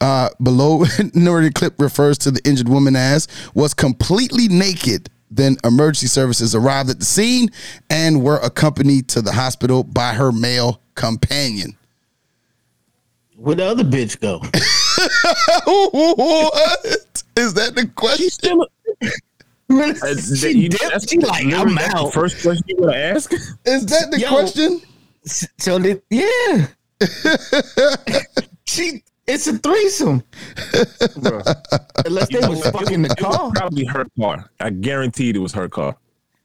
uh, 0.00 0.28
below, 0.42 0.84
narrated 1.14 1.54
clip 1.54 1.74
refers 1.80 2.18
to 2.18 2.30
the 2.30 2.40
injured 2.48 2.68
woman 2.68 2.96
as 2.96 3.26
was 3.54 3.74
completely 3.74 4.48
naked. 4.48 5.08
Then 5.30 5.56
emergency 5.64 6.08
services 6.08 6.54
arrived 6.54 6.90
at 6.90 6.98
the 6.98 7.04
scene 7.04 7.50
and 7.88 8.22
were 8.22 8.38
accompanied 8.38 9.08
to 9.08 9.22
the 9.22 9.32
hospital 9.32 9.84
by 9.84 10.12
her 10.14 10.32
male 10.32 10.80
companion. 10.96 11.76
Where'd 13.36 13.58
the 13.58 13.64
other 13.66 13.84
bitch 13.84 14.18
go? 14.20 14.38
what 15.64 16.86
is 17.36 17.54
that 17.54 17.74
the 17.74 17.86
question? 17.94 18.24
She's 18.24 18.34
still. 18.34 18.66
Man, 19.68 19.94
Uh, 20.02 20.16
she 20.16 20.50
you- 20.50 20.68
dipped. 20.68 20.82
that's 20.90 21.08
She 21.08 21.18
like, 21.18 21.44
I'm 21.46 21.74
that's 21.76 21.92
the 21.92 21.98
out. 22.00 22.12
First 22.12 22.42
question 22.42 22.64
you 22.66 22.76
want 22.78 22.92
to 22.92 22.98
ask? 22.98 23.32
Is 23.64 23.86
that 23.86 24.10
the 24.10 24.18
Yo. 24.18 24.28
question? 24.28 24.80
So 25.58 25.78
did, 25.78 26.02
yeah. 26.10 26.66
she 28.66 29.02
it's 29.26 29.46
a 29.46 29.56
threesome. 29.58 30.22
Unless 32.04 32.28
they 32.28 32.40
was 32.48 32.62
fucking 32.70 33.02
the 33.02 33.14
car. 33.18 33.50
probably 33.54 33.84
her 33.84 34.06
car. 34.18 34.50
I 34.60 34.70
guaranteed 34.70 35.36
it 35.36 35.38
was 35.38 35.52
her 35.52 35.68
car. 35.68 35.96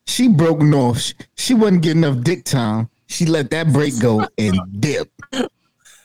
she 0.05 0.27
broke 0.27 0.61
north. 0.61 0.99
She, 1.01 1.13
she 1.36 1.53
wasn't 1.55 1.81
getting 1.81 2.03
enough 2.03 2.23
dick 2.23 2.43
time. 2.45 2.89
She 3.07 3.25
let 3.25 3.49
that 3.51 3.71
break 3.73 3.99
go 3.99 4.27
and 4.38 4.59
dip. 4.79 5.09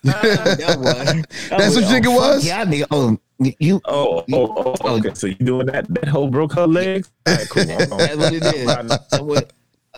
Ah, 0.07 0.13
that 0.23 0.79
was, 0.79 1.25
That's 1.51 1.75
what 1.75 1.85
you 1.85 1.91
think 1.91 2.07
it 2.07 2.09
was? 2.09 2.47
Yeah, 2.47 2.65
nigga. 2.65 2.87
Oh, 2.91 3.19
you. 3.59 3.83
Oh, 3.85 4.25
oh, 4.33 4.75
oh, 4.83 4.97
okay. 4.97 5.13
So 5.13 5.27
you 5.27 5.35
doing 5.35 5.67
that? 5.67 5.87
That 5.93 6.09
hoe 6.09 6.29
broke 6.29 6.55
her 6.55 6.67
legs. 6.67 7.11
All 7.27 7.35
right, 7.35 7.47
cool. 7.51 7.65
Hold 7.67 7.93
on. 7.93 7.99
That's 7.99 8.17
what 8.17 8.33
it 8.33 8.43
is. 8.43 8.99
So 9.11 9.23
what- 9.25 9.53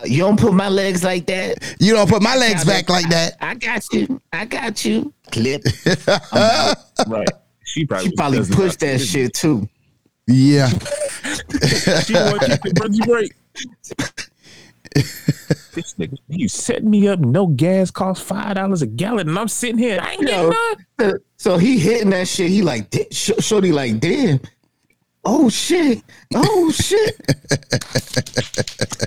you 0.05 0.19
don't 0.19 0.39
put 0.39 0.53
my 0.55 0.69
legs 0.69 1.05
like 1.05 1.27
that. 1.27 1.77
You 1.79 1.93
don't 1.95 2.09
put 2.09 2.23
my 2.23 2.37
legs 2.37 2.65
back 2.65 2.89
like 2.89 3.09
that. 3.11 3.37
I 3.41 3.55
got 3.55 3.85
you. 3.93 4.21
I 4.33 4.45
got 4.47 4.85
you. 4.85 5.13
Clip. 5.31 5.63
right. 7.07 7.27
She 7.65 7.87
probably, 7.87 8.11
She 8.11 8.17
probably 8.17 8.39
pushed 8.51 8.81
that 8.81 8.99
to- 8.99 9.05
Yeah. 9.05 9.05
shit 9.05 9.35
too. 9.35 9.69
Yeah. 10.27 10.69
she 12.05 12.15
want 12.15 12.41
to 12.43 12.49
keep 12.49 12.63
the 12.63 12.73
bungee 12.77 13.07
break. 13.07 13.33
this 15.75 15.95
nigga, 15.95 16.17
you 16.29 16.49
set 16.49 16.85
me 16.85 17.09
up. 17.09 17.19
No 17.21 17.47
gas 17.47 17.91
costs 17.91 18.25
five 18.25 18.55
dollars 18.57 18.83
a 18.83 18.87
gallon, 18.87 19.29
and 19.29 19.39
I'm 19.39 19.49
sitting 19.49 19.79
here. 19.79 19.99
I 20.01 20.13
ain't 20.13 20.21
getting 20.27 20.51
none. 20.51 20.77
so- 21.01 21.19
so 21.37 21.57
he 21.59 21.79
hitting 21.79 22.11
that 22.11 22.29
shit. 22.29 22.51
He 22.51 22.63
like, 22.63 22.89
"Da- 22.91 23.09
Sh- 23.11 23.33
shorty 23.41 23.73
like, 23.73 23.99
damn. 24.01 24.39
Oh 25.25 25.49
shit. 25.49 26.03
Oh 26.35 26.71
shit. 26.71 27.17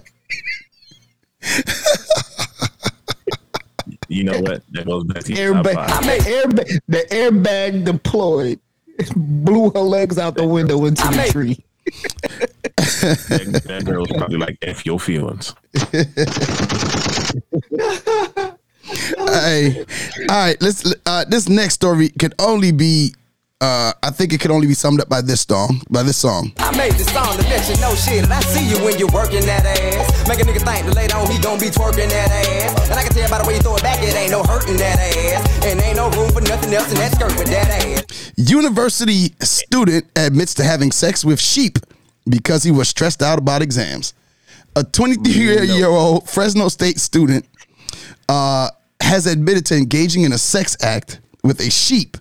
You 4.07 4.23
know 4.23 4.39
what? 4.39 4.63
That 4.71 4.85
goes 4.85 5.03
back 5.03 5.23
to 5.23 5.33
airbag, 5.33 5.73
top 5.73 5.89
five. 5.89 6.03
the 6.03 6.31
airbag, 6.31 6.79
the 6.87 7.05
airbag 7.11 7.85
deployed. 7.85 8.59
Blew 9.15 9.71
her 9.71 9.79
legs 9.79 10.17
out 10.17 10.35
the 10.35 10.47
window 10.47 10.85
into 10.85 11.03
the 11.03 11.27
tree. 11.31 11.57
That, 11.85 13.63
that 13.65 13.85
girl's 13.85 14.07
probably 14.09 14.37
like 14.37 14.57
F 14.61 14.85
your 14.85 14.99
feelings. 14.99 15.53
hey, 19.17 19.85
all 20.29 20.37
right. 20.37 20.61
Let's. 20.61 20.93
Uh, 21.05 21.25
this 21.25 21.49
next 21.49 21.75
story 21.75 22.09
could 22.09 22.33
only 22.39 22.71
be. 22.71 23.13
Uh, 23.65 23.91
I 24.03 24.11
think 24.11 24.31
it 24.31 24.39
could 24.39 24.51
only 24.51 24.67
be 24.67 24.75
summed 24.75 25.01
up 25.01 25.09
by 25.09 25.21
this 25.21 25.41
song. 25.41 25.81
By 25.89 26.03
this 26.03 26.17
song. 26.17 26.53
I 26.57 26.69
made 26.77 26.91
this 26.91 27.11
song 27.11 27.35
to 27.35 27.41
let 27.49 27.67
you 27.67 27.75
know 27.81 27.95
shit. 27.95 28.23
And 28.23 28.31
I 28.31 28.39
see 28.41 28.63
you 28.63 28.77
when 28.85 28.99
you're 28.99 29.09
working 29.09 29.43
that 29.47 29.65
ass. 29.65 30.27
Make 30.27 30.39
a 30.39 30.43
nigga 30.43 30.61
think 30.61 30.85
that 30.85 30.95
later 30.95 31.17
on 31.17 31.31
he 31.31 31.39
gon' 31.39 31.57
be 31.57 31.73
twerking 31.73 32.09
that 32.09 32.29
ass. 32.29 32.91
And 32.91 32.99
I 32.99 33.01
can 33.01 33.11
tell 33.11 33.27
by 33.27 33.41
the 33.41 33.47
way 33.47 33.55
you 33.55 33.61
throw 33.61 33.75
it 33.75 33.81
back, 33.81 34.03
it 34.03 34.13
ain't 34.13 34.29
no 34.29 34.43
hurting 34.43 34.77
that 34.77 34.99
ass. 34.99 35.65
And 35.65 35.81
ain't 35.81 35.97
no 35.97 36.11
room 36.11 36.29
for 36.29 36.41
nothing 36.41 36.75
else 36.75 36.91
in 36.91 36.97
that 36.99 37.13
skirt 37.15 37.33
but 37.35 37.47
that 37.47 37.81
ass. 37.81 38.33
University 38.37 39.33
student 39.41 40.05
admits 40.15 40.53
to 40.55 40.63
having 40.63 40.91
sex 40.91 41.25
with 41.25 41.41
sheep 41.41 41.79
because 42.29 42.61
he 42.61 42.69
was 42.69 42.87
stressed 42.87 43.23
out 43.23 43.39
about 43.39 43.63
exams. 43.63 44.13
A 44.75 44.83
23 44.83 45.65
year 45.73 45.87
old 45.87 46.29
Fresno 46.29 46.67
State 46.67 46.99
student 46.99 47.47
uh, 48.29 48.69
has 49.01 49.25
admitted 49.25 49.65
to 49.65 49.75
engaging 49.75 50.21
in 50.21 50.33
a 50.33 50.37
sex 50.37 50.77
act 50.83 51.19
with 51.43 51.59
a 51.61 51.71
sheep 51.71 52.17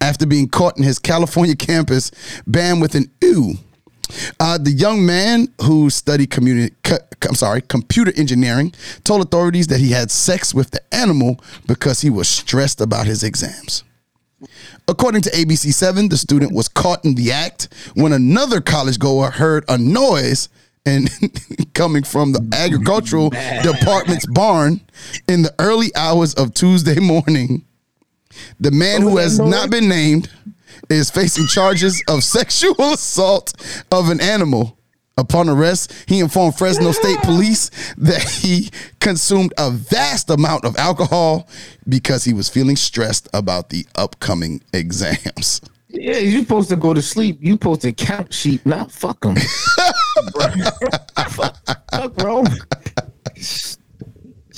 after 0.00 0.26
being 0.26 0.48
caught 0.48 0.76
in 0.76 0.84
his 0.84 0.98
California 0.98 1.56
campus 1.68 2.10
banned 2.46 2.80
with 2.80 2.94
an 2.94 3.10
ew. 3.20 3.54
Uh, 4.40 4.56
the 4.56 4.70
young 4.70 5.04
man 5.04 5.48
who 5.62 5.90
studied 5.90 6.30
communi- 6.30 6.72
co- 6.82 6.96
I'm 7.28 7.34
sorry, 7.34 7.60
computer 7.60 8.12
engineering 8.16 8.72
told 9.04 9.20
authorities 9.20 9.66
that 9.66 9.80
he 9.80 9.90
had 9.90 10.10
sex 10.10 10.54
with 10.54 10.70
the 10.70 10.80
animal 10.94 11.40
because 11.66 12.00
he 12.00 12.08
was 12.08 12.28
stressed 12.28 12.80
about 12.80 13.06
his 13.06 13.22
exams. 13.22 13.84
According 14.86 15.22
to 15.22 15.30
ABC7, 15.30 16.08
the 16.08 16.16
student 16.16 16.52
was 16.52 16.68
caught 16.68 17.04
in 17.04 17.16
the 17.16 17.32
act 17.32 17.68
when 17.94 18.12
another 18.12 18.60
college 18.60 18.98
goer 18.98 19.30
heard 19.30 19.64
a 19.68 19.76
noise 19.76 20.48
and 20.86 21.10
coming 21.74 22.02
from 22.02 22.32
the 22.32 22.48
agricultural 22.54 23.30
department's 23.62 24.26
barn 24.26 24.80
in 25.28 25.42
the 25.42 25.54
early 25.58 25.94
hours 25.94 26.34
of 26.34 26.54
Tuesday 26.54 26.98
morning. 27.00 27.64
The 28.60 28.70
man 28.70 29.02
who 29.02 29.16
has 29.18 29.38
not 29.38 29.70
been 29.70 29.88
named 29.88 30.30
is 30.90 31.10
facing 31.10 31.46
charges 31.46 32.02
of 32.08 32.24
sexual 32.38 32.92
assault 32.92 33.52
of 33.90 34.10
an 34.10 34.20
animal. 34.20 34.78
Upon 35.16 35.48
arrest, 35.48 35.92
he 36.06 36.20
informed 36.20 36.56
Fresno 36.56 36.92
State 36.92 37.18
Police 37.22 37.70
that 37.98 38.22
he 38.22 38.70
consumed 39.00 39.52
a 39.58 39.68
vast 39.68 40.30
amount 40.30 40.64
of 40.64 40.76
alcohol 40.76 41.48
because 41.88 42.22
he 42.22 42.32
was 42.32 42.48
feeling 42.48 42.76
stressed 42.76 43.28
about 43.34 43.70
the 43.70 43.84
upcoming 43.96 44.62
exams. 44.72 45.60
Yeah, 45.88 46.18
you 46.18 46.40
supposed 46.42 46.68
to 46.68 46.76
go 46.76 46.94
to 46.94 47.02
sleep. 47.02 47.38
You 47.40 47.54
supposed 47.54 47.80
to 47.80 47.92
count 47.92 48.32
sheep, 48.32 48.64
not 48.64 48.92
fuck 48.92 49.20
them. 49.22 49.36
fuck, 51.30 51.56
fuck 51.90 52.22
wrong. 52.22 52.46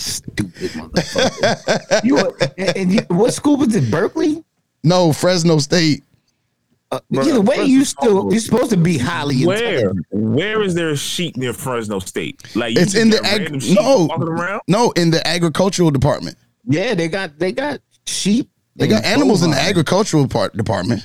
Stupid 0.00 0.70
motherfucker. 0.72 2.04
you 2.04 2.16
are- 2.18 2.34
and, 2.58 2.76
and 2.76 2.92
you, 2.92 3.00
what 3.08 3.34
school 3.34 3.56
was 3.56 3.74
it? 3.74 3.90
Berkeley. 3.90 4.42
No, 4.82 5.12
Fresno 5.12 5.58
State. 5.58 6.02
Uh, 6.92 6.98
either 7.12 7.40
way, 7.40 7.64
you 7.64 7.84
still 7.84 8.32
you're 8.32 8.40
supposed 8.40 8.70
to 8.70 8.76
be 8.76 8.98
highly 8.98 9.46
Where? 9.46 9.58
intelligent. 9.90 10.06
Where 10.10 10.62
is 10.62 10.74
there 10.74 10.90
a 10.90 10.96
sheep 10.96 11.36
near 11.36 11.52
Fresno 11.52 12.00
State? 12.00 12.40
Like 12.56 12.76
It's 12.76 12.96
in 12.96 13.10
the 13.10 13.22
ag- 13.24 13.62
no, 13.74 14.08
no, 14.66 14.90
in 14.92 15.10
the 15.12 15.24
agricultural 15.24 15.92
department. 15.92 16.36
Yeah, 16.66 16.94
they 16.94 17.06
got 17.08 17.38
they 17.38 17.52
got 17.52 17.80
sheep. 18.06 18.50
They 18.74 18.88
got 18.88 19.04
animals 19.04 19.42
in 19.44 19.50
the 19.50 19.56
agricultural 19.60 20.26
part 20.26 20.56
department. 20.56 21.04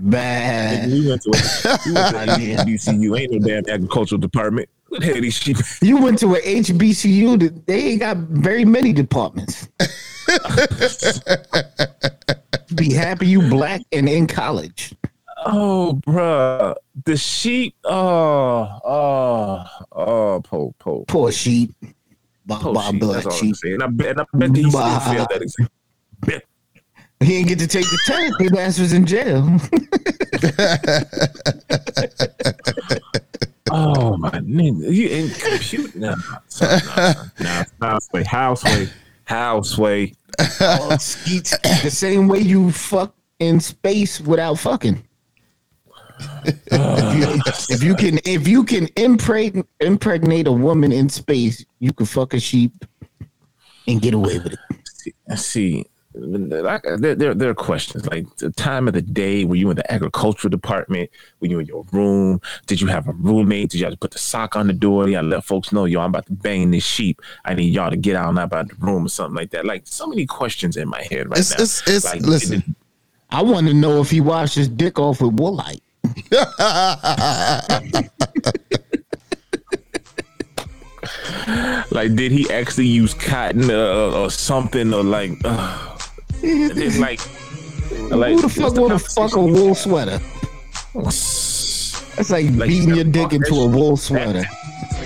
Bad. 0.00 0.90
We 0.90 1.08
went 1.08 1.22
to 1.22 1.30
a, 1.30 1.78
we 1.86 1.92
went 1.92 2.10
to 2.10 2.22
a 2.22 2.26
HBCU. 2.64 3.20
Ain't 3.20 3.32
no 3.32 3.38
damn 3.46 3.68
agricultural 3.72 4.18
department. 4.20 4.68
What 4.96 5.04
the 5.04 5.12
hell 5.12 5.20
these 5.20 5.34
sheep? 5.34 5.58
You 5.82 5.98
went 5.98 6.18
to 6.20 6.34
an 6.36 6.40
HBCU. 6.40 7.38
that 7.40 7.66
They 7.66 7.82
ain't 7.88 8.00
got 8.00 8.16
very 8.16 8.64
many 8.64 8.94
departments. 8.94 9.68
Be 12.74 12.94
happy 12.94 13.26
you 13.26 13.42
black 13.42 13.82
and 13.92 14.08
in 14.08 14.26
college. 14.26 14.94
Oh, 15.44 16.00
bruh. 16.06 16.74
The 17.04 17.14
sheep. 17.18 17.74
Oh, 17.84 18.78
oh, 18.84 19.66
oh, 19.92 20.40
po, 20.42 20.74
po. 20.78 21.04
Poor 21.06 21.30
sheep. 21.30 21.74
Bob, 22.46 22.62
po 22.62 22.72
Bob 22.72 22.94
sheep. 22.94 23.02
That's 23.02 23.36
sheep. 23.38 23.54
I 23.82 23.86
bet, 23.88 24.08
and 24.12 24.20
I 24.22 24.24
bet 24.32 24.56
he 24.56 24.62
still 24.62 24.72
Bah. 24.80 24.98
failed 25.00 25.28
that 25.30 25.42
exam. 25.42 25.68
Bet. 26.20 26.42
He 27.20 27.26
didn't 27.26 27.48
get 27.48 27.58
to 27.58 27.66
take 27.66 27.84
the 27.84 27.98
test. 28.06 28.32
His 28.40 28.52
ass 28.58 28.78
was 28.78 28.94
in 28.94 29.04
jail. 29.04 29.42
Oh 33.70 34.16
my 34.16 34.30
nigga, 34.30 34.92
you 34.92 35.08
in 35.08 35.30
compute 35.30 35.94
now? 35.96 36.14
Nah, 36.60 36.80
nah, 37.40 37.64
nah, 37.80 37.98
houseway, 37.98 38.24
houseway, 38.24 38.90
houseway. 39.24 40.14
The 41.82 41.90
same 41.90 42.28
way 42.28 42.40
you 42.40 42.70
fuck 42.70 43.14
in 43.38 43.60
space 43.60 44.20
without 44.20 44.58
fucking. 44.58 45.02
if, 46.46 47.18
you, 47.18 47.74
if 47.74 47.82
you 47.82 47.94
can, 47.94 48.18
if 48.24 48.48
you 48.48 48.64
can 48.64 48.88
impregnate 48.96 49.66
impregnate 49.80 50.46
a 50.46 50.52
woman 50.52 50.92
in 50.92 51.08
space, 51.08 51.64
you 51.78 51.92
can 51.92 52.06
fuck 52.06 52.34
a 52.34 52.40
sheep 52.40 52.72
and 53.86 54.00
get 54.00 54.14
away 54.14 54.38
with 54.38 54.54
it. 54.54 55.14
I 55.28 55.34
see, 55.34 55.86
there, 56.16 57.14
there, 57.14 57.34
there 57.34 57.50
are 57.50 57.54
questions 57.54 58.06
like 58.06 58.34
the 58.36 58.50
time 58.50 58.88
of 58.88 58.94
the 58.94 59.02
day. 59.02 59.44
Were 59.44 59.56
you 59.56 59.70
in 59.70 59.76
the 59.76 59.92
agricultural 59.92 60.50
department? 60.50 61.10
Were 61.40 61.48
you 61.48 61.58
in 61.58 61.66
your 61.66 61.84
room? 61.92 62.40
Did 62.66 62.80
you 62.80 62.86
have 62.86 63.06
a 63.08 63.12
roommate? 63.12 63.70
Did 63.70 63.80
you 63.80 63.84
have 63.84 63.92
to 63.92 63.98
put 63.98 64.12
the 64.12 64.18
sock 64.18 64.56
on 64.56 64.66
the 64.66 64.72
door? 64.72 65.06
You 65.06 65.14
gotta 65.14 65.26
let 65.26 65.44
folks 65.44 65.72
know, 65.72 65.84
yo, 65.84 66.00
I'm 66.00 66.10
about 66.10 66.26
to 66.26 66.32
bang 66.32 66.70
this 66.70 66.84
sheep. 66.84 67.20
I 67.44 67.54
need 67.54 67.74
y'all 67.74 67.90
to 67.90 67.96
get 67.96 68.16
out 68.16 68.30
and 68.30 68.38
about 68.38 68.68
the 68.68 68.74
room 68.76 69.06
or 69.06 69.08
something 69.08 69.36
like 69.36 69.50
that. 69.50 69.66
Like 69.66 69.82
so 69.86 70.06
many 70.06 70.26
questions 70.26 70.76
in 70.76 70.88
my 70.88 71.02
head 71.10 71.28
right 71.28 71.38
It's, 71.38 71.56
now. 71.56 71.62
it's, 71.62 71.88
it's, 71.88 72.04
like, 72.04 72.22
listen. 72.22 72.74
I 73.30 73.42
want 73.42 73.66
to 73.66 73.74
know 73.74 74.00
if 74.00 74.10
he 74.10 74.20
washed 74.20 74.54
his 74.54 74.68
dick 74.68 74.98
off 74.98 75.20
with 75.20 75.36
woolite. 75.36 75.80
Like, 81.90 82.14
did 82.14 82.30
he 82.30 82.50
actually 82.50 82.88
use 82.88 83.14
cotton 83.14 83.70
uh, 83.70 84.10
or 84.10 84.30
something 84.30 84.92
or 84.92 85.02
like, 85.02 85.30
uh, 85.44 85.95
it's 86.48 86.98
like, 86.98 87.20
like 88.10 88.34
Who 88.34 88.42
the 88.42 88.48
fuck 88.48 88.74
want 88.76 88.92
to 88.92 88.98
fuck 88.98 89.36
a 89.36 89.40
wool 89.40 89.74
sweater? 89.74 90.18
That's 90.94 92.30
like, 92.30 92.46
Like, 92.52 92.68
beating 92.68 92.88
you 92.90 92.94
your 92.96 93.04
dick 93.04 93.32
into 93.32 93.54
a 93.56 93.66
wool 93.66 93.96
sweater. 93.96 94.44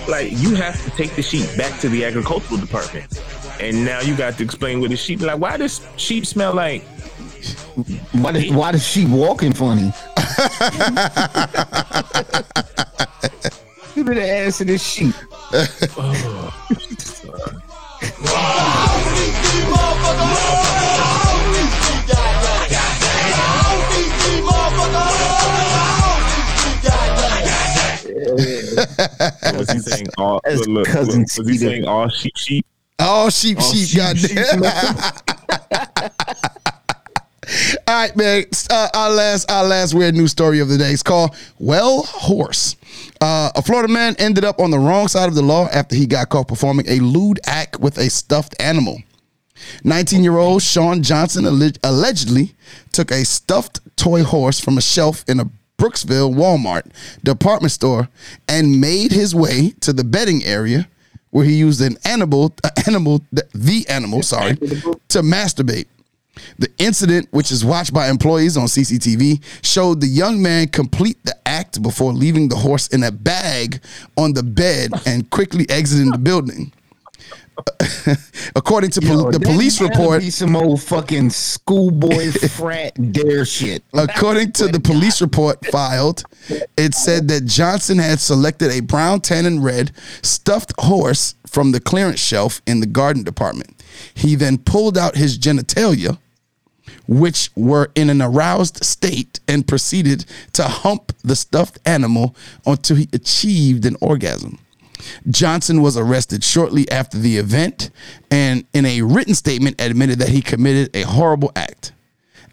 like 0.08 0.30
you 0.32 0.54
have 0.54 0.82
to 0.84 0.90
take 0.90 1.14
the 1.16 1.22
sheep 1.22 1.46
back 1.56 1.78
to 1.80 1.88
the 1.88 2.04
agricultural 2.04 2.60
department, 2.60 3.22
and 3.60 3.84
now 3.84 4.00
you 4.00 4.14
got 4.16 4.36
to 4.38 4.44
explain 4.44 4.80
with 4.80 4.90
the 4.90 4.96
sheep 4.96 5.20
like. 5.20 5.38
Why 5.38 5.56
does 5.56 5.80
sheep 5.96 6.26
smell 6.26 6.54
like? 6.54 6.82
Why 8.12 8.32
does, 8.32 8.50
why 8.52 8.72
does 8.72 8.86
she 8.86 9.06
walking 9.06 9.52
funny? 9.52 9.92
Give 13.94 14.06
me 14.06 14.14
the 14.14 14.26
ass 14.28 14.60
of 14.60 14.66
this 14.68 14.82
sheep. 14.86 15.14
Oh, 15.96 16.56
Was 29.56 29.70
he 29.70 29.78
saying 29.78 30.06
all? 30.18 30.40
That's 30.44 30.58
Look, 30.58 30.68
look, 30.68 30.76
look, 30.76 30.86
cousin 30.86 31.22
was 31.22 31.48
he 31.48 31.58
saying 31.58 31.84
all 31.86 32.08
sheep 32.08 32.36
sheep? 32.36 32.66
All 32.98 33.30
sheep, 33.30 33.58
All 33.58 33.72
sheep, 33.72 33.88
sheep, 33.88 33.98
goddamn. 33.98 34.62
All 37.88 37.94
right, 37.96 38.14
man. 38.16 38.44
Uh, 38.70 38.88
our 38.94 39.10
last, 39.10 39.50
our 39.50 39.64
last 39.64 39.94
weird 39.94 40.14
news 40.14 40.30
story 40.30 40.60
of 40.60 40.68
the 40.68 40.78
day 40.78 40.92
is 40.92 41.02
called 41.02 41.34
"Well 41.58 42.02
Horse." 42.04 42.76
Uh, 43.20 43.50
a 43.56 43.62
Florida 43.62 43.92
man 43.92 44.14
ended 44.18 44.44
up 44.44 44.60
on 44.60 44.70
the 44.70 44.78
wrong 44.78 45.08
side 45.08 45.28
of 45.28 45.34
the 45.34 45.42
law 45.42 45.66
after 45.72 45.96
he 45.96 46.06
got 46.06 46.28
caught 46.28 46.46
performing 46.46 46.86
a 46.88 47.00
lewd 47.00 47.40
act 47.46 47.80
with 47.80 47.98
a 47.98 48.08
stuffed 48.08 48.54
animal. 48.60 49.02
19 49.84 50.22
year 50.22 50.36
old 50.36 50.62
Sean 50.62 51.02
Johnson 51.02 51.46
alle- 51.46 51.72
allegedly 51.82 52.54
took 52.92 53.10
a 53.10 53.24
stuffed 53.24 53.80
toy 53.96 54.22
horse 54.22 54.60
from 54.60 54.78
a 54.78 54.82
shelf 54.82 55.24
in 55.28 55.40
a 55.40 55.50
Brooksville 55.78 56.34
Walmart 56.34 56.90
department 57.24 57.72
store 57.72 58.08
and 58.46 58.80
made 58.80 59.12
his 59.12 59.34
way 59.34 59.70
to 59.80 59.92
the 59.92 60.04
bedding 60.04 60.44
area 60.44 60.88
where 61.30 61.44
he 61.44 61.54
used 61.54 61.80
an 61.80 61.96
animal, 62.04 62.54
animal, 62.86 63.22
the 63.30 63.86
animal, 63.88 64.22
sorry, 64.22 64.56
to 64.56 65.22
masturbate. 65.22 65.86
The 66.58 66.70
incident, 66.78 67.28
which 67.30 67.50
is 67.50 67.64
watched 67.64 67.92
by 67.92 68.08
employees 68.08 68.56
on 68.56 68.66
CCTV, 68.66 69.42
showed 69.62 70.00
the 70.00 70.06
young 70.06 70.40
man 70.42 70.68
complete 70.68 71.18
the 71.24 71.36
act 71.46 71.82
before 71.82 72.12
leaving 72.12 72.48
the 72.48 72.56
horse 72.56 72.86
in 72.88 73.02
a 73.02 73.10
bag 73.10 73.80
on 74.16 74.32
the 74.32 74.42
bed 74.42 74.92
and 75.06 75.28
quickly 75.30 75.68
exiting 75.68 76.10
the 76.10 76.18
building. 76.18 76.72
According 78.56 78.90
to 78.90 79.00
pol- 79.00 79.24
Yo, 79.24 79.30
the 79.30 79.40
police 79.40 79.80
report, 79.80 80.22
some 80.24 80.56
old 80.56 80.82
fucking 80.82 81.30
schoolboy 81.30 82.30
frat 82.32 83.12
dare 83.12 83.44
shit. 83.44 83.82
According 83.92 84.52
to 84.52 84.68
the 84.68 84.80
police 84.80 85.20
report 85.20 85.64
filed, 85.66 86.24
it 86.76 86.94
said 86.94 87.28
that 87.28 87.44
Johnson 87.44 87.98
had 87.98 88.20
selected 88.20 88.70
a 88.70 88.80
brown, 88.80 89.20
tan, 89.20 89.46
and 89.46 89.62
red 89.64 89.92
stuffed 90.22 90.72
horse 90.78 91.34
from 91.46 91.72
the 91.72 91.80
clearance 91.80 92.20
shelf 92.20 92.60
in 92.66 92.80
the 92.80 92.86
garden 92.86 93.22
department. 93.22 93.82
He 94.14 94.34
then 94.34 94.58
pulled 94.58 94.96
out 94.96 95.16
his 95.16 95.38
genitalia, 95.38 96.18
which 97.06 97.50
were 97.56 97.90
in 97.94 98.08
an 98.10 98.22
aroused 98.22 98.84
state, 98.84 99.40
and 99.48 99.66
proceeded 99.66 100.24
to 100.52 100.64
hump 100.64 101.12
the 101.22 101.36
stuffed 101.36 101.78
animal 101.84 102.34
until 102.66 102.96
he 102.96 103.08
achieved 103.12 103.84
an 103.84 103.96
orgasm. 104.00 104.58
Johnson 105.28 105.82
was 105.82 105.96
arrested 105.96 106.44
shortly 106.44 106.90
after 106.90 107.18
the 107.18 107.36
event 107.36 107.90
and 108.30 108.64
in 108.72 108.86
a 108.86 109.02
written 109.02 109.34
statement 109.34 109.80
admitted 109.80 110.18
that 110.18 110.28
he 110.28 110.42
committed 110.42 110.94
a 110.94 111.02
horrible 111.02 111.52
act. 111.56 111.92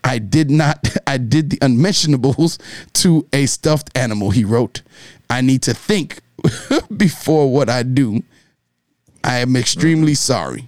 I 0.04 0.20
did 0.20 0.50
not 0.50 0.88
I 1.08 1.18
did 1.18 1.50
the 1.50 1.60
unmentionables 1.62 2.58
to 2.93 3.28
a 3.34 3.45
stuffed 3.45 3.95
animal, 3.95 4.32
he 4.32 4.43
wrote. 4.43 4.82
I 5.30 5.41
need 5.41 5.62
to 5.64 5.74
think 5.74 6.20
before 6.98 7.52
what 7.52 7.70
I 7.70 7.84
do. 7.84 8.24
I 9.24 9.39
am 9.39 9.56
extremely 9.56 10.14
mm-hmm. 10.14 10.34
sorry. 10.34 10.68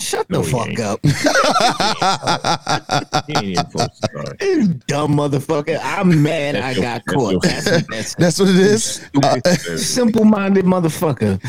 Shut 0.00 0.26
the 0.28 0.38
No, 0.38 0.42
he 0.42 0.50
fuck 0.52 0.68
ain't. 0.68 0.80
up. 0.80 1.00
He 3.26 3.32
ain't 3.34 3.44
even 3.44 3.70
supposed 3.70 4.02
to. 4.02 4.36
You 4.44 4.66
dumb 4.86 5.12
motherfucker. 5.16 5.78
I'm 5.82 6.22
mad 6.22 6.54
That's 6.56 6.78
I 6.78 6.80
got 6.80 7.02
that's 7.06 7.16
caught. 7.16 7.30
your- 7.32 7.40
That's 7.40 7.70
what 7.70 7.86
that's. 7.88 8.14
That's 8.16 8.40
what 8.40 8.48
it 8.50 8.56
is. 8.56 9.08
Uh, 9.22 9.40
Simple 9.76 10.24
minded 10.24 10.64
motherfucker. 10.64 11.40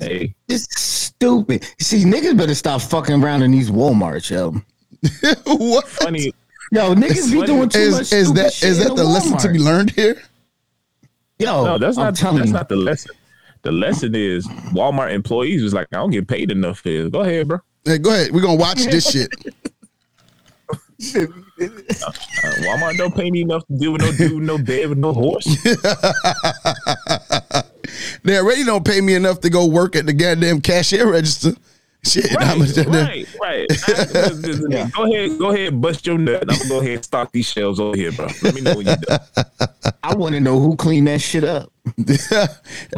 Hey, 0.00 0.34
It's 0.48 0.66
stupid. 0.78 1.64
See, 1.80 2.04
niggas 2.04 2.36
better 2.36 2.54
stop 2.54 2.80
fucking 2.82 3.22
around 3.22 3.42
in 3.42 3.50
these 3.50 3.70
Walmarts, 3.70 4.30
yo. 4.30 4.50
what 5.46 5.88
funny. 5.88 6.32
Yo, 6.72 6.94
niggas 6.94 7.30
be 7.30 7.38
funny. 7.40 7.46
doing 7.46 7.68
too 7.68 7.90
much 7.92 8.00
is 8.02 8.12
is 8.12 8.32
that 8.34 8.52
shit 8.52 8.70
is 8.70 8.80
in 8.80 8.88
that 8.88 8.96
the 8.96 9.04
lesson 9.04 9.36
to 9.38 9.48
be 9.48 9.58
learned 9.58 9.90
here? 9.90 10.20
Yo, 11.38 11.64
No, 11.64 11.78
that's 11.78 11.96
I'm 11.98 12.04
not. 12.06 12.16
telling 12.16 12.38
That's 12.38 12.48
you. 12.48 12.52
not 12.54 12.68
the 12.68 12.76
lesson. 12.76 13.12
The 13.64 13.72
lesson 13.72 14.14
is 14.14 14.46
Walmart 14.72 15.12
employees 15.12 15.62
was 15.62 15.72
like, 15.74 15.86
I 15.92 15.96
don't 15.96 16.10
get 16.10 16.28
paid 16.28 16.50
enough 16.50 16.80
for 16.80 16.88
this. 16.90 17.08
Go 17.10 17.20
ahead, 17.22 17.48
bro. 17.48 17.58
Hey, 17.84 17.98
go 17.98 18.10
ahead. 18.10 18.30
We're 18.30 18.42
gonna 18.42 18.54
watch 18.56 18.84
this 18.84 19.10
shit. 19.12 19.30
Uh, 21.16 21.26
Walmart 22.62 22.96
don't 22.96 23.14
pay 23.14 23.30
me 23.30 23.42
enough 23.42 23.66
to 23.66 23.76
deal 23.76 23.92
with 23.92 24.00
no 24.02 24.12
dude, 24.12 24.42
no 24.42 24.58
bed 24.58 24.88
with 24.90 24.98
no 24.98 25.12
horse. 25.12 25.46
They 28.22 28.38
already 28.38 28.64
don't 28.64 28.84
pay 28.84 29.00
me 29.02 29.14
enough 29.14 29.40
to 29.40 29.50
go 29.50 29.66
work 29.66 29.94
at 29.96 30.06
the 30.06 30.12
goddamn 30.14 30.60
cashier 30.62 31.10
register. 31.10 31.52
Shit, 32.02 32.30
how 32.40 32.56
much 32.56 32.76
Right, 32.76 32.86
that- 32.86 33.26
right, 33.40 34.72
right. 34.72 34.92
Go 34.94 35.04
ahead, 35.04 35.38
go 35.38 35.50
ahead, 35.52 35.80
bust 35.80 36.06
your 36.06 36.16
nut. 36.18 36.42
I'm 36.42 36.46
gonna 36.56 36.68
go 36.68 36.80
ahead 36.80 36.94
and 36.96 37.04
stock 37.04 37.30
these 37.32 37.46
shelves 37.46 37.78
over 37.78 37.96
here, 37.96 38.10
bro. 38.12 38.26
Let 38.42 38.54
me 38.54 38.62
know 38.62 38.74
when 38.76 38.86
you're 38.86 38.96
done. 38.96 39.20
I 40.02 40.14
want 40.14 40.34
to 40.34 40.40
know 40.40 40.58
who 40.58 40.76
cleaned 40.76 41.06
that 41.08 41.20
shit 41.20 41.44
up. 41.44 41.70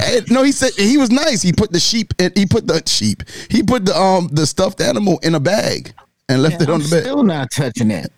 Hey, 0.01 0.21
no, 0.31 0.43
he 0.43 0.53
said 0.53 0.73
he 0.75 0.97
was 0.97 1.11
nice. 1.11 1.43
He 1.43 1.53
put 1.53 1.73
the 1.73 1.81
sheep. 1.81 2.13
In, 2.19 2.31
he 2.35 2.47
put 2.47 2.67
the 2.67 2.83
sheep. 2.87 3.23
He 3.51 3.63
put 3.63 3.85
the 3.85 3.99
um 3.99 4.29
the 4.33 4.47
stuffed 4.47 4.81
animal 4.81 5.19
in 5.23 5.35
a 5.35 5.41
bag 5.41 5.93
and 6.29 6.43
left 6.43 6.63
it 6.63 6.69
on 6.69 6.77
I'm 6.77 6.83
the 6.83 6.91
bed. 6.91 7.03
still 7.03 7.23
not 7.23 7.51
touching 7.51 7.89
that. 7.89 8.11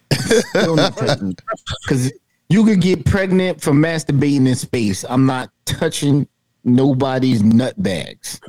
Still 0.51 0.77
not 0.77 0.97
touching 0.97 1.37
Because 1.85 2.12
you 2.49 2.64
could 2.64 2.81
get 2.81 3.05
pregnant 3.05 3.61
from 3.61 3.83
masturbating 3.83 4.47
in 4.49 4.55
space. 4.55 5.05
I'm 5.09 5.27
not 5.27 5.51
touching 5.64 6.27
nobody's 6.64 7.43
nut 7.43 7.81
bags. 7.83 8.41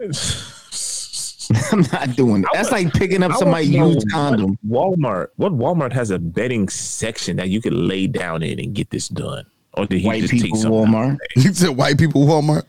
I'm 1.72 1.80
not 1.92 2.14
doing 2.14 2.42
it. 2.42 2.48
That's 2.52 2.70
like 2.70 2.92
picking 2.92 3.22
up 3.22 3.32
I 3.32 3.36
somebody's 3.36 3.76
wanna 3.76 3.94
used 3.94 4.10
condom. 4.10 4.58
Walmart, 4.68 5.28
what 5.36 5.52
Walmart 5.52 5.92
has 5.92 6.10
a 6.10 6.18
bedding 6.18 6.68
section 6.68 7.36
that 7.36 7.48
you 7.48 7.60
can 7.62 7.88
lay 7.88 8.06
down 8.06 8.42
in 8.42 8.58
and 8.58 8.74
get 8.74 8.90
this 8.90 9.08
done, 9.08 9.46
or 9.74 9.86
did 9.86 10.00
he 10.00 10.06
White 10.06 10.22
just 10.22 10.32
people 10.32 10.58
take? 10.58 10.70
Walmart. 10.70 11.18
You 11.36 11.52
said 11.54 11.70
white 11.70 11.98
people 11.98 12.26
Walmart. 12.26 12.64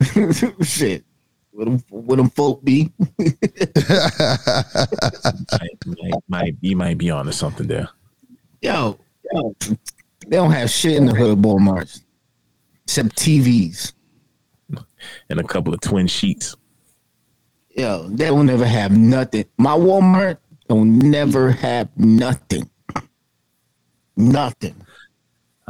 Shit. 0.66 1.04
What 1.52 1.64
them, 1.64 1.82
what 1.90 2.16
them 2.16 2.30
folk 2.30 2.64
be? 2.64 2.92
Might, 3.18 3.28
might, 5.84 6.14
might, 6.28 6.56
you 6.60 6.76
might 6.76 6.96
be 6.96 7.10
onto 7.10 7.32
something 7.32 7.66
there. 7.66 7.88
Yo, 8.62 8.98
yo, 9.32 9.54
they 10.26 10.36
don't 10.36 10.52
have 10.52 10.70
shit 10.70 10.96
in 10.96 11.06
the 11.06 11.14
hood 11.14 11.38
Walmarts 11.38 12.02
except 12.84 13.16
TVs. 13.16 13.92
And 15.28 15.40
a 15.40 15.44
couple 15.44 15.74
of 15.74 15.80
twin 15.80 16.06
sheets. 16.06 16.56
Yo, 17.76 18.08
they 18.08 18.30
will 18.30 18.44
never 18.44 18.66
have 18.66 18.96
nothing. 18.96 19.44
My 19.58 19.76
Walmart 19.76 20.38
will 20.68 20.84
never 20.84 21.50
have 21.50 21.88
nothing. 21.96 22.68
Nothing. 24.16 24.74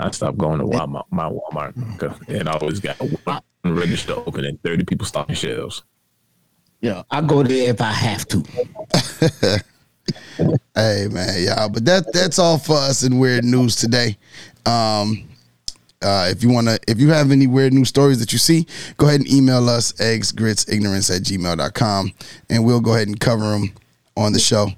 I 0.00 0.10
stopped 0.10 0.38
going 0.38 0.58
to 0.58 0.64
Walmart, 0.64 1.04
my 1.10 1.28
Walmart 1.30 2.28
and 2.28 2.48
I 2.48 2.52
always 2.52 2.80
got 2.80 2.96
one 2.98 3.42
register 3.64 4.14
open 4.14 4.44
and 4.44 4.62
30 4.62 4.84
people 4.84 5.06
stocking 5.06 5.34
shelves. 5.34 5.82
Yeah, 6.80 7.02
I 7.10 7.20
go 7.20 7.42
there 7.42 7.70
if 7.70 7.80
I 7.80 7.92
have 7.92 8.26
to. 8.28 9.60
Hey 10.74 11.08
man, 11.10 11.42
y'all. 11.42 11.68
But 11.68 11.84
that 11.84 12.12
that's 12.12 12.38
all 12.38 12.58
for 12.58 12.76
us 12.76 13.02
in 13.02 13.18
weird 13.18 13.44
news 13.44 13.76
today. 13.76 14.16
Um, 14.66 15.28
uh, 16.02 16.28
if 16.30 16.42
you 16.42 16.50
wanna, 16.50 16.78
if 16.88 16.98
you 16.98 17.10
have 17.10 17.30
any 17.30 17.46
weird 17.46 17.72
news 17.72 17.88
stories 17.88 18.18
that 18.20 18.32
you 18.32 18.38
see, 18.38 18.66
go 18.96 19.06
ahead 19.06 19.20
and 19.20 19.30
email 19.30 19.68
us 19.68 19.98
eggs 20.00 20.32
grits 20.32 20.68
ignorance 20.68 21.10
at 21.10 21.22
gmail.com 21.22 22.12
and 22.48 22.64
we'll 22.64 22.80
go 22.80 22.94
ahead 22.94 23.08
and 23.08 23.20
cover 23.20 23.50
them 23.50 23.72
on 24.16 24.32
the 24.32 24.38
show. 24.38 24.68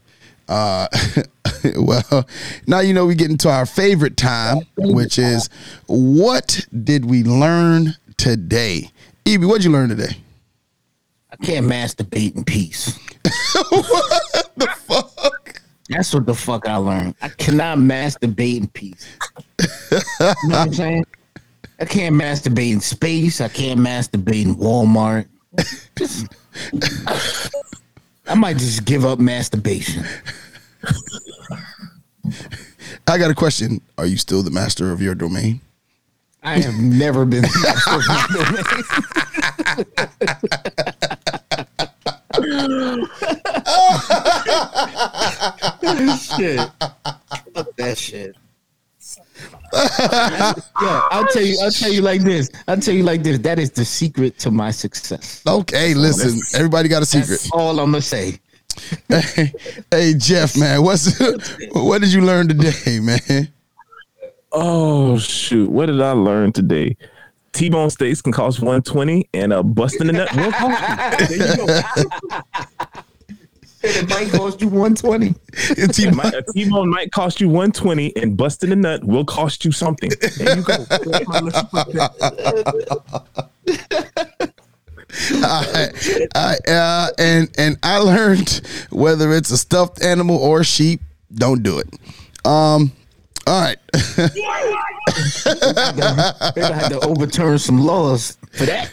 Uh, 0.53 0.87
well, 1.77 2.29
now 2.67 2.81
you 2.81 2.93
know 2.93 3.07
we 3.07 3.15
get 3.15 3.31
into 3.31 3.49
our 3.49 3.65
favorite 3.65 4.19
time, 4.19 4.59
which 4.77 5.19
is 5.19 5.49
what 5.87 6.67
did 6.85 7.07
we 7.07 7.25
learn 7.25 7.95
today? 8.19 8.91
Ibby, 9.25 9.49
what'd 9.49 9.65
you 9.65 9.71
learn 9.71 9.89
today? 9.89 10.19
I 11.31 11.37
can't 11.37 11.67
masturbate 11.67 12.37
in 12.37 12.45
peace. 12.45 12.99
The 14.55 14.67
fuck? 14.67 15.63
That's 15.89 16.13
what 16.13 16.27
the 16.27 16.35
fuck 16.35 16.69
I 16.69 16.77
learned. 16.77 17.15
I 17.23 17.31
cannot 17.31 17.79
masturbate 17.79 18.59
in 18.59 18.69
peace. 18.69 19.17
you 19.59 19.67
know 20.21 20.35
what 20.45 20.55
I'm 20.55 20.75
saying? 20.75 21.07
I 21.81 21.87
can't 21.87 22.15
masturbate 22.15 22.75
in 22.75 22.81
space. 22.81 23.41
I 23.41 23.49
can't 23.49 23.81
masturbate 23.81 24.43
in 24.43 24.57
Walmart. 24.57 25.27
Just- 25.97 26.27
I 28.27 28.35
might 28.35 28.57
just 28.57 28.85
give 28.85 29.05
up 29.05 29.19
masturbation. 29.19 30.05
I 33.07 33.19
got 33.19 33.31
a 33.31 33.35
question. 33.35 33.81
Are 33.99 34.07
you 34.07 34.17
still 34.17 34.43
the 34.43 34.51
master 34.51 34.91
of 34.93 35.03
your 35.03 35.15
domain? 35.15 35.61
I 36.43 36.59
have 36.61 36.75
never 36.81 37.25
been 37.25 37.43
the 37.43 37.61
master 37.63 37.97
of 37.97 38.03
my 38.09 38.27
domain. 45.95 46.17
shit. 46.17 46.59
Fuck 47.55 47.77
that 47.77 47.99
shit. 47.99 48.37
Yo, 49.73 51.01
I'll 51.11 51.27
tell 51.29 51.43
you. 51.43 51.59
I'll 51.63 51.71
tell 51.71 51.91
you 51.91 52.03
like 52.03 52.21
this. 52.23 52.51
I'll 52.69 52.79
tell 52.81 52.95
you 52.95 53.03
like 53.03 53.23
this. 53.23 53.39
That 53.39 53.59
is 53.59 53.71
the 53.71 53.85
secret 53.85 54.39
to 54.41 54.51
my 54.51 54.71
success. 54.71 55.43
Okay, 55.47 55.95
listen. 55.95 56.41
Everybody 56.59 56.89
got 56.89 57.03
a 57.03 57.07
secret. 57.07 57.29
That's 57.31 57.51
all 57.53 57.81
I'm 57.81 57.91
gonna 57.91 58.03
say. 58.03 58.39
hey, 59.09 59.53
hey, 59.91 60.15
Jeff, 60.17 60.57
man, 60.57 60.83
what's 60.83 61.19
what 61.73 62.01
did 62.01 62.13
you 62.13 62.21
learn 62.21 62.49
today, 62.49 63.01
man? 63.01 63.49
Oh 64.51 65.19
shoot! 65.19 65.71
What 65.71 65.87
did 65.87 66.01
I 66.01 66.13
learn 66.13 66.53
today? 66.53 66.97
T-bone 67.53 67.91
steaks 67.91 68.23
can 68.23 68.33
cost 68.33 68.61
120 68.61 69.29
and 69.35 69.53
a 69.53 69.63
busting 69.63 70.09
in 70.09 70.17
the 70.17 70.25
nut 70.25 70.35
will 70.37 70.53
cost 70.53 71.31
you. 71.31 71.39
There 71.39 71.49
you 71.49 71.67
go. 72.31 73.01
It 73.85 74.09
might 74.09 74.31
cost 74.31 74.61
you 74.61 74.69
120. 74.69 75.35
It 75.53 76.15
might- 76.17 76.35
a 76.35 76.43
T-bone 76.53 76.89
might 76.89 77.11
cost 77.13 77.41
you 77.41 77.49
120 77.49 78.17
and 78.17 78.37
busting 78.37 78.73
a 78.73 78.77
nut 78.77 79.03
will 79.05 79.25
cost 79.25 79.65
you 79.65 79.73
something. 79.73 80.11
There 80.39 80.57
you 80.57 80.63
go. 80.63 80.87
I, 85.45 85.89
I, 86.35 86.57
uh, 86.71 87.11
and 87.19 87.51
and 87.59 87.77
I 87.83 87.99
learned 87.99 88.63
whether 88.91 89.33
it's 89.33 89.51
a 89.51 89.59
stuffed 89.59 90.03
animal 90.03 90.37
or 90.39 90.65
sheep, 90.65 91.01
don't 91.35 91.63
do 91.63 91.79
it. 91.79 91.89
Um, 92.47 92.93
all 93.47 93.61
right. 93.61 93.77
They 94.17 94.29
gonna 96.57 96.75
have 96.75 96.89
to 96.93 97.01
overturn 97.07 97.59
some 97.59 97.79
laws 97.81 98.39
for 98.53 98.65
that. 98.67 98.89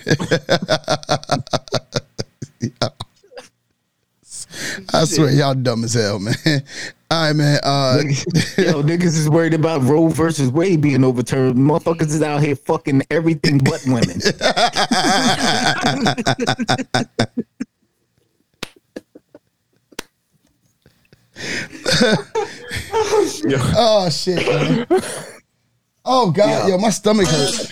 I 4.93 5.05
swear 5.05 5.31
y'all 5.31 5.53
dumb 5.53 5.83
as 5.83 5.93
hell, 5.93 6.19
man. 6.19 6.35
All 7.11 7.25
right, 7.27 7.35
man. 7.35 7.59
Uh, 7.63 8.01
Yo, 8.57 8.83
niggas 8.83 9.17
is 9.17 9.27
worried 9.29 9.55
about 9.55 9.81
Roe 9.81 10.09
versus 10.09 10.51
Wade 10.51 10.81
being 10.81 11.03
overturned. 11.03 11.55
Motherfuckers 11.55 12.13
is 12.13 12.21
out 12.21 12.43
here 12.43 12.55
fucking 12.55 13.01
everything 13.09 13.57
but 13.57 13.83
women. 13.87 14.21
oh 23.75 24.09
shit, 24.11 24.47
man. 24.47 24.85
Oh 26.05 26.29
god, 26.31 26.69
yo, 26.69 26.77
my 26.77 26.91
stomach 26.91 27.27
hurt. 27.27 27.71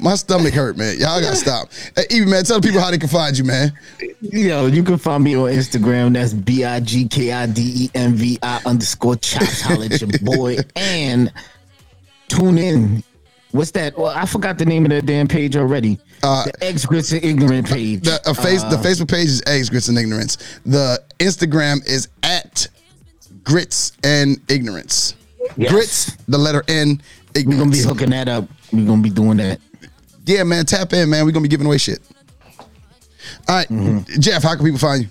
My 0.00 0.14
stomach 0.14 0.54
hurt, 0.54 0.76
man. 0.76 0.96
Y'all 0.98 1.20
gotta 1.20 1.34
stop. 1.36 1.70
Hey, 1.96 2.04
Ibby, 2.10 2.28
man, 2.28 2.44
tell 2.44 2.60
the 2.60 2.66
people 2.66 2.80
how 2.80 2.90
they 2.90 2.98
can 2.98 3.08
find 3.08 3.36
you, 3.36 3.44
man. 3.44 3.72
Yo, 4.20 4.66
you 4.66 4.82
can 4.84 4.96
find 4.98 5.24
me 5.24 5.34
on 5.36 5.50
Instagram. 5.50 6.14
That's 6.14 6.32
B 6.32 6.64
I 6.64 6.78
G 6.80 7.08
K 7.08 7.32
I 7.32 7.46
D 7.46 7.62
E 7.84 7.90
M 7.94 8.14
V 8.14 8.38
I 8.42 8.60
underscore 8.64 9.16
chops. 9.16 9.60
Holla 9.60 9.86
at 9.86 10.00
your 10.00 10.10
boy. 10.22 10.58
And 10.76 11.32
tune 12.28 12.58
in. 12.58 13.02
What's 13.50 13.70
that? 13.72 13.96
Well, 13.98 14.12
I 14.14 14.26
forgot 14.26 14.58
the 14.58 14.66
name 14.66 14.84
of 14.84 14.90
that 14.90 15.06
damn 15.06 15.26
page 15.26 15.56
already. 15.56 15.98
Uh, 16.22 16.44
the 16.44 16.64
Eggs 16.64 16.84
Grits 16.84 17.12
and 17.12 17.24
Ignorant 17.24 17.66
page. 17.66 18.02
The 18.02 18.20
uh, 18.28 18.34
face, 18.34 18.62
the 18.64 18.76
Uh, 18.76 18.82
Facebook 18.82 19.10
page 19.10 19.28
is 19.28 19.42
Eggs, 19.46 19.70
Grits, 19.70 19.88
and 19.88 19.96
Ignorance. 19.98 20.36
The 20.66 21.02
Instagram 21.18 21.84
is 21.88 22.08
at 22.22 22.68
Grits 23.42 23.92
and 24.04 24.38
Ignorance. 24.48 25.14
Yes. 25.56 25.72
Grits, 25.72 26.16
the 26.28 26.36
letter 26.36 26.62
N, 26.68 27.00
We're 27.34 27.42
gonna 27.56 27.70
be 27.70 27.80
hooking 27.80 28.10
that 28.10 28.28
up. 28.28 28.44
We're 28.70 28.84
gonna 28.86 29.00
be 29.02 29.10
doing 29.10 29.38
that. 29.38 29.60
Yeah, 30.28 30.42
man, 30.44 30.66
tap 30.66 30.92
in, 30.92 31.08
man. 31.08 31.24
We're 31.24 31.32
gonna 31.32 31.42
be 31.42 31.48
giving 31.48 31.66
away 31.66 31.78
shit. 31.78 32.00
All 33.48 33.56
right, 33.56 33.68
Mm-hmm. 33.68 34.20
Jeff, 34.20 34.42
how 34.42 34.54
can 34.54 34.64
people 34.64 34.78
find 34.78 35.02
you? 35.04 35.08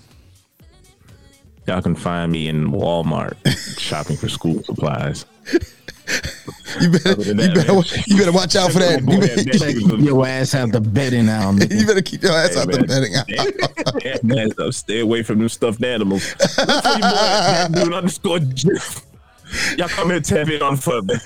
Y'all 1.66 1.82
can 1.82 1.94
find 1.96 2.30
me 2.32 2.48
in 2.48 2.68
Walmart 2.70 3.34
shopping 3.78 4.16
for 4.16 4.28
school 4.28 4.62
supplies. 4.62 5.24
You 6.80 6.90
better, 6.90 7.10
Other 7.10 7.24
than 7.24 7.38
you 7.38 7.48
that, 7.48 7.54
better, 7.54 7.72
man. 7.74 7.84
you 8.06 8.16
better 8.16 8.32
watch 8.32 8.56
out 8.56 8.72
for 8.72 8.78
that. 8.78 9.02
You 9.06 9.20
better, 9.20 9.34
bitch 9.42 9.58
Better 9.58 9.66
is 9.68 9.78
keep 9.90 10.00
your 10.00 10.26
ass 10.26 10.54
out 10.54 10.72
the 10.72 10.80
bedding 10.80 11.26
now. 11.26 11.50
you 11.52 11.86
better 11.86 12.00
keep 12.00 12.22
your 12.22 12.32
ass 12.32 12.54
Hey, 12.54 12.60
out 12.62 12.70
the 12.70 12.78
man. 12.78 12.86
bedding. 12.86 14.02
Yeah, 14.04 14.16
man, 14.22 14.50
so 14.56 14.70
stay 14.70 15.00
away 15.00 15.22
from 15.22 15.38
them 15.38 15.50
stuffed 15.50 15.84
animals. 15.84 16.34
Look 16.38 16.50
for 16.50 16.62
your 16.62 16.98
boy, 17.00 17.00
that 17.02 17.72
dude 17.72 17.92
underscore 17.92 18.38
Jeff. 18.38 19.04
Y'all 19.76 19.88
come 19.88 20.08
here 20.10 20.20
tap 20.20 20.48
in 20.48 20.62
on 20.62 20.76
fun, 20.78 21.04
man. 21.06 21.20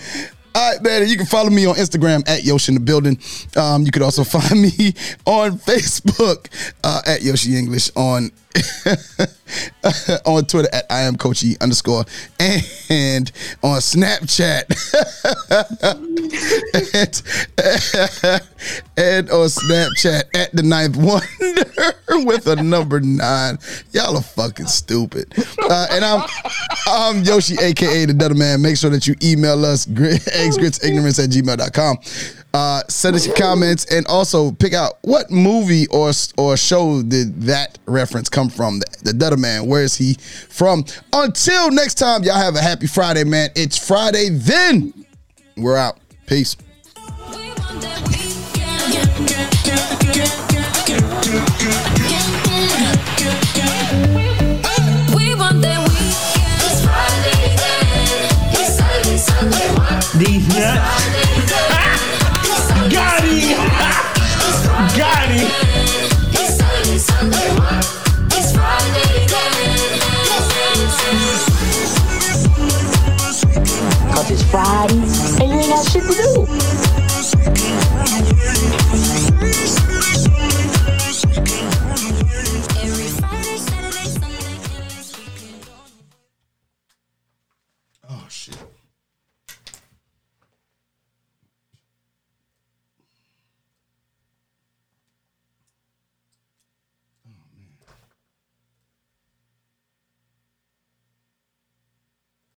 All 0.54 0.70
right, 0.72 0.82
man. 0.82 1.08
You 1.08 1.16
can 1.16 1.24
follow 1.24 1.48
me 1.48 1.64
on 1.66 1.76
Instagram 1.76 2.28
at 2.28 2.44
Yoshi 2.44 2.72
in 2.72 2.74
the 2.74 2.84
building. 2.84 3.18
Um, 3.56 3.84
you 3.84 3.90
could 3.90 4.02
also 4.02 4.22
find 4.38 4.60
me 4.60 4.92
on 5.24 5.58
Facebook 5.58 6.48
uh, 6.84 7.00
at 7.06 7.22
Yoshi 7.22 7.56
English 7.56 7.90
on 7.96 8.30
on 10.26 10.44
Twitter 10.44 10.68
at 10.72 10.86
I 10.90 11.02
am 11.02 11.16
Coach 11.16 11.42
E 11.42 11.56
underscore 11.60 12.04
and 12.38 13.32
on 13.62 13.78
Snapchat 13.80 14.64
and, 16.94 17.22
and 18.96 19.30
on 19.30 19.48
Snapchat 19.48 20.24
at 20.34 20.52
the 20.52 20.62
ninth 20.62 20.96
wonder 20.96 22.24
with 22.26 22.46
a 22.46 22.62
number 22.62 23.00
nine. 23.00 23.58
Y'all 23.92 24.16
are 24.16 24.22
fucking 24.22 24.66
stupid. 24.66 25.32
Uh, 25.58 25.86
and 25.90 26.04
I'm 26.04 26.22
I'm 26.86 27.22
Yoshi, 27.22 27.56
aka 27.60 28.04
the 28.06 28.12
Dutter 28.12 28.36
Man. 28.36 28.62
Make 28.62 28.76
sure 28.76 28.90
that 28.90 29.06
you 29.06 29.14
email 29.22 29.64
us 29.64 29.86
eggs, 29.88 30.58
grits, 30.58 30.82
ignorance 30.84 31.18
at 31.18 31.30
gmail.com. 31.30 31.98
Uh, 32.54 32.82
send 32.88 33.16
us 33.16 33.26
your 33.26 33.34
comments 33.34 33.86
and 33.86 34.06
also 34.08 34.52
pick 34.52 34.74
out 34.74 34.98
what 35.02 35.30
movie 35.30 35.86
or 35.88 36.12
or 36.36 36.56
show 36.56 37.02
did 37.02 37.42
that 37.42 37.78
reference 37.86 38.28
come 38.28 38.50
from. 38.50 38.78
The, 38.78 38.86
the 39.04 39.12
Dutter 39.12 39.38
Man, 39.38 39.66
where 39.66 39.82
is 39.82 39.96
he 39.96 40.14
from? 40.14 40.84
Until 41.14 41.70
next 41.70 41.94
time, 41.94 42.24
y'all 42.24 42.34
have 42.34 42.54
a 42.54 42.60
happy 42.60 42.86
Friday, 42.86 43.24
man. 43.24 43.50
It's 43.56 43.78
Friday, 43.78 44.28
then 44.30 44.92
we're 45.56 45.78
out. 45.78 45.98
Peace. 46.26 46.56
We 55.14 55.34
want 55.36 55.62
Cause 74.14 74.30
it's 74.30 74.42
Friday 74.50 74.94
and 75.40 75.50
you 75.50 75.58
ain't 75.58 75.68
got 75.70 75.88
shit 75.88 76.02
to 76.02 76.12
do. 76.12 77.81